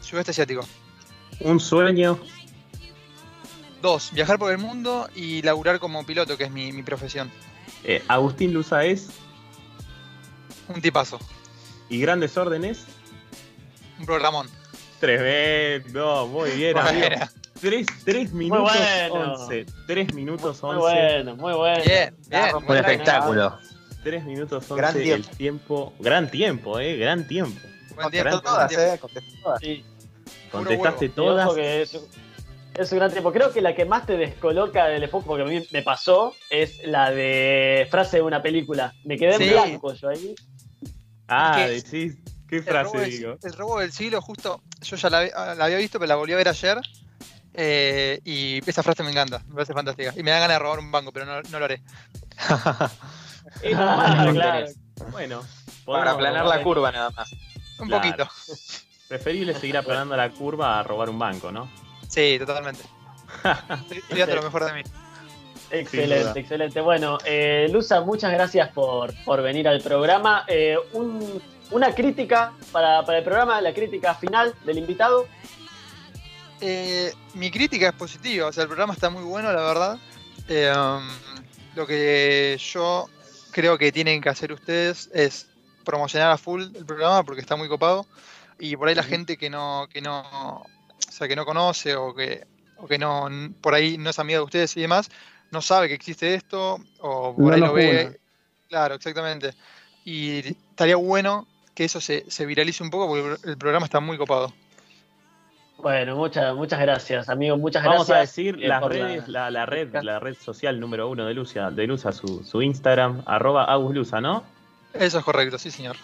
[0.00, 0.66] sudeste asiático.
[1.40, 2.18] ¿Un sueño?
[3.82, 7.30] Dos, viajar por el mundo y laburar como piloto, que es mi, mi profesión.
[7.84, 9.08] Eh, ¿Agustín Luza es?
[10.68, 11.18] Un tipazo.
[11.88, 12.84] ¿Y Grandes Órdenes?
[13.98, 14.48] Un programón.
[15.00, 16.88] Tremendo, muy bien, Bueno.
[16.88, 17.26] amigo.
[17.62, 18.72] Tres, tres minutos
[19.08, 19.34] bueno.
[19.34, 19.66] once.
[19.86, 20.80] Tres minutos Muy once.
[20.82, 21.82] bueno, muy bueno.
[21.84, 22.42] Bien, bien.
[22.68, 23.58] Un espectáculo.
[24.02, 24.74] Tres minutos once.
[24.82, 25.30] Gran el tiempo.
[25.36, 25.92] tiempo.
[26.00, 26.96] Gran tiempo, eh.
[26.96, 27.60] Gran tiempo.
[27.60, 28.84] Tiempo, Contestó todas, tiempo.
[28.84, 28.98] eh.
[28.98, 29.60] Contestó todas.
[29.60, 29.84] Sí,
[30.50, 31.56] Contestaste todas.
[31.56, 32.00] es,
[32.74, 33.32] es un gran tiempo.
[33.32, 36.84] Creo que la que más te descoloca del enfoque, porque a mí me pasó, es
[36.84, 38.92] la de frase de una película.
[39.04, 39.44] Me quedé Sí.
[39.44, 40.34] en blanco yo ahí.
[41.28, 41.70] Ah, ¿Qué?
[41.80, 42.16] decís.
[42.48, 43.36] ¿Qué El frase robo, del, digo?
[43.42, 46.36] el robo del siglo, justo, yo ya la, la había visto, pero la volví a
[46.36, 46.78] ver ayer.
[47.54, 50.12] Eh, y esa frase me encanta, me parece fantástica.
[50.16, 51.82] Y me da ganas de robar un banco, pero no, no lo haré.
[53.62, 54.66] Claro.
[55.10, 55.42] Bueno,
[55.84, 57.32] Para aplanar la curva nada más.
[57.78, 58.02] Un Claro.
[58.02, 58.28] poquito.
[59.08, 61.70] Preferible seguir aplanando la curva a robar un banco, ¿no?
[62.08, 62.82] Sí, totalmente.
[64.08, 64.82] Estoy lo mejor de mí.
[65.70, 66.80] Excelente, excelente.
[66.80, 70.44] Bueno, eh, Luza, muchas gracias por, por venir al programa.
[70.46, 75.26] Eh, un- una crítica para, para el programa, la crítica final del invitado.
[76.64, 79.98] Eh, mi crítica es positiva, o sea, el programa está muy bueno, la verdad.
[80.48, 81.02] Eh, um,
[81.74, 83.08] lo que yo
[83.50, 85.48] creo que tienen que hacer ustedes es
[85.84, 88.06] promocionar a full el programa porque está muy copado.
[88.60, 90.66] Y por ahí la gente que no, que no, o
[91.10, 93.28] sea, que no conoce o que, o que no,
[93.60, 95.10] por ahí no es amiga de ustedes y demás,
[95.50, 98.20] no sabe que existe esto, o por No ahí lo ve.
[98.68, 99.52] Claro, exactamente.
[100.04, 104.16] Y estaría bueno que eso se, se viralice un poco porque el programa está muy
[104.16, 104.54] copado.
[105.78, 107.56] Bueno, muchas, muchas gracias, amigo.
[107.56, 108.36] Muchas Vamos a gracias.
[108.36, 111.70] decir eh, las redes, la- la, la red, la red social número uno de Lucia,
[111.70, 114.44] de Luza, su, su Instagram, arroba agusluza, ¿no?
[114.94, 115.96] Eso es correcto, sí, señor.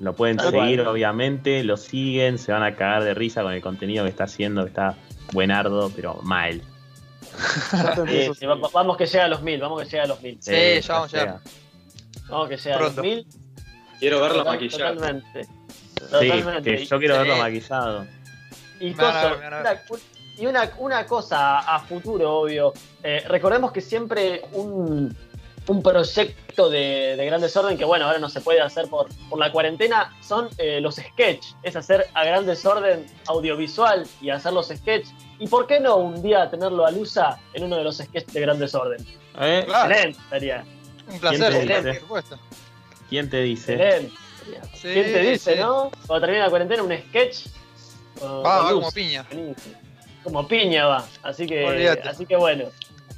[0.00, 0.88] Lo pueden Tal seguir, cual.
[0.88, 4.62] obviamente, lo siguen, se van a cagar de risa con el contenido que está haciendo,
[4.64, 4.96] que está
[5.32, 6.60] buenardo, pero mal.
[8.06, 10.36] Sí, sí, va- vamos que llega a los mil, vamos que llega a los mil.
[10.40, 11.38] Sí, Eh, ya vamos a llegar.
[12.28, 13.00] Vamos que llega Pronto.
[13.00, 13.26] a los mil.
[13.98, 14.94] Quiero verlo Total- maquillado.
[14.94, 15.44] Totalmente.
[15.44, 17.20] Sí, que yo quiero Sí.
[17.20, 18.06] verlo maquillado.
[18.80, 19.82] Y, coso, una,
[20.36, 22.72] y una, una cosa a futuro, obvio.
[23.02, 25.16] Eh, recordemos que siempre un,
[25.66, 29.38] un proyecto de, de gran desorden, que bueno, ahora no se puede hacer por, por
[29.38, 31.46] la cuarentena, son eh, los sketch.
[31.62, 35.06] Es hacer a gran desorden audiovisual y hacer los sketch.
[35.38, 38.40] Y por qué no un día tenerlo a Lusa en uno de los sketches de
[38.40, 39.04] Gran Desorden.
[39.40, 39.64] ¿Eh?
[39.66, 39.90] Claro.
[39.90, 40.64] Excelente, estaría.
[41.08, 41.92] Un placer, te Julián, dice?
[41.92, 42.38] por supuesto.
[43.08, 43.72] ¿Quién te dice?
[43.74, 44.14] Excelente.
[44.74, 45.60] Sí, ¿Quién te dice, sí.
[45.60, 45.90] no?
[46.06, 47.46] Cuando termine la cuarentena, un sketch.
[48.18, 48.80] Con- Va, con va Luz.
[48.80, 49.24] como piña.
[50.22, 51.04] Como piña va.
[51.22, 52.08] Así que, Olvídate.
[52.08, 52.64] así que bueno.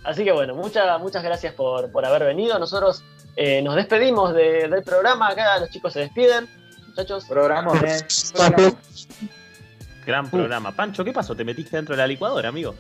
[0.05, 2.59] Así que bueno, muchas muchas gracias por, por haber venido.
[2.59, 3.03] Nosotros
[3.37, 5.29] eh, nos despedimos de- del programa.
[5.29, 6.49] Acá los chicos se despiden.
[6.89, 7.25] Muchachos.
[7.27, 8.07] Programón, eh.
[10.07, 10.73] Gran programa.
[10.73, 11.35] Pancho, ¿qué pasó?
[11.35, 12.75] ¿Te metiste dentro de la licuadora, amigo?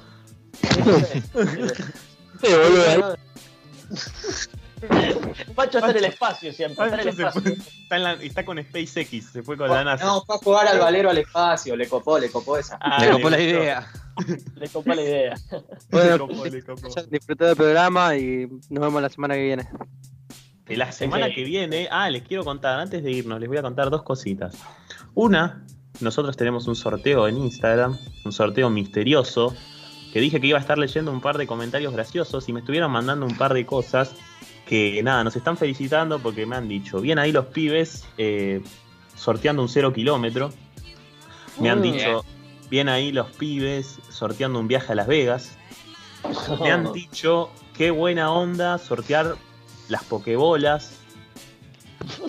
[5.56, 6.84] Pacho está en el espacio siempre.
[6.84, 7.40] Está en el espacio.
[7.42, 7.52] fue-
[7.82, 10.04] está, en la- está con SpaceX, se fue con la NASA.
[10.04, 12.78] No, fue a jugar al valero al espacio, le copó, le copó esa.
[12.80, 13.86] Ah, Le copó la idea.
[14.54, 15.34] Le copó la idea.
[15.90, 16.88] Bueno, Le copó, le copó.
[17.10, 19.68] disfruté del programa y nos vemos la semana que viene.
[20.68, 23.88] La semana que viene, ah, les quiero contar, antes de irnos, les voy a contar
[23.90, 24.56] dos cositas.
[25.14, 25.64] Una,
[26.00, 29.54] nosotros tenemos un sorteo en Instagram, un sorteo misterioso,
[30.12, 32.90] que dije que iba a estar leyendo un par de comentarios graciosos y me estuvieron
[32.90, 34.12] mandando un par de cosas
[34.66, 38.62] que nada, nos están felicitando porque me han dicho, bien ahí los pibes eh,
[39.14, 40.52] sorteando un cero kilómetro.
[41.60, 42.24] Me han dicho,
[42.68, 45.56] bien ahí los pibes sorteando un viaje a Las Vegas.
[46.60, 49.36] Me han dicho, qué buena onda sortear
[49.88, 51.00] las pokebolas.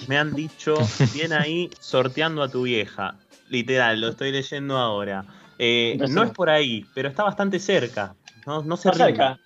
[0.07, 0.75] Me han dicho,
[1.13, 3.15] bien ahí sorteando a tu vieja.
[3.49, 5.25] Literal, lo estoy leyendo ahora.
[5.57, 8.15] Eh, no es por ahí, pero está bastante cerca.
[8.45, 9.39] No, no se cerca.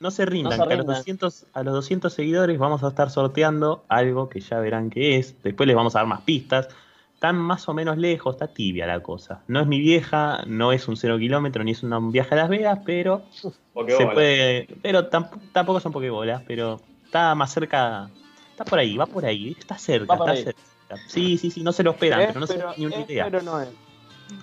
[0.00, 0.96] No se rindan, No se que a, los rindan.
[0.98, 5.42] 200, a los 200 seguidores vamos a estar sorteando algo que ya verán qué es.
[5.42, 6.68] Después les vamos a dar más pistas.
[7.14, 9.42] Están más o menos lejos, está tibia la cosa.
[9.48, 12.38] No es mi vieja, no es un cero kilómetro, ni es una- un viaje a
[12.38, 14.68] Las Vegas, pero se puede.
[14.82, 18.08] Pero tamp- tampoco son pokebolas, pero está más cerca.
[18.50, 20.44] Está por ahí, va por ahí, está cerca, está ahí.
[20.44, 20.60] cerca.
[21.08, 23.24] Sí, sí, sí, no se lo esperan, pero no se pero, ni una es, idea.
[23.24, 23.68] pero no es.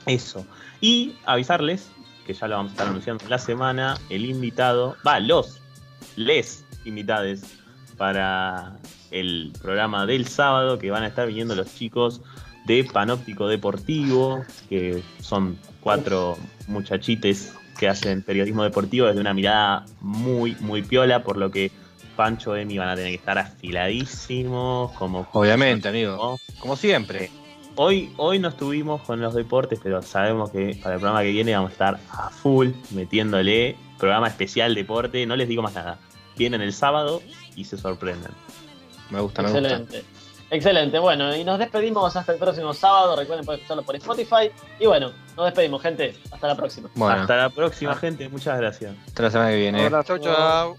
[0.06, 0.46] Eso.
[0.82, 1.90] Y avisarles,
[2.26, 5.62] que ya lo vamos a estar anunciando en la semana, el invitado, va, los,
[6.16, 7.44] les invitades
[7.98, 8.78] para
[9.12, 12.22] el programa del sábado, que van a estar viniendo los chicos
[12.66, 16.38] de Panóptico Deportivo, que son cuatro
[16.68, 21.72] muchachites que hacen periodismo deportivo desde una mirada muy, muy piola, por lo que
[22.16, 26.40] Pancho y Emi van a tener que estar afiladísimos, como Obviamente, amigo.
[26.60, 27.30] Como siempre.
[27.78, 31.54] Hoy, hoy no estuvimos con los deportes, pero sabemos que para el programa que viene
[31.54, 35.26] vamos a estar a full metiéndole programa especial deporte.
[35.26, 35.98] No les digo más nada.
[36.38, 37.22] Vienen el sábado
[37.56, 38.32] y se sorprenden.
[39.10, 39.68] Me gusta, me gusta.
[39.68, 40.04] Excelente.
[40.52, 41.00] Excelente.
[41.00, 43.16] Bueno, y nos despedimos hasta el próximo sábado.
[43.16, 44.52] Recuerden poder escucharlo por Spotify.
[44.80, 46.16] Y bueno, nos despedimos, gente.
[46.32, 46.90] Hasta la próxima.
[46.96, 48.30] Bueno, Hasta la próxima, gente.
[48.30, 48.96] Muchas gracias.
[49.08, 49.86] hasta la semana que viene.
[49.86, 50.18] Abrazo.
[50.18, 50.78] Chau, chau.